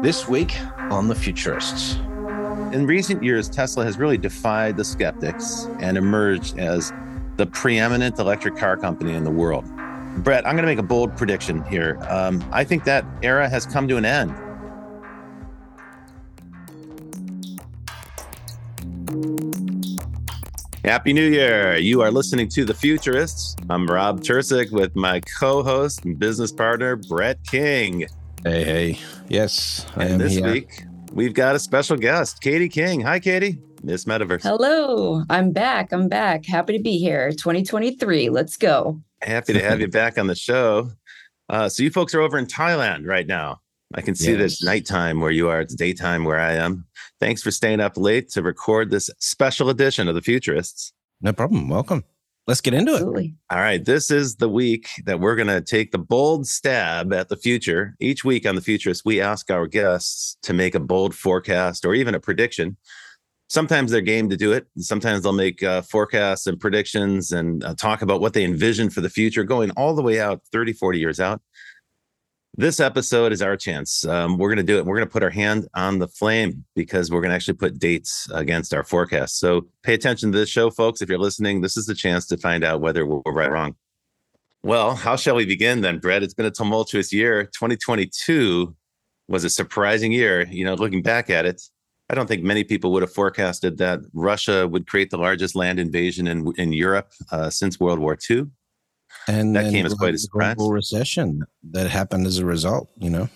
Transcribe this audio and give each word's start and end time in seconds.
This 0.00 0.28
week 0.28 0.56
on 0.92 1.08
The 1.08 1.14
Futurists. 1.16 1.96
In 2.72 2.86
recent 2.86 3.20
years, 3.20 3.48
Tesla 3.48 3.84
has 3.84 3.98
really 3.98 4.16
defied 4.16 4.76
the 4.76 4.84
skeptics 4.84 5.66
and 5.80 5.98
emerged 5.98 6.56
as 6.56 6.92
the 7.36 7.46
preeminent 7.46 8.16
electric 8.20 8.56
car 8.56 8.76
company 8.76 9.14
in 9.14 9.24
the 9.24 9.30
world. 9.30 9.64
Brett, 10.18 10.46
I'm 10.46 10.54
going 10.54 10.62
to 10.62 10.70
make 10.70 10.78
a 10.78 10.84
bold 10.84 11.16
prediction 11.16 11.64
here. 11.64 11.98
Um, 12.08 12.48
I 12.52 12.62
think 12.62 12.84
that 12.84 13.04
era 13.24 13.48
has 13.48 13.66
come 13.66 13.88
to 13.88 13.96
an 13.96 14.04
end. 14.04 14.30
Happy 20.84 21.12
New 21.12 21.28
Year. 21.28 21.76
You 21.76 22.02
are 22.02 22.12
listening 22.12 22.48
to 22.50 22.64
The 22.64 22.72
Futurists. 22.72 23.56
I'm 23.68 23.88
Rob 23.88 24.20
Tercek 24.20 24.70
with 24.70 24.94
my 24.94 25.20
co 25.40 25.64
host 25.64 26.04
and 26.04 26.16
business 26.16 26.52
partner, 26.52 26.94
Brett 26.94 27.42
King. 27.44 28.06
Hey, 28.44 28.64
hey. 28.64 28.98
Yes, 29.28 29.84
I 29.96 30.04
and 30.04 30.12
am 30.12 30.18
this 30.18 30.34
here. 30.34 30.50
week, 30.50 30.84
we've 31.12 31.34
got 31.34 31.56
a 31.56 31.58
special 31.58 31.96
guest, 31.96 32.40
Katie 32.40 32.68
King. 32.68 33.00
Hi, 33.00 33.18
Katie. 33.18 33.58
Miss 33.82 34.04
Metaverse. 34.04 34.42
Hello. 34.42 35.24
I'm 35.28 35.52
back. 35.52 35.92
I'm 35.92 36.08
back. 36.08 36.46
Happy 36.46 36.76
to 36.76 36.82
be 36.82 36.98
here. 36.98 37.30
2023. 37.32 38.28
Let's 38.28 38.56
go. 38.56 39.00
Happy 39.22 39.52
to 39.52 39.60
have 39.60 39.80
you 39.80 39.88
back 39.88 40.18
on 40.18 40.28
the 40.28 40.36
show. 40.36 40.90
Uh, 41.48 41.68
so, 41.68 41.82
you 41.82 41.90
folks 41.90 42.14
are 42.14 42.20
over 42.20 42.38
in 42.38 42.46
Thailand 42.46 43.06
right 43.06 43.26
now. 43.26 43.60
I 43.94 44.02
can 44.02 44.14
see 44.14 44.32
yes. 44.32 44.38
this 44.38 44.62
nighttime 44.62 45.20
where 45.20 45.30
you 45.30 45.48
are. 45.48 45.60
It's 45.60 45.74
daytime 45.74 46.24
where 46.24 46.38
I 46.38 46.52
am. 46.52 46.86
Thanks 47.20 47.42
for 47.42 47.50
staying 47.50 47.80
up 47.80 47.96
late 47.96 48.28
to 48.30 48.42
record 48.42 48.90
this 48.90 49.10
special 49.18 49.68
edition 49.68 50.06
of 50.08 50.14
the 50.14 50.22
Futurists. 50.22 50.92
No 51.22 51.32
problem. 51.32 51.68
Welcome 51.68 52.04
let's 52.48 52.62
get 52.62 52.74
into 52.74 52.92
Absolutely. 52.92 53.26
it. 53.26 53.54
All 53.54 53.60
right. 53.60 53.84
This 53.84 54.10
is 54.10 54.36
the 54.36 54.48
week 54.48 54.88
that 55.04 55.20
we're 55.20 55.36
going 55.36 55.48
to 55.48 55.60
take 55.60 55.92
the 55.92 55.98
bold 55.98 56.48
stab 56.48 57.12
at 57.12 57.28
the 57.28 57.36
future. 57.36 57.94
Each 58.00 58.24
week 58.24 58.46
on 58.46 58.54
the 58.54 58.62
Futurist, 58.62 59.04
we 59.04 59.20
ask 59.20 59.50
our 59.50 59.66
guests 59.66 60.38
to 60.42 60.54
make 60.54 60.74
a 60.74 60.80
bold 60.80 61.14
forecast 61.14 61.84
or 61.84 61.94
even 61.94 62.14
a 62.14 62.20
prediction. 62.20 62.78
Sometimes 63.50 63.90
they're 63.90 64.00
game 64.00 64.30
to 64.30 64.36
do 64.36 64.52
it. 64.52 64.66
Sometimes 64.78 65.22
they'll 65.22 65.32
make 65.32 65.62
uh, 65.62 65.82
forecasts 65.82 66.46
and 66.46 66.58
predictions 66.58 67.32
and 67.32 67.62
uh, 67.64 67.74
talk 67.74 68.00
about 68.00 68.20
what 68.20 68.32
they 68.32 68.44
envision 68.44 68.88
for 68.90 69.02
the 69.02 69.10
future, 69.10 69.44
going 69.44 69.70
all 69.72 69.94
the 69.94 70.02
way 70.02 70.18
out 70.18 70.40
30, 70.50 70.72
40 70.72 70.98
years 70.98 71.20
out 71.20 71.42
this 72.58 72.80
episode 72.80 73.32
is 73.32 73.40
our 73.40 73.56
chance. 73.56 74.04
Um, 74.04 74.36
we're 74.36 74.48
going 74.48 74.56
to 74.56 74.64
do 74.64 74.78
it. 74.78 74.84
We're 74.84 74.96
going 74.96 75.06
to 75.06 75.12
put 75.12 75.22
our 75.22 75.30
hand 75.30 75.68
on 75.74 76.00
the 76.00 76.08
flame 76.08 76.64
because 76.74 77.08
we're 77.08 77.20
going 77.20 77.30
to 77.30 77.36
actually 77.36 77.54
put 77.54 77.78
dates 77.78 78.28
against 78.34 78.74
our 78.74 78.82
forecast. 78.82 79.38
So 79.38 79.68
pay 79.84 79.94
attention 79.94 80.32
to 80.32 80.38
this 80.38 80.48
show, 80.48 80.68
folks. 80.68 81.00
If 81.00 81.08
you're 81.08 81.20
listening, 81.20 81.60
this 81.60 81.76
is 81.76 81.86
the 81.86 81.94
chance 81.94 82.26
to 82.26 82.36
find 82.36 82.64
out 82.64 82.80
whether 82.80 83.06
we're 83.06 83.22
right 83.26 83.48
or 83.48 83.52
wrong. 83.52 83.76
Well, 84.64 84.96
how 84.96 85.14
shall 85.14 85.36
we 85.36 85.46
begin 85.46 85.82
then, 85.82 86.00
Brett? 86.00 86.24
It's 86.24 86.34
been 86.34 86.46
a 86.46 86.50
tumultuous 86.50 87.12
year. 87.12 87.44
2022 87.44 88.74
was 89.28 89.44
a 89.44 89.50
surprising 89.50 90.10
year. 90.10 90.44
You 90.50 90.64
know, 90.64 90.74
looking 90.74 91.00
back 91.00 91.30
at 91.30 91.46
it, 91.46 91.62
I 92.10 92.16
don't 92.16 92.26
think 92.26 92.42
many 92.42 92.64
people 92.64 92.90
would 92.90 93.02
have 93.02 93.12
forecasted 93.12 93.78
that 93.78 94.00
Russia 94.12 94.66
would 94.66 94.88
create 94.88 95.10
the 95.10 95.18
largest 95.18 95.54
land 95.54 95.78
invasion 95.78 96.26
in 96.26 96.52
in 96.56 96.72
Europe 96.72 97.12
uh, 97.30 97.50
since 97.50 97.78
World 97.78 98.00
War 98.00 98.18
II 98.28 98.46
and 99.26 99.56
that 99.56 99.72
came 99.72 99.86
as 99.86 99.94
quite 99.94 100.14
a 100.14 100.18
surprise. 100.18 100.54
Global 100.54 100.72
recession 100.72 101.42
that 101.70 101.90
happened 101.90 102.26
as 102.26 102.38
a 102.38 102.44
result. 102.44 102.88
You 102.98 103.10
know, 103.10 103.28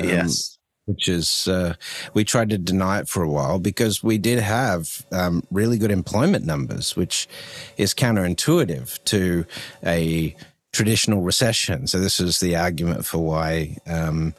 um, 0.00 0.08
yes. 0.08 0.56
Which 0.86 1.08
is, 1.08 1.46
uh, 1.46 1.74
we 2.14 2.24
tried 2.24 2.50
to 2.50 2.58
deny 2.58 2.98
it 2.98 3.08
for 3.08 3.22
a 3.22 3.28
while 3.28 3.60
because 3.60 4.02
we 4.02 4.18
did 4.18 4.40
have 4.40 5.06
um, 5.12 5.44
really 5.52 5.78
good 5.78 5.92
employment 5.92 6.44
numbers, 6.44 6.96
which 6.96 7.28
is 7.76 7.94
counterintuitive 7.94 9.04
to 9.04 9.44
a 9.86 10.34
traditional 10.72 11.22
recession. 11.22 11.86
So 11.86 11.98
this 11.98 12.20
is 12.20 12.38
the 12.38 12.54
argument 12.56 13.04
for 13.04 13.18
why, 13.18 13.76
um, 13.86 14.34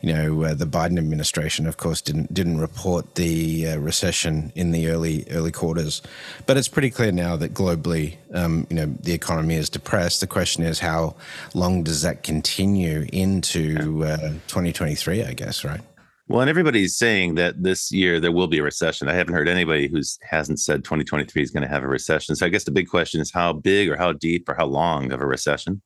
you 0.00 0.12
know, 0.12 0.44
uh, 0.44 0.54
the 0.54 0.64
Biden 0.64 0.98
administration, 0.98 1.66
of 1.66 1.76
course, 1.76 2.00
didn't 2.00 2.32
didn't 2.32 2.58
report 2.58 3.16
the 3.16 3.68
uh, 3.68 3.78
recession 3.78 4.52
in 4.54 4.70
the 4.70 4.88
early 4.88 5.26
early 5.30 5.52
quarters. 5.52 6.00
But 6.46 6.56
it's 6.56 6.68
pretty 6.68 6.90
clear 6.90 7.12
now 7.12 7.36
that 7.36 7.52
globally, 7.52 8.16
um, 8.32 8.66
you 8.70 8.76
know, 8.76 8.86
the 8.86 9.12
economy 9.12 9.56
is 9.56 9.68
depressed. 9.68 10.20
The 10.20 10.26
question 10.26 10.62
is, 10.62 10.78
how 10.78 11.16
long 11.52 11.82
does 11.82 12.02
that 12.02 12.22
continue 12.22 13.06
into 13.12 14.04
uh, 14.04 14.28
2023? 14.48 15.24
I 15.24 15.34
guess, 15.34 15.64
right? 15.64 15.80
Well, 16.26 16.40
and 16.40 16.48
everybody's 16.48 16.96
saying 16.96 17.34
that 17.34 17.62
this 17.62 17.92
year 17.92 18.18
there 18.18 18.32
will 18.32 18.46
be 18.46 18.58
a 18.58 18.62
recession. 18.62 19.08
I 19.08 19.14
haven't 19.14 19.34
heard 19.34 19.48
anybody 19.48 19.88
who 19.88 20.00
hasn't 20.22 20.58
said 20.58 20.82
2023 20.82 21.42
is 21.42 21.50
going 21.50 21.62
to 21.62 21.68
have 21.68 21.84
a 21.84 21.88
recession. 21.88 22.34
So 22.34 22.46
I 22.46 22.48
guess 22.48 22.64
the 22.64 22.70
big 22.70 22.88
question 22.88 23.20
is 23.20 23.30
how 23.30 23.52
big 23.52 23.90
or 23.90 23.96
how 23.96 24.12
deep 24.12 24.48
or 24.48 24.54
how 24.54 24.64
long 24.64 25.12
of 25.12 25.20
a 25.20 25.26
recession. 25.26 25.82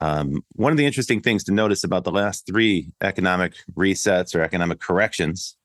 Um, 0.00 0.42
one 0.52 0.72
of 0.72 0.78
the 0.78 0.86
interesting 0.86 1.20
things 1.20 1.44
to 1.44 1.52
notice 1.52 1.84
about 1.84 2.04
the 2.04 2.12
last 2.12 2.46
three 2.46 2.92
economic 3.02 3.54
resets 3.74 4.34
or 4.34 4.40
economic 4.40 4.80
corrections 4.80 5.56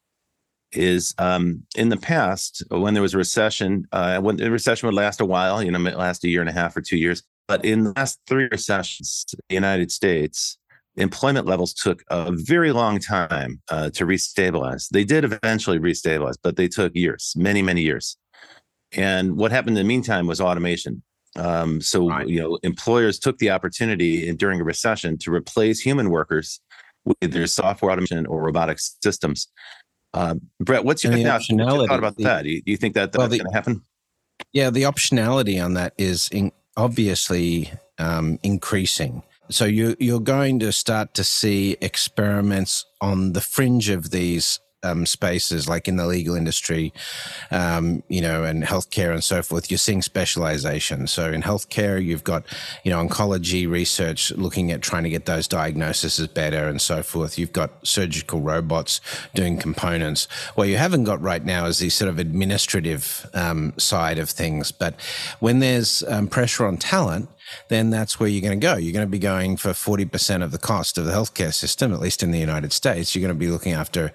is 0.73 1.13
um, 1.17 1.63
in 1.75 1.89
the 1.89 1.97
past 1.97 2.63
when 2.69 2.93
there 2.93 3.03
was 3.03 3.13
a 3.13 3.17
recession, 3.17 3.87
uh, 3.93 4.19
when 4.19 4.37
the 4.37 4.51
recession 4.51 4.87
would 4.87 4.95
last 4.95 5.21
a 5.21 5.25
while, 5.25 5.63
you 5.63 5.71
know, 5.71 5.79
last 5.79 6.23
a 6.23 6.29
year 6.29 6.41
and 6.41 6.49
a 6.49 6.53
half 6.53 6.75
or 6.75 6.81
two 6.81 6.97
years. 6.97 7.23
But 7.47 7.65
in 7.65 7.83
the 7.83 7.93
last 7.95 8.19
three 8.27 8.47
recessions, 8.51 9.25
the 9.49 9.55
United 9.55 9.91
States, 9.91 10.57
employment 10.97 11.45
levels 11.45 11.73
took 11.73 12.03
a 12.09 12.31
very 12.31 12.71
long 12.71 12.99
time 12.99 13.61
uh, 13.69 13.89
to 13.91 14.05
restabilize. 14.05 14.89
They 14.89 15.03
did 15.03 15.23
eventually 15.23 15.79
restabilize, 15.79 16.35
but 16.41 16.57
they 16.57 16.67
took 16.67 16.95
years, 16.95 17.33
many, 17.37 17.61
many 17.61 17.81
years. 17.81 18.17
And 18.93 19.37
what 19.37 19.51
happened 19.51 19.77
in 19.77 19.85
the 19.85 19.87
meantime 19.87 20.27
was 20.27 20.41
automation. 20.41 21.01
Um, 21.37 21.79
so, 21.79 22.09
right. 22.09 22.27
you 22.27 22.41
know, 22.41 22.59
employers 22.63 23.17
took 23.17 23.37
the 23.37 23.51
opportunity 23.51 24.27
in, 24.27 24.35
during 24.35 24.59
a 24.59 24.65
recession 24.65 25.17
to 25.19 25.33
replace 25.33 25.79
human 25.79 26.09
workers 26.09 26.59
with 27.05 27.17
either 27.21 27.47
software 27.47 27.91
automation 27.91 28.25
or 28.25 28.41
robotic 28.41 28.79
systems. 28.79 29.47
Uh, 30.13 30.35
Brett, 30.59 30.83
what's 30.83 31.05
your, 31.05 31.15
now, 31.15 31.39
thought 31.39 31.99
about 31.99 32.17
the, 32.17 32.23
that? 32.25 32.43
Do 32.43 32.49
you, 32.49 32.61
you, 32.65 32.75
think 32.75 32.95
that 32.95 33.13
that's 33.13 33.17
well, 33.17 33.29
going 33.29 33.45
to 33.45 33.53
happen? 33.53 33.81
Yeah, 34.51 34.69
the 34.69 34.83
optionality 34.83 35.63
on 35.63 35.75
that 35.75 35.93
is 35.97 36.27
in, 36.33 36.51
obviously 36.75 37.71
um, 37.97 38.39
increasing. 38.43 39.23
So 39.51 39.65
you 39.65 39.95
you're 39.99 40.19
going 40.19 40.59
to 40.59 40.71
start 40.71 41.13
to 41.15 41.23
see 41.23 41.77
experiments 41.81 42.85
on 43.01 43.33
the 43.33 43.41
fringe 43.41 43.89
of 43.89 44.11
these 44.11 44.59
um, 44.83 45.05
spaces, 45.05 45.69
like 45.69 45.87
in 45.87 45.97
the 45.97 46.07
legal 46.07 46.35
industry, 46.35 46.93
um, 47.51 48.03
you 48.07 48.21
know, 48.21 48.43
and 48.43 48.63
healthcare 48.63 49.11
and 49.11 49.23
so 49.23 49.41
forth, 49.41 49.69
you're 49.69 49.77
seeing 49.77 50.01
specialization. 50.01 51.07
So 51.07 51.31
in 51.31 51.41
healthcare, 51.41 52.03
you've 52.03 52.23
got, 52.23 52.45
you 52.83 52.91
know, 52.91 53.05
oncology 53.05 53.69
research 53.69 54.31
looking 54.31 54.71
at 54.71 54.81
trying 54.81 55.03
to 55.03 55.09
get 55.09 55.25
those 55.25 55.47
diagnoses 55.47 56.25
better 56.27 56.67
and 56.67 56.81
so 56.81 57.03
forth. 57.03 57.37
You've 57.37 57.53
got 57.53 57.85
surgical 57.85 58.41
robots 58.41 59.01
doing 59.35 59.57
components. 59.57 60.27
What 60.55 60.67
you 60.67 60.77
haven't 60.77 61.03
got 61.03 61.21
right 61.21 61.43
now 61.43 61.65
is 61.65 61.79
the 61.79 61.89
sort 61.89 62.09
of 62.09 62.19
administrative 62.19 63.29
um, 63.33 63.73
side 63.77 64.17
of 64.17 64.29
things. 64.29 64.71
But 64.71 64.95
when 65.39 65.59
there's 65.59 66.03
um, 66.03 66.27
pressure 66.27 66.65
on 66.65 66.77
talent, 66.77 67.29
then 67.69 67.89
that's 67.89 68.19
where 68.19 68.29
you're 68.29 68.41
going 68.41 68.59
to 68.59 68.65
go. 68.65 68.75
You're 68.75 68.93
going 68.93 69.05
to 69.05 69.11
be 69.11 69.19
going 69.19 69.57
for 69.57 69.69
40% 69.69 70.43
of 70.43 70.51
the 70.51 70.57
cost 70.57 70.97
of 70.97 71.05
the 71.05 71.11
healthcare 71.11 71.53
system, 71.53 71.93
at 71.93 71.99
least 71.99 72.23
in 72.23 72.31
the 72.31 72.39
United 72.39 72.73
States. 72.73 73.15
You're 73.15 73.21
going 73.21 73.37
to 73.37 73.39
be 73.39 73.51
looking 73.51 73.73
after 73.73 74.11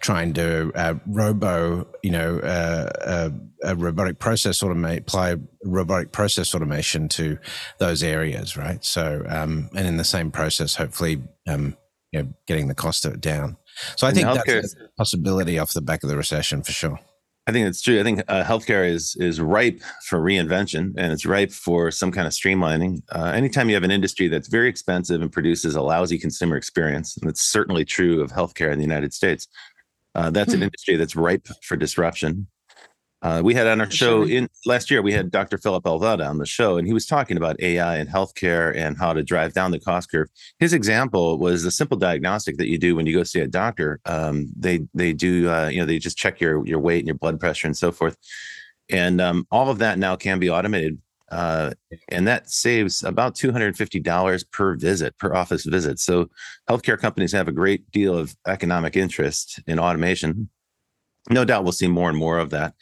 trying 0.00 0.32
to 0.34 0.72
uh, 0.74 0.94
robo, 1.06 1.86
you 2.02 2.10
know, 2.10 2.38
uh, 2.38 2.90
uh, 3.04 3.30
a 3.62 3.76
robotic 3.76 4.18
process 4.18 4.62
automate, 4.62 5.00
apply 5.00 5.36
robotic 5.64 6.12
process 6.12 6.54
automation 6.54 7.08
to 7.10 7.38
those 7.78 8.02
areas, 8.02 8.56
right? 8.56 8.84
So, 8.84 9.24
um, 9.28 9.70
and 9.74 9.86
in 9.86 9.96
the 9.96 10.04
same 10.04 10.30
process, 10.30 10.74
hopefully, 10.74 11.22
um, 11.46 11.76
you 12.12 12.22
know, 12.22 12.28
getting 12.46 12.68
the 12.68 12.74
cost 12.74 13.04
of 13.04 13.14
it 13.14 13.20
down. 13.20 13.56
So 13.96 14.06
I 14.06 14.12
think 14.12 14.26
that's 14.26 14.74
a 14.74 14.88
possibility 14.96 15.58
off 15.58 15.72
the 15.72 15.80
back 15.80 16.02
of 16.02 16.08
the 16.08 16.16
recession 16.16 16.62
for 16.62 16.72
sure. 16.72 16.98
I 17.46 17.52
think 17.52 17.66
it's 17.66 17.82
true. 17.82 17.98
I 17.98 18.02
think 18.02 18.20
uh, 18.28 18.44
healthcare 18.44 18.88
is 18.88 19.16
is 19.18 19.40
ripe 19.40 19.80
for 20.06 20.20
reinvention, 20.20 20.92
and 20.96 21.12
it's 21.12 21.26
ripe 21.26 21.50
for 21.50 21.90
some 21.90 22.12
kind 22.12 22.26
of 22.26 22.32
streamlining. 22.32 23.02
Uh, 23.10 23.32
anytime 23.34 23.68
you 23.68 23.74
have 23.74 23.82
an 23.82 23.90
industry 23.90 24.28
that's 24.28 24.48
very 24.48 24.68
expensive 24.68 25.22
and 25.22 25.32
produces 25.32 25.74
a 25.74 25.82
lousy 25.82 26.18
consumer 26.18 26.56
experience, 26.56 27.16
and 27.16 27.28
it's 27.28 27.42
certainly 27.42 27.84
true 27.84 28.20
of 28.20 28.30
healthcare 28.30 28.72
in 28.72 28.78
the 28.78 28.84
United 28.84 29.12
States, 29.14 29.48
uh, 30.14 30.30
that's 30.30 30.52
an 30.52 30.60
hmm. 30.60 30.64
industry 30.64 30.96
that's 30.96 31.16
ripe 31.16 31.48
for 31.62 31.76
disruption. 31.76 32.46
Uh, 33.22 33.42
we 33.44 33.52
had 33.52 33.66
on 33.66 33.80
our 33.82 33.90
show 33.90 34.24
in 34.24 34.48
last 34.64 34.90
year, 34.90 35.02
we 35.02 35.12
had 35.12 35.30
Dr. 35.30 35.58
Philip 35.58 35.84
Alvelda 35.84 36.26
on 36.26 36.38
the 36.38 36.46
show, 36.46 36.78
and 36.78 36.86
he 36.86 36.94
was 36.94 37.04
talking 37.04 37.36
about 37.36 37.60
AI 37.60 37.96
and 37.96 38.08
healthcare 38.08 38.74
and 38.74 38.96
how 38.96 39.12
to 39.12 39.22
drive 39.22 39.52
down 39.52 39.72
the 39.72 39.78
cost 39.78 40.10
curve. 40.10 40.28
His 40.58 40.72
example 40.72 41.38
was 41.38 41.66
a 41.66 41.70
simple 41.70 41.98
diagnostic 41.98 42.56
that 42.56 42.68
you 42.68 42.78
do 42.78 42.96
when 42.96 43.04
you 43.04 43.14
go 43.14 43.22
see 43.22 43.40
a 43.40 43.46
doctor. 43.46 44.00
Um, 44.06 44.50
they 44.58 44.86
they 44.94 45.12
do 45.12 45.50
uh, 45.50 45.68
you 45.68 45.80
know 45.80 45.84
they 45.84 45.98
just 45.98 46.16
check 46.16 46.40
your 46.40 46.66
your 46.66 46.78
weight 46.78 47.00
and 47.00 47.08
your 47.08 47.18
blood 47.18 47.38
pressure 47.38 47.66
and 47.66 47.76
so 47.76 47.92
forth, 47.92 48.16
and 48.88 49.20
um, 49.20 49.46
all 49.50 49.68
of 49.68 49.78
that 49.78 49.98
now 49.98 50.16
can 50.16 50.38
be 50.38 50.48
automated, 50.48 50.98
uh, 51.30 51.72
and 52.08 52.26
that 52.26 52.48
saves 52.48 53.04
about 53.04 53.34
two 53.34 53.52
hundred 53.52 53.66
and 53.66 53.76
fifty 53.76 54.00
dollars 54.00 54.44
per 54.44 54.76
visit 54.76 55.18
per 55.18 55.34
office 55.34 55.66
visit. 55.66 55.98
So 55.98 56.30
healthcare 56.70 56.98
companies 56.98 57.32
have 57.32 57.48
a 57.48 57.52
great 57.52 57.90
deal 57.90 58.16
of 58.16 58.34
economic 58.46 58.96
interest 58.96 59.60
in 59.66 59.78
automation. 59.78 60.48
No 61.28 61.44
doubt, 61.44 61.64
we'll 61.64 61.72
see 61.72 61.86
more 61.86 62.08
and 62.08 62.16
more 62.16 62.38
of 62.38 62.48
that. 62.50 62.72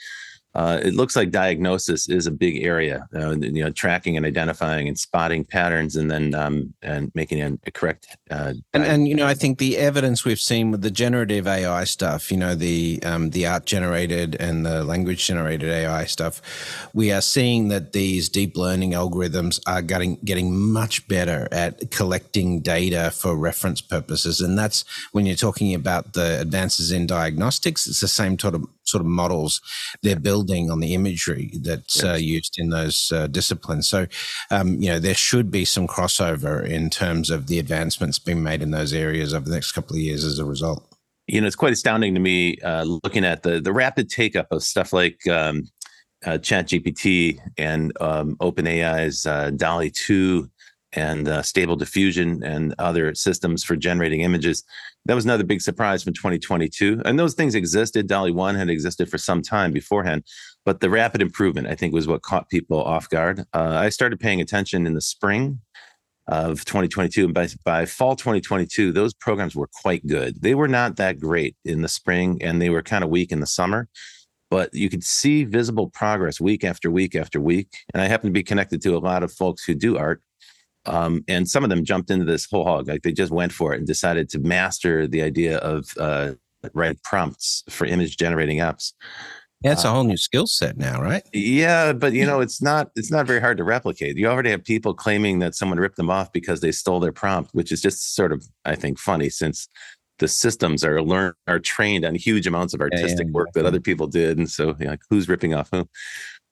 Uh, 0.59 0.81
it 0.83 0.93
looks 0.93 1.15
like 1.15 1.31
diagnosis 1.31 2.09
is 2.09 2.27
a 2.27 2.33
big 2.33 2.65
area. 2.65 3.07
Uh, 3.15 3.37
you 3.37 3.63
know, 3.63 3.71
tracking 3.71 4.17
and 4.17 4.27
identifying 4.27 4.89
and 4.89 4.99
spotting 4.99 5.45
patterns, 5.45 5.95
and 5.95 6.11
then 6.11 6.35
um, 6.35 6.75
and 6.83 7.13
making 7.15 7.41
a, 7.41 7.57
a 7.65 7.71
correct. 7.71 8.09
Uh, 8.29 8.55
and, 8.75 8.83
and 8.83 9.07
you 9.07 9.15
know, 9.15 9.25
I 9.25 9.35
think 9.35 9.59
the 9.59 9.77
evidence 9.79 10.25
we've 10.25 10.41
seen 10.41 10.73
with 10.73 10.83
the 10.83 10.91
generative 10.91 11.47
AI 11.47 11.85
stuff, 11.85 12.33
you 12.33 12.37
know, 12.37 12.57
the 12.57 12.99
um, 13.05 13.31
the 13.31 13.47
art 13.47 13.67
generated 13.67 14.35
and 14.41 14.67
the 14.67 14.83
language 14.83 15.25
generated 15.25 15.71
AI 15.71 16.07
stuff, 16.07 16.43
we 16.93 17.13
are 17.13 17.21
seeing 17.21 17.69
that 17.69 17.93
these 17.93 18.29
deep 18.29 18.57
learning 18.57 18.95
algorithms 18.95 19.61
are 19.65 19.81
getting 19.81 20.17
getting 20.25 20.59
much 20.59 21.07
better 21.07 21.47
at 21.53 21.93
collecting 21.93 22.63
data 22.63 23.13
for 23.13 23.37
reference 23.37 23.81
purposes, 23.81 24.41
and 24.41 24.59
that's 24.59 24.85
when 25.13 25.25
you're 25.25 25.37
talking 25.37 25.73
about 25.73 26.15
the 26.15 26.41
advances 26.41 26.91
in 26.91 27.07
diagnostics. 27.07 27.87
It's 27.87 28.01
the 28.01 28.09
same 28.09 28.37
sort 28.41 28.57
of 28.57 28.67
sort 28.89 29.01
of 29.01 29.07
models 29.07 29.61
they're 30.03 30.19
building 30.19 30.71
on 30.71 30.81
the 30.81 30.95
imagery 30.95 31.53
that's 31.63 32.03
uh, 32.03 32.09
yes. 32.09 32.15
uh, 32.15 32.19
used 32.19 32.59
in 32.59 32.71
those 32.71 33.13
uh, 33.13 33.27
disciplines. 33.27 33.89
So, 33.89 34.07
um, 34.51 34.81
you 34.81 34.91
know, 34.91 34.99
there 34.99 35.15
should 35.15 35.51
be 35.51 35.65
some 35.65 35.87
crossover 35.87 36.67
in 36.67 36.91
terms 36.91 37.31
of 37.31 37.47
the 37.47 37.59
advancements 37.59 38.19
being 38.19 38.43
made 38.43 38.63
in 38.63 38.71
those 38.71 38.93
areas 38.93 39.35
over 39.35 39.49
the 39.49 39.55
next 39.55 39.73
couple 39.73 39.97
of 39.97 40.03
years 40.03 40.25
as 40.25 40.39
a 40.39 40.45
result. 40.45 40.85
You 41.27 41.41
know, 41.41 41.47
it's 41.47 41.57
quite 41.57 41.73
astounding 41.73 42.15
to 42.15 42.21
me 42.21 42.59
uh, 42.61 42.85
looking 42.85 43.25
at 43.25 43.43
the 43.43 43.61
the 43.61 43.73
rapid 43.73 44.09
take 44.09 44.35
up 44.35 44.47
of 44.51 44.63
stuff 44.63 44.93
like 44.93 45.27
um, 45.29 45.65
uh, 46.25 46.39
ChatGPT 46.39 47.39
and 47.57 47.93
um, 48.01 48.37
OpenAI's 48.37 49.27
uh, 49.27 49.51
DALL-E 49.51 49.91
2 49.91 50.51
and 50.93 51.29
uh, 51.29 51.43
stable 51.43 51.77
diffusion 51.77 52.43
and 52.43 52.75
other 52.79 53.15
systems 53.15 53.63
for 53.63 53.77
generating 53.77 54.23
images. 54.23 54.65
That 55.07 55.15
was 55.15 55.25
another 55.25 55.45
big 55.45 55.61
surprise 55.61 56.03
from 56.03 56.15
2022. 56.15 57.03
And 57.05 57.19
those 57.19 57.35
things 57.35 57.55
existed. 57.55 58.07
DALL-E 58.07 58.33
1 58.33 58.55
had 58.55 58.71
existed 58.71 59.11
for 59.11 59.19
some 59.19 59.43
time 59.43 59.73
beforehand, 59.73 60.25
but 60.65 60.81
the 60.81 60.91
rapid 60.91 61.23
improvement, 61.23 61.67
I 61.67 61.75
think, 61.75 61.95
was 61.95 62.09
what 62.09 62.23
caught 62.23 62.49
people 62.49 62.83
off 62.83 63.09
guard. 63.09 63.41
Uh, 63.55 63.77
I 63.77 63.89
started 63.91 64.21
paying 64.21 64.41
attention 64.41 64.87
in 64.87 64.95
the 64.95 65.01
spring 65.01 65.61
of 66.27 66.65
2022. 66.65 67.25
And 67.25 67.35
by, 67.35 67.49
by 67.65 67.87
fall 67.87 68.17
2022, 68.17 68.93
those 68.93 69.15
programs 69.15 69.57
were 69.57 69.71
quite 69.81 70.07
good. 70.07 70.43
They 70.43 70.55
were 70.55 70.69
not 70.69 70.97
that 70.97 71.19
great 71.19 71.57
in 71.65 71.81
the 71.83 71.89
spring 71.89 72.39
and 72.43 72.61
they 72.61 72.69
were 72.71 72.83
kind 72.83 73.03
of 73.03 73.11
weak 73.11 73.33
in 73.33 73.41
the 73.41 73.47
summer 73.47 73.89
but 74.51 74.73
you 74.75 74.89
could 74.89 75.05
see 75.05 75.45
visible 75.45 75.91
progress 75.91 76.41
week 76.41 76.65
after 76.65 76.91
week 76.91 77.15
after 77.15 77.41
week. 77.41 77.69
And 77.93 78.03
I 78.03 78.07
happen 78.07 78.29
to 78.29 78.33
be 78.33 78.43
connected 78.43 78.81
to 78.83 78.97
a 78.97 78.99
lot 78.99 79.23
of 79.23 79.33
folks 79.33 79.65
who 79.65 79.75
do 79.75 79.99
art 79.99 80.23
um, 80.89 81.25
and 81.29 81.49
some 81.49 81.65
of 81.65 81.71
them 81.71 81.85
jumped 81.85 82.11
into 82.11 82.25
this 82.25 82.47
whole 82.51 82.65
hog. 82.65 82.89
Like 82.89 83.03
they 83.03 83.13
just 83.13 83.33
went 83.33 83.53
for 83.53 83.75
it 83.75 83.79
and 83.79 83.87
decided 83.87 84.29
to 84.31 84.39
master 84.39 85.07
the 85.07 85.23
idea 85.23 85.59
of 85.59 85.87
uh, 85.99 86.33
writing 86.75 86.99
prompts 87.05 87.65
for 87.69 87.87
image 87.87 88.17
generating 88.17 88.59
apps. 88.59 88.93
Yeah, 89.63 89.73
it's 89.73 89.85
a 89.85 89.89
uh, 89.89 89.93
whole 89.93 90.05
new 90.05 90.17
skill 90.17 90.47
set 90.47 90.77
now, 90.77 91.03
right? 91.03 91.23
Yeah, 91.33 91.93
but 91.93 92.13
you 92.13 92.25
know, 92.25 92.41
it's 92.41 92.63
not 92.63 92.91
it's 92.95 93.11
not 93.11 93.27
very 93.27 93.41
hard 93.41 93.57
to 93.57 93.65
replicate. 93.65 94.17
You 94.17 94.29
already 94.29 94.51
have 94.51 94.63
people 94.63 94.95
claiming 94.95 95.41
that 95.41 95.57
someone 95.57 95.79
ripped 95.79 95.97
them 95.97 96.11
off 96.11 96.33
because 96.33 96.61
they 96.61 96.71
stole 96.71 97.01
their 97.01 97.13
prompt, 97.13 97.53
which 97.55 97.73
is 97.73 97.81
just 97.81 98.15
sort 98.15 98.33
of, 98.33 98.47
I 98.65 98.77
think, 98.77 99.01
funny 99.01 99.29
since 99.31 99.69
the 100.21 100.29
systems 100.29 100.85
are 100.85 101.03
learned 101.03 101.35
are 101.49 101.59
trained 101.59 102.05
on 102.05 102.15
huge 102.15 102.47
amounts 102.47 102.73
of 102.73 102.81
artistic 102.81 103.19
yeah, 103.19 103.25
yeah, 103.27 103.33
work 103.33 103.49
that 103.55 103.67
other 103.67 103.81
people 103.81 104.07
did, 104.07 104.39
and 104.39 104.49
so 104.49 104.77
you 104.79 104.85
know, 104.85 104.91
like, 104.91 105.03
who's 105.11 105.29
ripping 105.29 105.55
off 105.55 105.69
who? 105.73 105.89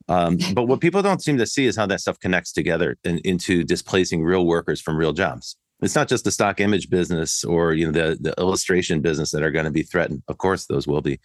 Um, 0.08 0.38
but 0.54 0.64
what 0.64 0.80
people 0.80 1.02
don't 1.02 1.22
seem 1.22 1.38
to 1.38 1.46
see 1.46 1.66
is 1.66 1.76
how 1.76 1.86
that 1.86 2.00
stuff 2.00 2.18
connects 2.20 2.52
together 2.52 2.96
in, 3.04 3.18
into 3.18 3.64
displacing 3.64 4.22
real 4.22 4.46
workers 4.46 4.80
from 4.80 4.96
real 4.96 5.12
jobs. 5.12 5.56
It's 5.82 5.94
not 5.94 6.08
just 6.08 6.24
the 6.24 6.30
stock 6.30 6.60
image 6.60 6.88
business 6.88 7.44
or 7.44 7.74
you 7.74 7.86
know 7.86 7.92
the 7.92 8.16
the 8.18 8.34
illustration 8.38 9.02
business 9.02 9.30
that 9.32 9.42
are 9.42 9.50
going 9.50 9.66
to 9.66 9.70
be 9.70 9.82
threatened. 9.82 10.22
Of 10.28 10.38
course, 10.38 10.66
those 10.66 10.86
will 10.86 11.02
be. 11.02 11.20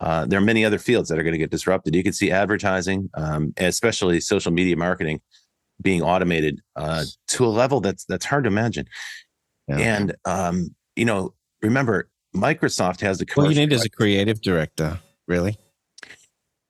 Uh, 0.00 0.26
there 0.26 0.38
are 0.38 0.44
many 0.44 0.64
other 0.64 0.78
fields 0.78 1.08
that 1.08 1.18
are 1.18 1.22
going 1.22 1.32
to 1.32 1.38
get 1.38 1.50
disrupted. 1.50 1.94
You 1.94 2.04
can 2.04 2.12
see 2.12 2.30
advertising, 2.30 3.10
um, 3.14 3.52
especially 3.56 4.20
social 4.20 4.52
media 4.52 4.76
marketing, 4.76 5.20
being 5.82 6.02
automated 6.02 6.60
uh, 6.76 7.04
to 7.28 7.46
a 7.46 7.48
level 7.48 7.80
that's 7.80 8.04
that's 8.04 8.26
hard 8.26 8.44
to 8.44 8.48
imagine. 8.48 8.86
Yeah. 9.66 9.78
And 9.78 10.16
um, 10.26 10.74
you 10.94 11.06
know, 11.06 11.34
remember, 11.62 12.10
Microsoft 12.36 13.00
has 13.00 13.18
the. 13.18 13.26
Well, 13.36 13.50
you 13.50 13.58
need 13.58 13.72
as 13.72 13.86
a 13.86 13.90
creative 13.90 14.42
director, 14.42 15.00
really. 15.26 15.56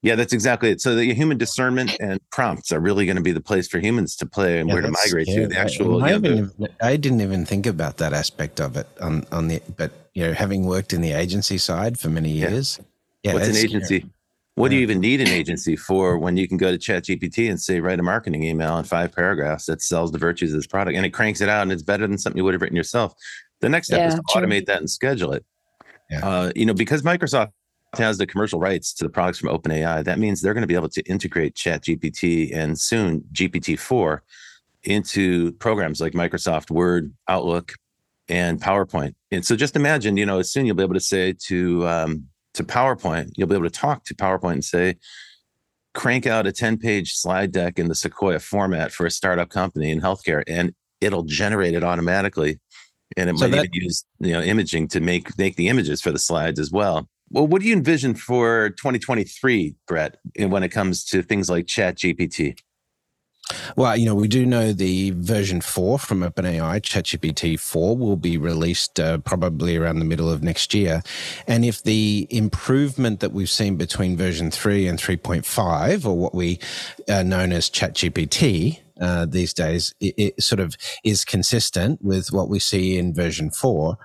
Yeah, 0.02 0.14
that's 0.14 0.32
exactly 0.32 0.70
it. 0.70 0.80
So 0.80 0.94
the 0.94 1.12
human 1.12 1.38
discernment 1.38 1.96
and 1.98 2.20
prompts 2.30 2.70
are 2.70 2.78
really 2.78 3.04
going 3.04 3.16
to 3.16 3.22
be 3.22 3.32
the 3.32 3.40
place 3.40 3.66
for 3.66 3.80
humans 3.80 4.14
to 4.16 4.26
play 4.26 4.60
and 4.60 4.68
yeah, 4.68 4.74
where 4.74 4.82
to 4.82 4.90
migrate 4.90 5.26
to. 5.26 5.48
The 5.48 5.58
actual. 5.58 6.04
I, 6.04 6.18
the, 6.18 6.70
I, 6.80 6.96
didn't 6.96 7.20
even 7.20 7.44
think 7.44 7.66
about 7.66 7.96
that 7.96 8.12
aspect 8.12 8.60
of 8.60 8.76
it 8.76 8.86
on 9.00 9.26
on 9.32 9.48
the, 9.48 9.60
but 9.76 9.90
you 10.14 10.24
know, 10.24 10.32
having 10.32 10.66
worked 10.66 10.92
in 10.92 11.00
the 11.00 11.12
agency 11.12 11.58
side 11.58 11.98
for 11.98 12.10
many 12.10 12.30
years. 12.30 12.78
Yeah, 13.22 13.32
yeah 13.32 13.34
what's 13.34 13.48
an 13.48 13.56
agency? 13.56 13.98
Scary. 14.00 14.12
What 14.58 14.70
do 14.70 14.76
you 14.76 14.82
even 14.82 14.98
need 14.98 15.20
an 15.20 15.28
agency 15.28 15.76
for 15.76 16.18
when 16.18 16.36
you 16.36 16.48
can 16.48 16.56
go 16.56 16.76
to 16.76 16.78
ChatGPT 16.78 17.48
and 17.48 17.60
say, 17.60 17.78
write 17.78 18.00
a 18.00 18.02
marketing 18.02 18.42
email 18.42 18.76
in 18.78 18.84
five 18.84 19.14
paragraphs 19.14 19.66
that 19.66 19.80
sells 19.80 20.10
the 20.10 20.18
virtues 20.18 20.52
of 20.52 20.58
this 20.58 20.66
product 20.66 20.96
and 20.96 21.06
it 21.06 21.10
cranks 21.10 21.40
it 21.40 21.48
out 21.48 21.62
and 21.62 21.70
it's 21.70 21.84
better 21.84 22.08
than 22.08 22.18
something 22.18 22.38
you 22.38 22.44
would 22.44 22.54
have 22.54 22.60
written 22.60 22.76
yourself. 22.76 23.14
The 23.60 23.68
next 23.68 23.86
step 23.86 24.00
yeah, 24.00 24.08
is 24.08 24.14
to 24.14 24.22
true. 24.30 24.42
automate 24.42 24.66
that 24.66 24.78
and 24.78 24.90
schedule 24.90 25.32
it. 25.32 25.44
Yeah. 26.10 26.26
Uh, 26.26 26.52
you 26.56 26.66
know, 26.66 26.74
because 26.74 27.02
Microsoft 27.02 27.52
has 27.94 28.18
the 28.18 28.26
commercial 28.26 28.60
rights 28.60 28.92
to 28.94 29.04
the 29.04 29.10
products 29.10 29.38
from 29.38 29.48
OpenAI, 29.48 30.04
that 30.04 30.18
means 30.18 30.40
they're 30.40 30.54
going 30.54 30.62
to 30.62 30.68
be 30.68 30.74
able 30.74 30.88
to 30.90 31.02
integrate 31.02 31.54
ChatGPT 31.54 32.54
and 32.54 32.78
soon 32.78 33.22
GPT-4 33.32 34.20
into 34.84 35.52
programs 35.52 36.00
like 36.00 36.12
Microsoft 36.12 36.70
Word, 36.70 37.12
Outlook, 37.28 37.74
and 38.28 38.60
PowerPoint. 38.60 39.14
And 39.30 39.44
so 39.44 39.56
just 39.56 39.76
imagine, 39.76 40.16
you 40.16 40.26
know, 40.26 40.42
soon 40.42 40.66
you'll 40.66 40.76
be 40.76 40.82
able 40.82 40.94
to 40.94 41.00
say 41.00 41.34
to 41.46 41.88
um, 41.88 42.26
to 42.54 42.64
PowerPoint, 42.64 43.30
you'll 43.36 43.48
be 43.48 43.54
able 43.54 43.68
to 43.68 43.70
talk 43.70 44.04
to 44.04 44.14
PowerPoint 44.14 44.52
and 44.52 44.64
say, 44.64 44.96
crank 45.94 46.26
out 46.26 46.46
a 46.46 46.52
10-page 46.52 47.14
slide 47.14 47.52
deck 47.52 47.78
in 47.78 47.88
the 47.88 47.94
Sequoia 47.94 48.38
format 48.38 48.92
for 48.92 49.06
a 49.06 49.10
startup 49.10 49.48
company 49.48 49.90
in 49.90 50.00
healthcare, 50.00 50.42
and 50.46 50.74
it'll 51.00 51.24
generate 51.24 51.74
it 51.74 51.82
automatically. 51.82 52.60
And 53.16 53.30
it 53.30 53.38
so 53.38 53.48
might 53.48 53.56
that, 53.56 53.64
even 53.64 53.70
use 53.72 54.04
you 54.20 54.32
know 54.32 54.42
imaging 54.42 54.88
to 54.88 55.00
make 55.00 55.36
make 55.38 55.56
the 55.56 55.68
images 55.68 56.02
for 56.02 56.12
the 56.12 56.18
slides 56.18 56.60
as 56.60 56.70
well. 56.70 57.08
Well, 57.30 57.46
what 57.46 57.60
do 57.60 57.68
you 57.68 57.74
envision 57.74 58.14
for 58.14 58.70
2023, 58.70 59.74
Brett, 59.86 60.16
when 60.38 60.62
it 60.62 60.70
comes 60.70 61.04
to 61.06 61.22
things 61.22 61.50
like 61.50 61.66
Chat 61.66 61.96
GPT? 61.96 62.58
Well, 63.76 63.96
you 63.96 64.06
know, 64.06 64.14
we 64.14 64.28
do 64.28 64.44
know 64.44 64.72
the 64.72 65.10
version 65.12 65.60
4 65.60 65.98
from 65.98 66.20
OpenAI, 66.20 66.80
ChatGPT 66.80 67.58
4, 67.58 67.96
will 67.96 68.16
be 68.16 68.36
released 68.36 69.00
uh, 69.00 69.18
probably 69.18 69.76
around 69.76 69.98
the 69.98 70.04
middle 70.04 70.30
of 70.30 70.42
next 70.42 70.74
year. 70.74 71.02
And 71.46 71.64
if 71.64 71.82
the 71.82 72.26
improvement 72.30 73.20
that 73.20 73.32
we've 73.32 73.48
seen 73.48 73.76
between 73.76 74.16
version 74.16 74.50
3 74.50 74.86
and 74.86 74.98
3.5, 74.98 76.04
or 76.04 76.16
what 76.16 76.34
we 76.34 76.58
uh, 77.08 77.22
known 77.22 77.52
as 77.52 77.70
ChatGPT, 77.70 78.80
uh, 79.00 79.26
these 79.26 79.54
days, 79.54 79.94
it, 80.00 80.14
it, 80.16 80.42
sort 80.42 80.60
of 80.60 80.76
is 81.04 81.24
consistent 81.24 82.02
with 82.02 82.32
what 82.32 82.48
we 82.48 82.58
see 82.58 82.98
in 82.98 83.14
version 83.14 83.50
4, 83.50 83.96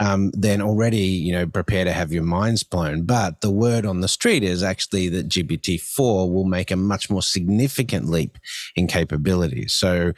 um, 0.00 0.30
then 0.32 0.60
already, 0.60 0.98
you 0.98 1.32
know, 1.32 1.46
prepare 1.46 1.84
to 1.84 1.92
have 1.92 2.12
your 2.12 2.22
minds 2.22 2.62
blown. 2.62 3.02
But 3.02 3.40
the 3.40 3.50
word 3.50 3.86
on 3.86 4.00
the 4.00 4.08
street 4.08 4.42
is 4.42 4.62
actually 4.62 5.08
that 5.10 5.28
GPT-4 5.28 6.32
will 6.32 6.44
make 6.44 6.70
a 6.70 6.76
much 6.76 7.10
more 7.10 7.22
significant 7.22 8.08
leap 8.08 8.38
in 8.76 8.86
capabilities. 8.86 9.72
So 9.72 10.12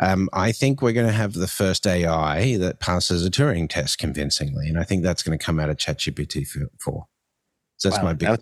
um, 0.00 0.28
I 0.32 0.52
think 0.52 0.82
we're 0.82 0.92
going 0.92 1.06
to 1.06 1.12
have 1.12 1.34
the 1.34 1.48
first 1.48 1.86
AI 1.86 2.56
that 2.58 2.80
passes 2.80 3.26
a 3.26 3.30
Turing 3.30 3.68
test 3.68 3.98
convincingly. 3.98 4.68
And 4.68 4.78
I 4.78 4.84
think 4.84 5.02
that's 5.02 5.22
going 5.22 5.38
to 5.38 5.44
come 5.44 5.58
out 5.58 5.70
of 5.70 5.76
ChatGPT-4. 5.76 6.66
So 6.84 7.88
that's 7.88 7.98
wow. 7.98 8.04
my 8.04 8.12
big 8.14 8.38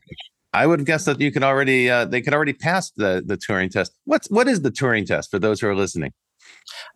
I 0.52 0.66
would 0.66 0.80
have 0.80 0.86
guessed 0.86 1.06
that 1.06 1.20
you 1.20 1.30
could 1.30 1.44
already 1.44 1.88
uh, 1.88 2.04
they 2.04 2.20
could 2.20 2.34
already 2.34 2.52
pass 2.52 2.90
the 2.90 3.22
the 3.24 3.36
Turing 3.36 3.70
test. 3.70 3.94
What's 4.04 4.28
what 4.30 4.48
is 4.48 4.62
the 4.62 4.70
Turing 4.70 5.06
test 5.06 5.30
for 5.30 5.38
those 5.38 5.60
who 5.60 5.68
are 5.68 5.76
listening? 5.76 6.12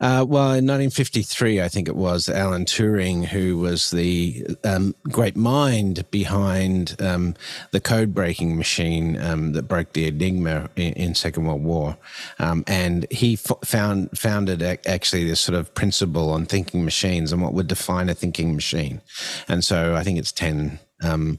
Uh, 0.01 0.25
well, 0.27 0.53
in 0.53 0.67
1953, 0.67 1.61
I 1.61 1.69
think 1.69 1.89
it 1.89 1.97
was 1.97 2.29
Alan 2.29 2.65
Turing 2.65 3.25
who 3.27 3.59
was 3.59 3.91
the 3.91 4.47
um, 4.65 4.95
great 5.05 5.37
mind 5.37 6.09
behind 6.11 6.97
um, 7.01 7.35
the 7.71 7.81
code 7.81 8.15
breaking 8.15 8.57
machine 8.57 9.21
um, 9.21 9.53
that 9.53 9.65
broke 9.65 9.93
the 9.93 10.07
Enigma 10.07 10.69
in, 10.77 10.93
in 10.95 11.15
Second 11.15 11.47
World 11.47 11.65
War, 11.65 11.97
um, 12.39 12.65
and 12.67 13.07
he 13.11 13.37
found 13.37 14.17
founded 14.19 14.63
actually 14.63 15.25
this 15.25 15.41
sort 15.41 15.59
of 15.59 15.75
principle 15.75 16.31
on 16.31 16.47
thinking 16.47 16.85
machines 16.85 17.33
and 17.33 17.43
what 17.43 17.55
would 17.55 17.69
define 17.69 18.09
a 18.09 18.15
thinking 18.15 18.55
machine, 18.55 19.01
and 19.49 19.65
so 19.65 19.95
I 19.95 20.03
think 20.03 20.19
it's 20.19 20.33
ten 20.33 20.79
um, 21.03 21.39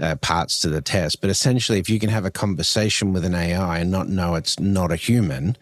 uh, 0.00 0.16
parts 0.16 0.60
to 0.60 0.68
the 0.68 0.80
test. 0.80 1.20
But 1.20 1.30
essentially, 1.30 1.78
if 1.78 1.88
you 1.88 1.98
can 1.98 2.10
have 2.10 2.24
a 2.24 2.30
conversation 2.30 3.12
with 3.12 3.24
an 3.24 3.34
AI 3.34 3.78
and 3.78 3.90
not 3.90 4.08
know 4.08 4.34
it's 4.34 4.58
not 4.58 4.92
a 4.92 4.96
human, 4.96 5.56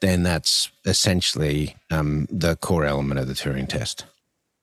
then 0.00 0.22
that's 0.22 0.70
essentially 0.84 1.76
um, 1.90 2.26
the 2.30 2.56
core 2.56 2.84
element 2.84 3.20
of 3.20 3.28
the 3.28 3.34
Turing 3.34 3.68
test. 3.68 4.04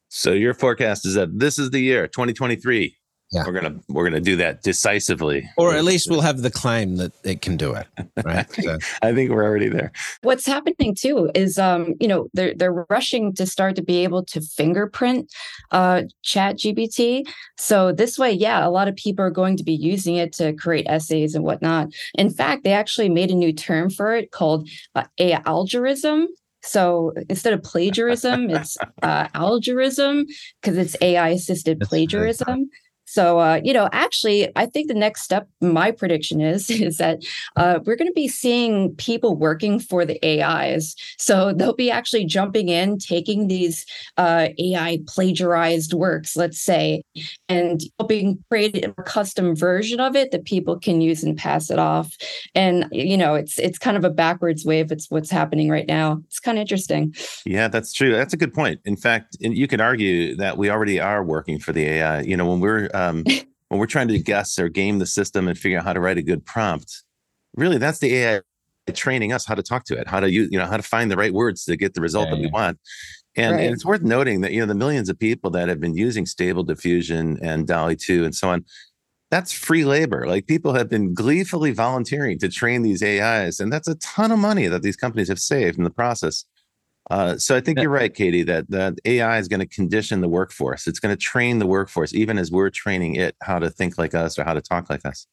So 0.10 0.32
your 0.32 0.54
forecast 0.54 1.06
is 1.06 1.16
that 1.16 1.40
this 1.40 1.60
is 1.60 1.72
the 1.72 1.80
year, 1.80 2.08
2023. 2.08 2.96
Yeah. 3.36 3.44
We're 3.46 3.52
gonna 3.52 3.76
we're 3.90 4.06
gonna 4.06 4.22
do 4.22 4.38
that 4.38 4.64
decisively, 4.64 5.50
or 5.58 5.76
at 5.76 5.84
least 5.84 6.10
we'll 6.10 6.22
have 6.22 6.42
the 6.42 6.50
claim 6.50 6.96
that 6.98 7.12
it 7.26 7.42
can 7.42 7.58
do 7.58 7.74
it. 7.74 7.88
Right. 8.24 8.46
So. 8.66 8.78
I 9.02 9.14
think 9.14 9.32
we're 9.32 9.44
already 9.44 9.68
there. 9.68 9.92
What's 10.22 10.46
happening 10.46 10.96
too 10.96 11.30
is, 11.36 11.60
um, 11.60 11.94
you 12.00 12.08
know, 12.08 12.28
they're 12.34 12.54
they're 12.56 12.86
rushing 12.90 13.34
to 13.34 13.46
start 13.46 13.76
to 13.76 13.84
be 13.84 13.98
able 13.98 14.24
to 14.26 14.40
fingerprint 14.40 15.32
uh, 15.72 16.04
Chat 16.24 16.58
GPT. 16.58 17.24
So 17.58 17.92
this 17.92 18.18
way, 18.18 18.32
yeah, 18.32 18.66
a 18.66 18.70
lot 18.70 18.88
of 18.88 18.96
people 18.96 19.26
are 19.26 19.30
going 19.30 19.58
to 19.58 19.64
be 19.64 19.74
using 19.74 20.16
it 20.16 20.32
to 20.34 20.54
create 20.54 20.88
essays 20.88 21.36
and 21.36 21.44
whatnot. 21.44 21.90
In 22.16 22.30
fact, 22.30 22.64
they 22.64 22.72
actually 22.72 23.10
made 23.10 23.30
a 23.30 23.36
new 23.36 23.52
term 23.52 23.90
for 23.90 24.16
it 24.16 24.32
called 24.32 24.70
uh, 24.96 25.04
a 25.20 25.34
algorithm. 25.48 26.28
So 26.64 27.14
instead 27.30 27.54
of 27.54 27.62
plagiarism, 27.62 28.50
it's 28.50 28.78
uh, 29.04 29.28
algorithm 29.34 30.26
because 30.62 30.78
it's 30.78 30.96
AI 31.02 31.30
assisted 31.30 31.80
plagiarism. 31.82 32.70
So, 33.06 33.40
uh, 33.40 33.62
you 33.64 33.74
know, 33.74 33.88
actually, 33.92 34.50
I 34.56 34.66
think 34.66 34.88
the 34.88 34.94
next 34.94 35.24
step, 35.24 35.48
my 35.62 35.92
prediction 35.92 36.42
is, 36.42 36.70
is 36.70 36.98
that 36.98 37.24
uh, 37.56 37.80
we're 37.86 37.96
going 37.96 38.08
to 38.08 38.14
be 38.14 38.28
seeing 38.28 38.96
people 38.96 39.36
working 39.36 39.80
for 39.80 40.06
the 40.06 40.20
AIs. 40.24 40.96
So 41.18 41.54
they'll 41.54 41.76
be 41.76 41.92
actually 41.92 42.26
jumping 42.26 42.70
in, 42.70 42.98
taking 42.98 43.48
these 43.48 43.86
uh, 44.18 44.50
AI 44.60 45.00
plagiarized 45.08 45.94
works, 45.94 46.36
let's 46.36 46.62
say, 46.62 47.04
and 47.48 47.82
helping 48.00 48.44
create 48.50 48.84
a 48.84 48.94
custom 49.04 49.56
version 49.56 50.00
of 50.00 50.16
it 50.16 50.32
that 50.32 50.46
people 50.46 50.80
can 50.80 51.02
use 51.02 51.24
and 51.24 51.38
pass 51.38 51.70
it 51.70 51.80
off. 51.80 52.16
And 52.54 52.88
you 52.92 53.18
know, 53.18 53.36
it's 53.36 53.58
it's 53.60 53.78
kind 53.78 53.98
of 53.98 54.04
a 54.04 54.10
backwards 54.10 54.66
wave. 54.66 54.92
it's 54.92 55.10
what's 55.10 55.32
happening 55.32 55.70
right 55.70 55.88
now. 55.88 56.22
It's 56.28 56.40
kind 56.40 56.58
of 56.58 56.62
interesting. 56.62 57.14
Yeah, 57.46 57.68
that's 57.68 57.94
true. 57.94 58.14
That's 58.14 58.34
a 58.34 58.38
good 58.38 58.54
point. 58.54 58.80
In 58.86 58.96
fact, 58.96 59.38
you 59.40 59.68
could 59.68 59.82
argue 59.82 60.36
that 60.36 60.58
we 60.58 60.70
already 60.70 61.00
are 61.00 61.24
working 61.24 61.60
for 61.60 61.74
the 61.74 61.86
AI. 61.86 62.22
You 62.22 62.38
know, 62.38 62.46
when 62.46 62.60
we're 62.60 62.90
um, 62.96 63.24
when 63.70 63.80
we're 63.80 63.86
trying 63.86 64.08
to 64.08 64.20
guess 64.20 64.58
or 64.60 64.70
game 64.70 65.00
the 65.00 65.06
system 65.06 65.48
and 65.48 65.58
figure 65.58 65.80
out 65.80 65.84
how 65.84 65.94
to 65.94 66.00
write 66.00 66.18
a 66.18 66.24
good 66.24 66.46
prompt, 66.46 67.04
really 67.56 67.78
that's 67.78 68.00
the 68.00 68.14
AI 68.16 68.42
training 68.94 69.34
us 69.34 69.46
how 69.46 69.56
to 69.56 69.64
talk 69.64 69.84
to 69.86 69.98
it, 69.98 70.08
how 70.08 70.20
to 70.20 70.32
use, 70.32 70.50
you 70.52 70.60
know, 70.60 70.66
how 70.66 70.78
to 70.78 70.84
find 70.84 71.10
the 71.10 71.18
right 71.18 71.34
words 71.34 71.66
to 71.66 71.76
get 71.76 71.94
the 71.96 72.02
result 72.02 72.28
yeah, 72.28 72.36
that 72.36 72.42
we 72.42 72.48
want. 72.48 72.80
And, 73.36 73.56
right. 73.56 73.66
and, 73.66 73.74
it's 73.74 73.86
worth 73.86 74.02
noting 74.02 74.42
that 74.42 74.52
you 74.54 74.60
know 74.60 74.66
the 74.66 74.76
millions 74.76 75.10
of 75.10 75.20
people 75.20 75.50
that 75.52 75.68
have 75.68 75.80
been 75.80 75.96
using 75.96 76.26
Stable 76.26 76.64
Diffusion 76.64 77.38
and 77.42 77.68
DALL-E 77.68 77.96
2 77.96 78.24
and 78.24 78.34
so 78.34 78.50
on, 78.50 78.64
that's 79.32 79.52
free 79.52 79.84
labor. 79.86 80.28
Like 80.28 80.48
people 80.48 80.74
have 80.74 80.90
been 80.90 81.14
gleefully 81.14 81.72
volunteering 81.72 82.40
to 82.40 82.48
train 82.48 82.84
these 82.84 83.04
AIs, 83.04 83.60
and 83.60 83.74
that's 83.74 83.88
a 83.88 83.96
ton 83.96 84.32
of 84.32 84.40
money 84.40 84.68
that 84.68 84.84
these 84.84 84.96
companies 84.96 85.28
have 85.28 85.40
saved 85.40 85.78
in 85.78 85.84
the 85.84 85.90
process. 85.90 86.46
Uh, 87.10 87.38
so 87.38 87.56
I 87.56 87.62
think 87.62 87.80
you're 87.80 87.92
right, 87.92 88.14
Katie, 88.14 88.44
that 88.44 88.70
that 88.72 88.96
AI 89.06 89.38
is 89.38 89.48
going 89.48 89.60
to 89.60 89.68
condition 89.68 90.22
the 90.22 90.30
workforce. 90.30 90.88
It's 90.88 91.00
going 91.00 91.16
to 91.16 91.22
train 91.22 91.60
the 91.60 91.68
workforce, 91.68 92.14
even 92.14 92.38
as 92.38 92.52
we're 92.52 92.70
training 92.70 93.16
it 93.16 93.36
how 93.42 93.60
to 93.60 93.70
think 93.70 93.98
like 93.98 94.16
us 94.16 94.40
or 94.40 94.44
how 94.44 94.54
to 94.54 94.62
talk 94.62 94.90
like 94.90 95.06
us. 95.06 95.28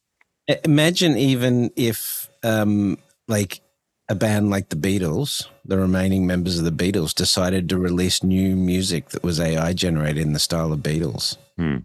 Imagine 0.65 1.17
even 1.17 1.71
if, 1.77 2.29
um, 2.43 2.99
like, 3.29 3.61
a 4.09 4.15
band 4.15 4.51
like 4.51 4.69
the 4.69 4.77
Beatles, 4.77 5.47
the 5.65 5.79
remaining 5.79 6.27
members 6.27 6.59
of 6.59 6.65
the 6.65 6.73
Beatles, 6.73 7.15
decided 7.15 7.69
to 7.69 7.79
release 7.79 8.23
new 8.23 8.55
music 8.57 9.11
that 9.11 9.23
was 9.23 9.41
AI 9.41 9.73
generated 9.73 10.23
in 10.23 10.33
the 10.33 10.39
style 10.39 10.73
of 10.73 10.81
Beatles. 10.81 11.37
Hmm. 11.57 11.79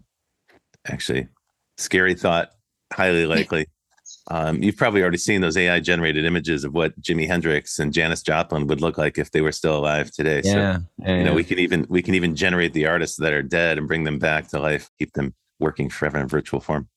Actually, 0.86 1.28
scary 1.78 2.14
thought. 2.14 2.50
Highly 2.92 3.24
likely. 3.36 3.66
Um, 4.30 4.62
you've 4.62 4.76
probably 4.76 5.00
already 5.00 5.16
seen 5.18 5.40
those 5.40 5.56
AI 5.56 5.80
generated 5.80 6.26
images 6.26 6.62
of 6.62 6.74
what 6.74 7.00
Jimi 7.00 7.26
Hendrix 7.26 7.78
and 7.78 7.92
Janis 7.92 8.22
Joplin 8.22 8.66
would 8.66 8.82
look 8.82 8.98
like 8.98 9.16
if 9.16 9.30
they 9.30 9.40
were 9.40 9.52
still 9.52 9.76
alive 9.78 10.10
today. 10.10 10.42
Yeah, 10.44 10.52
so, 10.52 10.84
yeah, 10.98 11.16
you 11.18 11.24
know, 11.24 11.32
we 11.32 11.44
can 11.44 11.58
even 11.58 11.86
we 11.88 12.02
can 12.02 12.14
even 12.14 12.36
generate 12.36 12.74
the 12.74 12.86
artists 12.86 13.16
that 13.18 13.32
are 13.32 13.42
dead 13.42 13.78
and 13.78 13.88
bring 13.88 14.04
them 14.04 14.18
back 14.18 14.48
to 14.48 14.58
life, 14.58 14.90
keep 14.98 15.14
them 15.14 15.34
working 15.58 15.88
forever 15.88 16.18
in 16.18 16.28
virtual 16.28 16.60
form. 16.60 16.88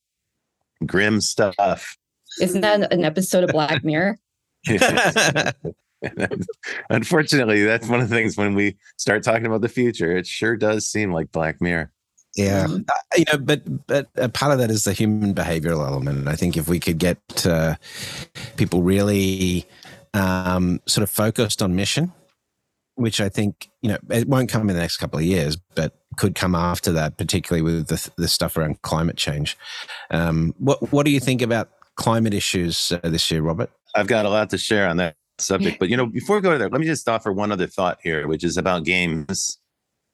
Grim 0.84 1.22
stuff. 1.22 1.96
Isn't 2.40 2.60
that 2.60 2.92
an 2.92 3.04
episode 3.04 3.44
of 3.44 3.50
Black 3.50 3.82
Mirror? 3.84 4.18
Unfortunately, 6.90 7.64
that's 7.64 7.88
one 7.88 8.00
of 8.00 8.08
the 8.08 8.14
things 8.14 8.36
when 8.36 8.54
we 8.54 8.76
start 8.98 9.22
talking 9.22 9.46
about 9.46 9.62
the 9.62 9.68
future, 9.68 10.16
it 10.16 10.26
sure 10.26 10.56
does 10.56 10.86
seem 10.86 11.12
like 11.12 11.32
Black 11.32 11.60
Mirror. 11.60 11.92
Yeah, 12.36 12.64
mm-hmm. 12.64 12.82
uh, 12.88 13.16
you 13.16 13.24
know, 13.30 13.38
but 13.38 13.86
but 13.86 14.08
a 14.16 14.28
part 14.28 14.52
of 14.52 14.58
that 14.58 14.70
is 14.70 14.84
the 14.84 14.94
human 14.94 15.34
behavioral 15.34 15.86
element, 15.86 16.18
and 16.18 16.28
I 16.28 16.36
think 16.36 16.56
if 16.56 16.66
we 16.66 16.80
could 16.80 16.98
get 16.98 17.18
uh, 17.46 17.76
people 18.56 18.82
really 18.82 19.66
um, 20.14 20.80
sort 20.86 21.02
of 21.02 21.10
focused 21.10 21.60
on 21.60 21.76
mission, 21.76 22.12
which 22.94 23.20
I 23.20 23.28
think 23.28 23.68
you 23.82 23.90
know 23.90 23.98
it 24.08 24.28
won't 24.28 24.48
come 24.48 24.62
in 24.62 24.74
the 24.74 24.80
next 24.80 24.96
couple 24.96 25.18
of 25.18 25.26
years, 25.26 25.56
but 25.74 25.94
could 26.16 26.34
come 26.34 26.54
after 26.54 26.90
that, 26.92 27.18
particularly 27.18 27.62
with 27.62 27.88
the, 27.88 28.10
the 28.16 28.28
stuff 28.28 28.56
around 28.56 28.80
climate 28.82 29.16
change. 29.16 29.58
Um, 30.10 30.54
what 30.58 30.90
what 30.90 31.04
do 31.04 31.12
you 31.12 31.20
think 31.20 31.42
about 31.42 31.70
climate 31.96 32.32
issues 32.32 32.92
uh, 32.92 33.08
this 33.08 33.30
year, 33.30 33.42
Robert? 33.42 33.70
I've 33.94 34.06
got 34.06 34.24
a 34.24 34.30
lot 34.30 34.48
to 34.50 34.58
share 34.58 34.88
on 34.88 34.96
that 34.96 35.16
subject, 35.38 35.78
but 35.78 35.90
you 35.90 35.98
know, 35.98 36.06
before 36.06 36.36
we 36.36 36.42
go 36.42 36.52
to 36.52 36.58
there, 36.58 36.70
let 36.70 36.80
me 36.80 36.86
just 36.86 37.06
offer 37.10 37.30
one 37.30 37.52
other 37.52 37.66
thought 37.66 37.98
here, 38.02 38.26
which 38.26 38.42
is 38.42 38.56
about 38.56 38.84
games 38.84 39.58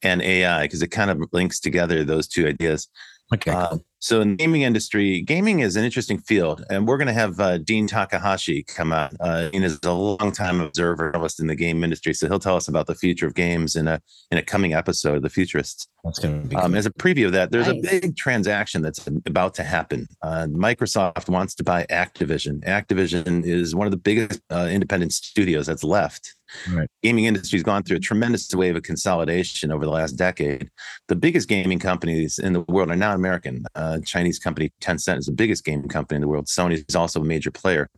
and 0.03 0.23
AI 0.23 0.63
because 0.63 0.83
it 0.83 0.89
kind 0.89 1.11
of 1.11 1.23
links 1.33 1.61
together 1.61 2.05
those 2.05 2.29
two 2.29 2.47
ideas. 2.47 2.89
Okay. 3.35 3.51
Uh, 3.51 3.79
so 4.01 4.21
in 4.21 4.31
the 4.31 4.37
gaming 4.37 4.63
industry, 4.63 5.23
gaming 5.23 5.61
is 5.61 5.75
an 5.75 5.85
interesting 5.85 6.19
field, 6.19 6.65
and 6.71 6.87
we're 6.87 6.99
going 6.99 7.09
to 7.09 7.13
have 7.13 7.41
uh, 7.41 7.59
Dean 7.59 7.89
Takahashi 7.89 8.63
come 8.63 8.93
out. 8.93 9.13
Uh, 9.19 9.49
Dean 9.49 9.65
is 9.65 9.81
a 9.83 9.93
long-time 9.93 10.61
observer 10.61 11.09
analyst 11.15 11.41
in 11.41 11.49
the 11.49 11.57
game 11.57 11.83
industry, 11.83 12.15
so 12.15 12.29
he'll 12.29 12.39
tell 12.39 12.57
us 12.57 12.69
about 12.69 12.87
the 12.87 12.95
future 12.95 13.27
of 13.27 13.35
games 13.35 13.75
in 13.75 13.89
a 13.89 14.01
in 14.31 14.39
a 14.39 14.43
coming 14.43 14.73
episode 14.73 15.17
of 15.17 15.23
The 15.23 15.31
Futurists. 15.31 15.89
That's 16.05 16.21
going 16.21 16.43
to 16.43 16.49
be 16.49 16.57
um, 16.57 16.77
as 16.77 16.87
a 16.87 16.93
preview 16.93 17.27
of 17.27 17.33
that. 17.33 17.51
There's 17.51 17.67
nice. 17.67 17.77
a 17.77 18.01
big 18.01 18.17
transaction 18.17 18.83
that's 18.83 19.05
about 19.27 19.55
to 19.55 19.65
happen. 19.65 20.07
Uh, 20.23 20.47
Microsoft 20.49 21.29
wants 21.29 21.55
to 21.57 21.65
buy 21.65 21.85
Activision. 21.91 22.65
Activision 22.65 23.45
is 23.45 23.75
one 23.75 23.87
of 23.87 23.91
the 23.91 23.99
biggest 23.99 24.41
uh, 24.51 24.69
independent 24.71 25.13
studios 25.13 25.67
that's 25.67 25.85
left 25.85 26.37
Right. 26.71 26.89
Gaming 27.03 27.27
industry 27.27 27.59
has 27.59 27.63
gone 27.63 27.83
through 27.83 27.99
a 27.99 28.01
tremendous 28.01 28.53
wave 28.55 28.77
of 28.77 28.83
consolidation 28.83 29.71
over 29.71 29.85
the 29.85 29.91
last 29.91 30.13
decade. 30.13 30.71
The 31.09 31.17
biggest 31.17 31.49
gaming 31.49 31.79
companies 31.79 32.39
in 32.39 32.53
the 32.53 32.61
world 32.63 32.91
are 32.91 32.97
now 32.97 33.15
American. 33.15 33.65
Uh, 33.75 33.88
Chinese 34.05 34.39
company 34.39 34.73
Tencent 34.81 35.19
is 35.19 35.27
the 35.27 35.33
biggest 35.33 35.65
game 35.65 35.87
company 35.89 36.17
in 36.17 36.23
the 36.23 36.29
world. 36.29 36.47
Sony 36.47 36.85
is 36.89 36.95
also 36.95 37.21
a 37.21 37.25
major 37.25 37.51
player, 37.51 37.89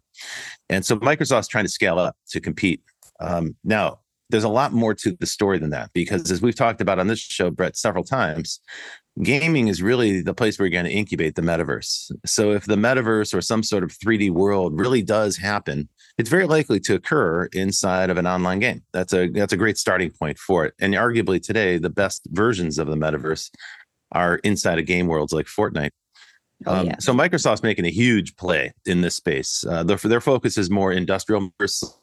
and 0.68 0.84
so 0.84 0.96
Microsoft's 0.96 1.48
trying 1.48 1.64
to 1.64 1.70
scale 1.70 1.98
up 1.98 2.16
to 2.30 2.40
compete. 2.40 2.82
Um, 3.20 3.56
now, 3.64 3.98
there's 4.30 4.44
a 4.44 4.48
lot 4.48 4.72
more 4.72 4.94
to 4.94 5.16
the 5.18 5.26
story 5.26 5.58
than 5.58 5.70
that 5.70 5.90
because, 5.92 6.30
as 6.30 6.40
we've 6.40 6.54
talked 6.54 6.80
about 6.80 6.98
on 6.98 7.08
this 7.08 7.18
show, 7.18 7.50
Brett, 7.50 7.76
several 7.76 8.04
times, 8.04 8.60
gaming 9.22 9.68
is 9.68 9.82
really 9.82 10.22
the 10.22 10.34
place 10.34 10.58
where 10.58 10.66
you're 10.66 10.82
going 10.82 10.90
to 10.90 10.96
incubate 10.96 11.34
the 11.34 11.42
metaverse. 11.42 12.12
So, 12.24 12.52
if 12.52 12.64
the 12.64 12.76
metaverse 12.76 13.34
or 13.34 13.40
some 13.40 13.62
sort 13.62 13.82
of 13.82 13.90
3D 13.90 14.30
world 14.30 14.78
really 14.78 15.02
does 15.02 15.36
happen, 15.36 15.88
it's 16.16 16.30
very 16.30 16.46
likely 16.46 16.80
to 16.80 16.94
occur 16.94 17.46
inside 17.52 18.10
of 18.10 18.18
an 18.18 18.26
online 18.26 18.60
game. 18.60 18.82
That's 18.92 19.12
a 19.12 19.28
that's 19.28 19.52
a 19.52 19.56
great 19.56 19.78
starting 19.78 20.10
point 20.10 20.38
for 20.38 20.64
it. 20.64 20.74
And 20.80 20.94
arguably 20.94 21.42
today, 21.42 21.78
the 21.78 21.90
best 21.90 22.22
versions 22.30 22.78
of 22.78 22.86
the 22.86 22.96
metaverse 22.96 23.50
are 24.12 24.36
inside 24.36 24.78
of 24.78 24.86
game 24.86 25.06
worlds 25.06 25.32
like 25.32 25.46
Fortnite. 25.46 25.90
Oh, 26.66 26.74
um. 26.74 26.92
So 26.98 27.12
Microsoft's 27.12 27.62
making 27.62 27.86
a 27.86 27.90
huge 27.90 28.36
play 28.36 28.72
in 28.84 29.00
this 29.00 29.14
space. 29.14 29.64
Uh, 29.68 29.82
their, 29.82 29.96
their 29.96 30.20
focus 30.20 30.58
is 30.58 30.70
more 30.70 30.92
industrial, 30.92 31.50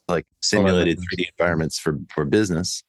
like 0.07 0.25
simulated 0.41 0.97
3D 0.97 1.25
environments 1.37 1.77
for 1.77 1.99
for 2.13 2.25
business. 2.25 2.83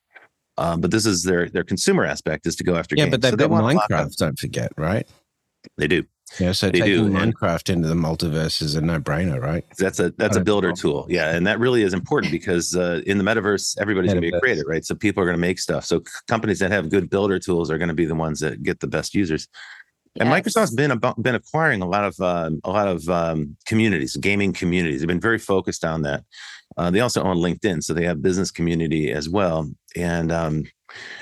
Um, 0.57 0.81
but 0.81 0.91
this 0.91 1.07
is 1.07 1.23
their 1.23 1.49
their 1.49 1.65
consumer 1.65 2.05
aspect 2.05 2.47
is 2.47 2.57
to 2.57 2.65
go 2.65 2.75
after 2.75 2.97
games. 2.97 3.07
yeah, 3.07 3.11
games. 3.11 3.11
but 3.13 3.23
they've 3.23 3.41
so 3.41 3.49
got 3.49 3.69
they 3.69 3.75
Minecraft. 3.75 4.17
Don't 4.17 4.39
forget, 4.39 4.73
right? 4.77 5.07
They 5.77 5.87
do. 5.87 6.05
Yeah, 6.39 6.53
so 6.53 6.71
they 6.71 6.81
taking 6.81 7.07
do. 7.07 7.11
Minecraft 7.11 7.71
into 7.71 7.89
the 7.89 7.95
multiverse 7.95 8.61
is 8.63 8.75
a 8.75 8.81
no-brainer, 8.81 9.41
right? 9.41 9.65
That's 9.79 9.99
a 9.99 10.11
that's 10.11 10.37
a 10.37 10.41
builder 10.41 10.73
tool. 10.73 11.07
Yeah, 11.09 11.35
and 11.35 11.47
that 11.47 11.59
really 11.59 11.83
is 11.83 11.95
important 11.95 12.31
because 12.33 12.77
uh, 12.77 13.01
in 13.07 13.19
the 13.19 13.25
metaverse, 13.25 13.77
everybody's 13.81 14.13
going 14.13 14.23
to 14.23 14.31
be 14.31 14.37
a 14.37 14.41
creator, 14.41 14.65
right? 14.67 14.85
So 14.85 14.95
people 14.95 15.23
are 15.23 15.27
going 15.27 15.37
to 15.37 15.41
make 15.41 15.59
stuff. 15.59 15.85
So 15.85 16.03
companies 16.29 16.59
that 16.59 16.71
have 16.71 16.91
good 16.91 17.09
builder 17.09 17.39
tools 17.39 17.71
are 17.71 17.79
going 17.79 17.89
to 17.89 17.95
be 17.95 18.05
the 18.05 18.15
ones 18.15 18.41
that 18.41 18.63
get 18.63 18.81
the 18.81 18.87
best 18.87 19.15
users. 19.15 19.49
Yes. 20.15 20.27
And 20.27 20.29
Microsoft's 20.29 20.75
been 20.75 20.91
about, 20.91 21.23
been 21.23 21.35
acquiring 21.35 21.83
a 21.83 21.89
lot 21.89 22.05
of 22.05 22.21
uh, 22.21 22.51
a 22.63 22.71
lot 22.71 22.89
of 22.89 23.09
um, 23.09 23.57
communities, 23.67 24.17
gaming 24.17 24.53
communities. 24.53 25.01
They've 25.01 25.09
been 25.09 25.21
very 25.21 25.39
focused 25.39 25.85
on 25.85 26.03
that. 26.03 26.25
Uh, 26.77 26.91
they 26.91 27.01
also 27.01 27.23
own 27.23 27.39
LinkedIn, 27.39 27.83
so 27.83 27.95
they 27.95 28.05
have 28.05 28.23
business 28.23 28.51
community 28.51 29.11
as 29.11 29.29
well. 29.29 29.71
And 29.97 30.31
um, 30.31 30.65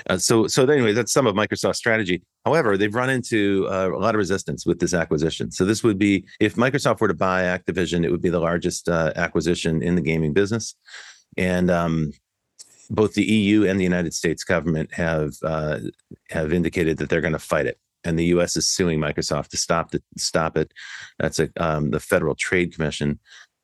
uh, 0.09 0.17
so, 0.17 0.47
so 0.47 0.65
anyway, 0.65 0.93
that's 0.93 1.11
some 1.11 1.27
of 1.27 1.35
Microsoft's 1.35 1.77
strategy. 1.77 2.21
However, 2.45 2.77
they've 2.77 2.93
run 2.93 3.09
into 3.09 3.67
uh, 3.69 3.89
a 3.93 3.99
lot 3.99 4.15
of 4.15 4.19
resistance 4.19 4.65
with 4.65 4.79
this 4.79 4.93
acquisition. 4.93 5.51
So, 5.51 5.65
this 5.65 5.83
would 5.83 5.97
be 5.97 6.25
if 6.39 6.55
Microsoft 6.55 7.01
were 7.01 7.07
to 7.07 7.13
buy 7.13 7.43
Activision, 7.43 8.05
it 8.05 8.11
would 8.11 8.21
be 8.21 8.29
the 8.29 8.39
largest 8.39 8.89
uh, 8.89 9.11
acquisition 9.15 9.81
in 9.81 9.95
the 9.95 10.01
gaming 10.01 10.33
business, 10.33 10.75
and 11.35 11.69
um, 11.69 12.13
both 12.89 13.13
the 13.13 13.25
EU 13.25 13.65
and 13.65 13.79
the 13.79 13.83
United 13.83 14.13
States 14.13 14.43
government 14.43 14.93
have 14.93 15.33
uh, 15.43 15.79
have 16.29 16.53
indicated 16.53 16.97
that 16.97 17.09
they're 17.09 17.21
going 17.21 17.33
to 17.33 17.39
fight 17.39 17.65
it. 17.65 17.79
And 18.03 18.17
the 18.17 18.25
U.S. 18.25 18.55
is 18.55 18.67
suing 18.67 18.99
Microsoft 18.99 19.49
to 19.49 19.57
stop 19.57 19.93
it. 19.93 20.03
Stop 20.17 20.55
it. 20.55 20.71
That's 21.19 21.39
a, 21.39 21.49
um, 21.57 21.91
the 21.91 21.99
Federal 21.99 22.35
Trade 22.35 22.73
Commission, 22.73 23.19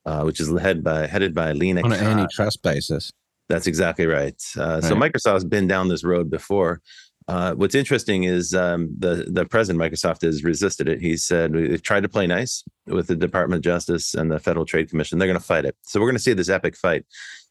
uh, 0.05 0.23
which 0.23 0.39
is 0.39 0.49
headed 0.59 0.83
by 0.83 1.07
headed 1.07 1.33
by 1.33 1.53
Lina 1.53 1.81
on 1.81 1.93
an 1.93 2.03
antitrust 2.03 2.61
basis. 2.61 3.11
That's 3.49 3.67
exactly 3.67 4.05
right. 4.05 4.41
Uh, 4.57 4.63
right. 4.63 4.83
So 4.83 4.95
Microsoft's 4.95 5.43
been 5.43 5.67
down 5.67 5.87
this 5.87 6.03
road 6.03 6.29
before. 6.29 6.81
Uh, 7.27 7.53
what's 7.53 7.75
interesting 7.75 8.23
is 8.23 8.53
um, 8.53 8.93
the 8.97 9.25
the 9.29 9.45
president 9.45 9.81
of 9.81 9.91
Microsoft 9.91 10.23
has 10.23 10.43
resisted 10.43 10.89
it. 10.89 10.99
He 10.99 11.15
said 11.15 11.53
they've 11.53 11.81
tried 11.81 12.03
to 12.03 12.09
play 12.09 12.27
nice 12.27 12.63
with 12.87 13.07
the 13.07 13.15
Department 13.15 13.59
of 13.59 13.63
Justice 13.63 14.13
and 14.13 14.29
the 14.29 14.39
Federal 14.39 14.65
Trade 14.65 14.89
Commission. 14.89 15.19
They're 15.19 15.27
going 15.27 15.39
to 15.39 15.45
fight 15.45 15.65
it. 15.65 15.75
So 15.83 15.99
we're 15.99 16.07
going 16.07 16.17
to 16.17 16.23
see 16.23 16.33
this 16.33 16.49
epic 16.49 16.75
fight. 16.75 17.05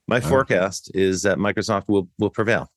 My 0.09 0.19
okay. 0.19 0.29
forecast 0.29 0.91
is 0.95 1.23
that 1.23 1.39
Microsoft 1.39 1.85
will 1.89 2.09
will 2.19 2.31
prevail. 2.31 2.71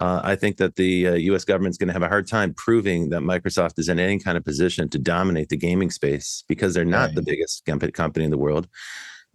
Uh, 0.00 0.20
I 0.22 0.36
think 0.36 0.58
that 0.58 0.76
the 0.76 1.08
uh, 1.08 1.14
U.S. 1.14 1.44
government 1.44 1.72
is 1.72 1.78
going 1.78 1.88
to 1.88 1.92
have 1.92 2.02
a 2.02 2.08
hard 2.08 2.28
time 2.28 2.54
proving 2.54 3.10
that 3.10 3.20
Microsoft 3.20 3.78
is 3.78 3.88
in 3.88 3.98
any 3.98 4.18
kind 4.18 4.38
of 4.38 4.44
position 4.44 4.88
to 4.88 4.98
dominate 4.98 5.48
the 5.48 5.56
gaming 5.56 5.90
space 5.90 6.44
because 6.48 6.72
they're 6.72 6.84
not 6.84 7.06
right. 7.06 7.14
the 7.16 7.22
biggest 7.22 7.64
company 7.94 8.24
in 8.24 8.30
the 8.30 8.38
world. 8.38 8.68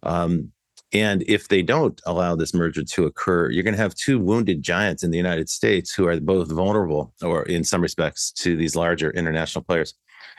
Um, 0.03 0.51
and 0.93 1.23
if 1.27 1.47
they 1.47 1.61
don't 1.61 1.99
allow 2.05 2.35
this 2.35 2.53
merger 2.53 2.83
to 2.83 3.05
occur, 3.05 3.49
you're 3.49 3.63
going 3.63 3.75
to 3.75 3.81
have 3.81 3.95
two 3.95 4.19
wounded 4.19 4.61
giants 4.61 5.03
in 5.03 5.11
the 5.11 5.17
United 5.17 5.49
States 5.49 5.93
who 5.93 6.07
are 6.07 6.19
both 6.19 6.51
vulnerable, 6.51 7.13
or 7.21 7.43
in 7.43 7.63
some 7.63 7.81
respects, 7.81 8.31
to 8.33 8.55
these 8.55 8.75
larger 8.75 9.11
international 9.11 9.63
players. 9.63 9.93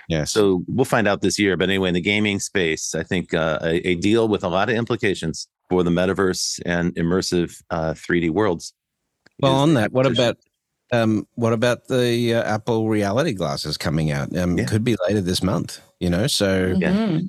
Yeah. 0.09 0.25
So 0.25 0.63
we'll 0.69 0.85
find 0.85 1.09
out 1.09 1.23
this 1.23 1.39
year. 1.39 1.57
But 1.57 1.71
anyway, 1.71 1.89
in 1.89 1.95
the 1.95 2.01
gaming 2.01 2.39
space, 2.39 2.95
I 2.95 3.03
think 3.03 3.35
uh, 3.35 3.59
a, 3.63 3.89
a, 3.89 3.95
deal 3.95 4.29
with 4.29 4.45
a 4.45 4.49
lot 4.49 4.69
of 4.69 4.77
implications 4.77 5.49
for 5.71 5.83
the 5.83 5.91
metaverse 5.91 6.61
and 6.67 6.95
immersive 6.95 7.63
uh, 7.71 7.95
3D 7.95 8.31
worlds 8.31 8.75
well, 9.41 9.55
on 9.55 9.75
that, 9.75 9.93
what 9.93 10.07
about 10.07 10.39
um, 10.93 11.27
what 11.35 11.53
about 11.53 11.89
the 11.89 12.35
uh, 12.35 12.43
Apple 12.45 12.89
Reality 12.89 13.33
glasses 13.33 13.77
coming 13.77 14.13
out? 14.13 14.37
Um, 14.37 14.59
yeah. 14.59 14.65
Could 14.65 14.85
be 14.85 14.97
later 15.07 15.21
this 15.21 15.43
month. 15.43 15.81
You 16.01 16.11
know, 16.11 16.27
so 16.27 16.75
mm-hmm. 16.75 17.27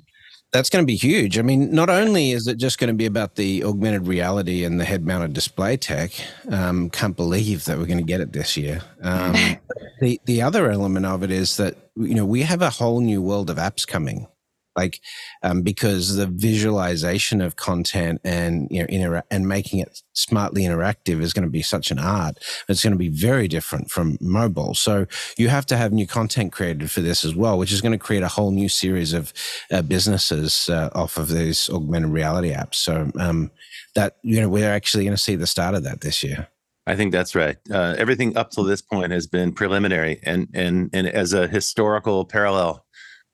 That's 0.55 0.69
going 0.69 0.81
to 0.81 0.87
be 0.87 0.95
huge. 0.95 1.37
I 1.37 1.41
mean, 1.41 1.69
not 1.75 1.89
only 1.89 2.31
is 2.31 2.47
it 2.47 2.55
just 2.55 2.79
going 2.79 2.87
to 2.87 2.93
be 2.93 3.05
about 3.05 3.35
the 3.35 3.61
augmented 3.65 4.07
reality 4.07 4.63
and 4.63 4.79
the 4.79 4.85
head-mounted 4.85 5.33
display 5.33 5.75
tech. 5.75 6.11
Um, 6.49 6.89
can't 6.89 7.15
believe 7.15 7.65
that 7.65 7.77
we're 7.77 7.87
going 7.87 7.97
to 7.97 8.05
get 8.05 8.21
it 8.21 8.31
this 8.31 8.55
year. 8.55 8.81
Um, 9.01 9.35
the 9.99 10.19
the 10.23 10.41
other 10.41 10.71
element 10.71 11.05
of 11.05 11.23
it 11.23 11.31
is 11.31 11.57
that 11.57 11.75
you 11.97 12.15
know 12.15 12.25
we 12.25 12.43
have 12.43 12.61
a 12.61 12.69
whole 12.69 13.01
new 13.01 13.21
world 13.21 13.49
of 13.49 13.57
apps 13.57 13.85
coming 13.85 14.27
like 14.75 15.01
um, 15.43 15.61
because 15.61 16.15
the 16.15 16.27
visualization 16.27 17.41
of 17.41 17.55
content 17.55 18.21
and 18.23 18.67
you 18.69 18.85
know 18.87 19.21
and 19.31 19.47
making 19.47 19.79
it 19.79 20.01
smartly 20.13 20.63
interactive 20.63 21.21
is 21.21 21.33
going 21.33 21.43
to 21.43 21.49
be 21.49 21.61
such 21.61 21.91
an 21.91 21.99
art. 21.99 22.37
It's 22.67 22.83
going 22.83 22.93
to 22.93 22.99
be 22.99 23.09
very 23.09 23.47
different 23.47 23.91
from 23.91 24.17
mobile. 24.21 24.73
So 24.73 25.07
you 25.37 25.49
have 25.49 25.65
to 25.67 25.77
have 25.77 25.91
new 25.91 26.07
content 26.07 26.51
created 26.51 26.89
for 26.91 27.01
this 27.01 27.25
as 27.25 27.35
well 27.35 27.57
which 27.57 27.71
is 27.71 27.81
going 27.81 27.91
to 27.91 27.97
create 27.97 28.23
a 28.23 28.27
whole 28.27 28.51
new 28.51 28.69
series 28.69 29.13
of 29.13 29.33
uh, 29.71 29.81
businesses 29.81 30.69
uh, 30.69 30.89
off 30.93 31.17
of 31.17 31.29
these 31.29 31.69
augmented 31.69 32.11
reality 32.11 32.51
apps. 32.51 32.75
So 32.75 33.11
um, 33.19 33.51
that 33.95 34.17
you 34.23 34.41
know 34.41 34.49
we're 34.49 34.71
actually 34.71 35.03
going 35.03 35.15
to 35.15 35.21
see 35.21 35.35
the 35.35 35.47
start 35.47 35.75
of 35.75 35.83
that 35.83 36.01
this 36.01 36.23
year. 36.23 36.47
I 36.87 36.95
think 36.95 37.11
that's 37.11 37.33
right. 37.33 37.57
Uh, 37.71 37.95
everything 37.97 38.37
up 38.37 38.51
to 38.51 38.63
this 38.63 38.81
point 38.81 39.11
has 39.11 39.25
been 39.25 39.53
preliminary, 39.53 40.19
and 40.23 40.47
and 40.53 40.89
and 40.93 41.07
as 41.07 41.33
a 41.33 41.47
historical 41.47 42.25
parallel, 42.25 42.84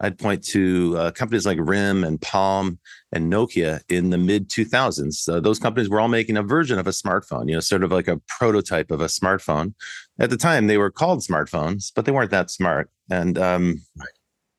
I'd 0.01 0.17
point 0.17 0.43
to 0.47 0.97
uh, 0.97 1.11
companies 1.11 1.45
like 1.45 1.59
RIM 1.61 2.03
and 2.03 2.19
Palm 2.19 2.79
and 3.11 3.31
Nokia 3.31 3.81
in 3.87 4.09
the 4.09 4.17
mid 4.17 4.49
2000s. 4.49 5.31
Uh, 5.31 5.39
those 5.39 5.59
companies 5.59 5.89
were 5.89 6.01
all 6.01 6.07
making 6.07 6.37
a 6.37 6.43
version 6.43 6.79
of 6.79 6.87
a 6.87 6.91
smartphone, 6.91 7.47
you 7.47 7.53
know, 7.53 7.59
sort 7.59 7.83
of 7.83 7.91
like 7.91 8.07
a 8.07 8.19
prototype 8.27 8.89
of 8.89 8.99
a 8.99 9.05
smartphone. 9.05 9.75
At 10.19 10.31
the 10.31 10.37
time, 10.37 10.67
they 10.67 10.77
were 10.77 10.89
called 10.89 11.19
smartphones, 11.19 11.91
but 11.95 12.05
they 12.05 12.11
weren't 12.11 12.31
that 12.31 12.49
smart 12.49 12.89
and 13.11 13.37
um, 13.37 13.85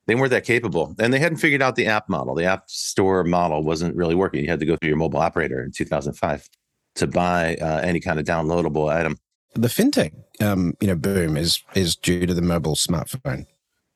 they 0.06 0.14
weren't 0.14 0.30
that 0.30 0.44
capable. 0.44 0.94
And 1.00 1.12
they 1.12 1.18
hadn't 1.18 1.38
figured 1.38 1.62
out 1.62 1.74
the 1.74 1.86
app 1.86 2.08
model. 2.08 2.36
The 2.36 2.44
app 2.44 2.70
store 2.70 3.24
model 3.24 3.64
wasn't 3.64 3.96
really 3.96 4.14
working. 4.14 4.44
You 4.44 4.50
had 4.50 4.60
to 4.60 4.66
go 4.66 4.76
through 4.76 4.88
your 4.88 4.98
mobile 4.98 5.20
operator 5.20 5.62
in 5.62 5.72
2005 5.72 6.48
to 6.94 7.06
buy 7.08 7.56
uh, 7.56 7.80
any 7.80 7.98
kind 7.98 8.20
of 8.20 8.26
downloadable 8.26 8.92
item. 8.92 9.16
The 9.54 9.68
fintech, 9.68 10.12
um, 10.40 10.74
you 10.80 10.86
know, 10.86 10.94
boom 10.94 11.36
is 11.36 11.62
is 11.74 11.94
due 11.94 12.24
to 12.26 12.32
the 12.32 12.40
mobile 12.40 12.74
smartphone 12.74 13.44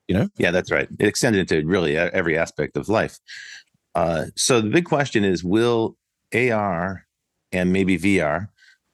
you 0.08 0.16
know? 0.16 0.28
Yeah, 0.38 0.50
that's 0.50 0.70
right. 0.70 0.88
It 0.98 1.08
extended 1.08 1.50
into 1.50 1.66
really 1.66 1.96
every 1.96 2.38
aspect 2.38 2.76
of 2.76 2.88
life. 2.88 3.18
Uh, 3.94 4.26
so 4.36 4.60
the 4.60 4.70
big 4.70 4.84
question 4.84 5.24
is 5.24 5.42
will 5.42 5.96
AR 6.34 7.06
and 7.52 7.72
maybe 7.72 7.98
VR, 7.98 8.48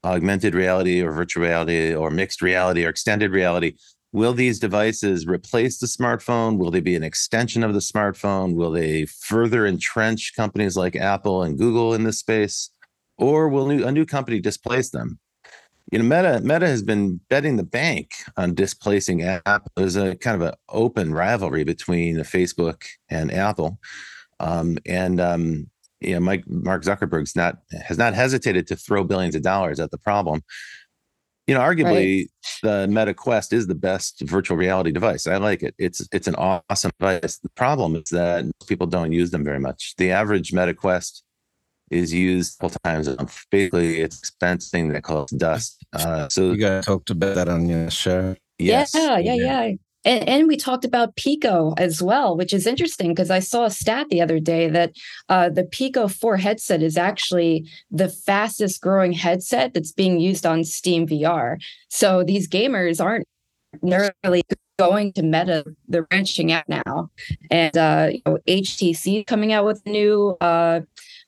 augmented 0.05 0.55
reality 0.55 1.01
or 1.03 1.13
virtual 1.13 1.43
reality 1.43 1.95
or 1.95 2.11
mixed 2.11 2.43
reality 2.43 2.85
or 2.85 2.89
extended 2.89 3.31
reality, 3.31 3.75
will 4.13 4.33
these 4.33 4.59
devices 4.59 5.27
replace 5.27 5.79
the 5.79 5.87
smartphone? 5.87 6.59
Will 6.59 6.71
they 6.71 6.81
be 6.81 6.95
an 6.97 7.03
extension 7.03 7.63
of 7.63 7.73
the 7.73 7.81
smartphone? 7.81 8.55
Will 8.55 8.71
they 8.71 9.07
further 9.07 9.67
entrench 9.67 10.35
companies 10.37 10.77
like 10.77 10.97
Apple 10.97 11.43
and 11.43 11.59
Google 11.59 11.95
in 11.95 12.05
this 12.05 12.19
space? 12.19 12.71
Or 13.19 13.49
will 13.49 13.71
a 13.71 13.93
new 13.93 14.07
company 14.07 14.41
displace 14.41 14.91
them? 14.91 15.19
You 15.93 15.99
know, 15.99 16.05
Meta 16.05 16.41
Meta 16.41 16.67
has 16.67 16.83
been 16.83 17.21
betting 17.29 17.57
the 17.57 17.63
bank 17.63 18.15
on 18.39 18.55
displacing 18.55 19.23
Apple. 19.23 19.71
There's 19.77 19.95
a 19.95 20.17
kind 20.17 20.41
of 20.41 20.49
an 20.49 20.55
open 20.71 21.13
rivalry 21.13 21.65
between 21.65 22.17
Facebook 22.21 22.85
and 23.11 23.31
Apple, 23.31 23.79
um, 24.41 24.79
and 24.87 25.21
um, 25.21 25.71
you 26.01 26.15
know, 26.15 26.21
Mike 26.21 26.45
Mark 26.49 26.83
Zuckerberg's 26.83 27.37
not 27.37 27.59
has 27.87 27.99
not 27.99 28.15
hesitated 28.15 28.67
to 28.69 28.77
throw 28.77 29.05
billions 29.05 29.35
of 29.35 29.43
dollars 29.43 29.79
at 29.81 29.91
the 29.91 29.99
problem. 29.99 30.43
You 31.47 31.55
know, 31.55 31.61
arguably, 31.61 32.21
right. 32.21 32.29
the 32.63 32.89
Meta 32.89 33.13
Quest 33.13 33.53
is 33.53 33.67
the 33.67 33.75
best 33.75 34.23
virtual 34.23 34.57
reality 34.57 34.93
device. 34.93 35.27
I 35.27 35.37
like 35.37 35.63
it. 35.63 35.75
It's 35.77 36.09
it's 36.11 36.27
an 36.27 36.37
awesome 36.37 36.93
device. 36.99 37.37
The 37.37 37.51
problem 37.51 37.97
is 37.97 38.09
that 38.13 38.47
people 38.67 38.87
don't 38.87 39.13
use 39.13 39.31
them 39.31 39.45
very 39.45 39.61
much. 39.61 39.95
The 39.99 40.11
average 40.11 40.55
Meta 40.55 40.73
Quest 40.73 41.23
is 41.93 42.13
used 42.13 42.61
multiple 42.61 42.81
times. 42.85 43.09
Basically, 43.51 44.01
it's 44.01 44.21
expensing 44.21 44.93
that 44.93 45.03
calls 45.03 45.31
dust. 45.31 45.85
Uh, 45.93 46.29
so 46.29 46.53
you 46.53 46.57
guys 46.57 46.85
talked 46.85 47.11
about 47.11 47.35
that 47.35 47.49
on 47.49 47.69
your 47.69 47.91
show. 47.91 48.35
Yes. 48.59 48.95
Yeah, 48.95 49.19
yeah, 49.19 49.35
yeah. 49.35 49.73
And, 50.05 50.29
and, 50.29 50.49
we 50.49 50.57
talked 50.57 50.85
about 50.85 51.15
Pico 51.15 51.75
as 51.79 52.03
well, 52.03 52.37
which 52.37 52.53
is 52.53 52.67
interesting 52.67 53.11
because 53.11 53.31
I 53.31 53.39
saw 53.39 53.67
a 53.67 53.71
stat 53.71 54.09
the 54.11 54.21
other 54.21 54.41
day 54.41 54.69
that 54.69 54.95
uh, 55.29 55.49
the 55.49 55.63
Pico 55.63 56.09
4 56.09 56.39
headset 56.39 56.83
is 56.83 56.97
actually 56.97 57.69
the 57.91 58.09
fastest 58.09 58.81
growing 58.81 59.13
headset 59.13 59.75
that's 59.75 59.93
being 59.93 60.19
used 60.19 60.45
on 60.45 60.65
Steam 60.65 61.07
VR. 61.07 61.59
So 61.89 62.25
these 62.25 62.49
gamers 62.49 63.03
aren't 63.03 63.29
necessarily 63.81 64.43
going 64.79 65.13
to 65.13 65.23
Meta; 65.23 65.65
they're 65.87 66.07
branching 66.07 66.51
out 66.51 66.69
now, 66.69 67.11
and 67.51 67.77
uh, 67.77 68.09
you 68.11 68.23
know, 68.27 68.39
HTC 68.49 69.27
coming 69.27 69.53
out 69.53 69.65
with 69.65 69.83
a 69.87 69.91
new 69.91 70.37
uh, 70.41 70.81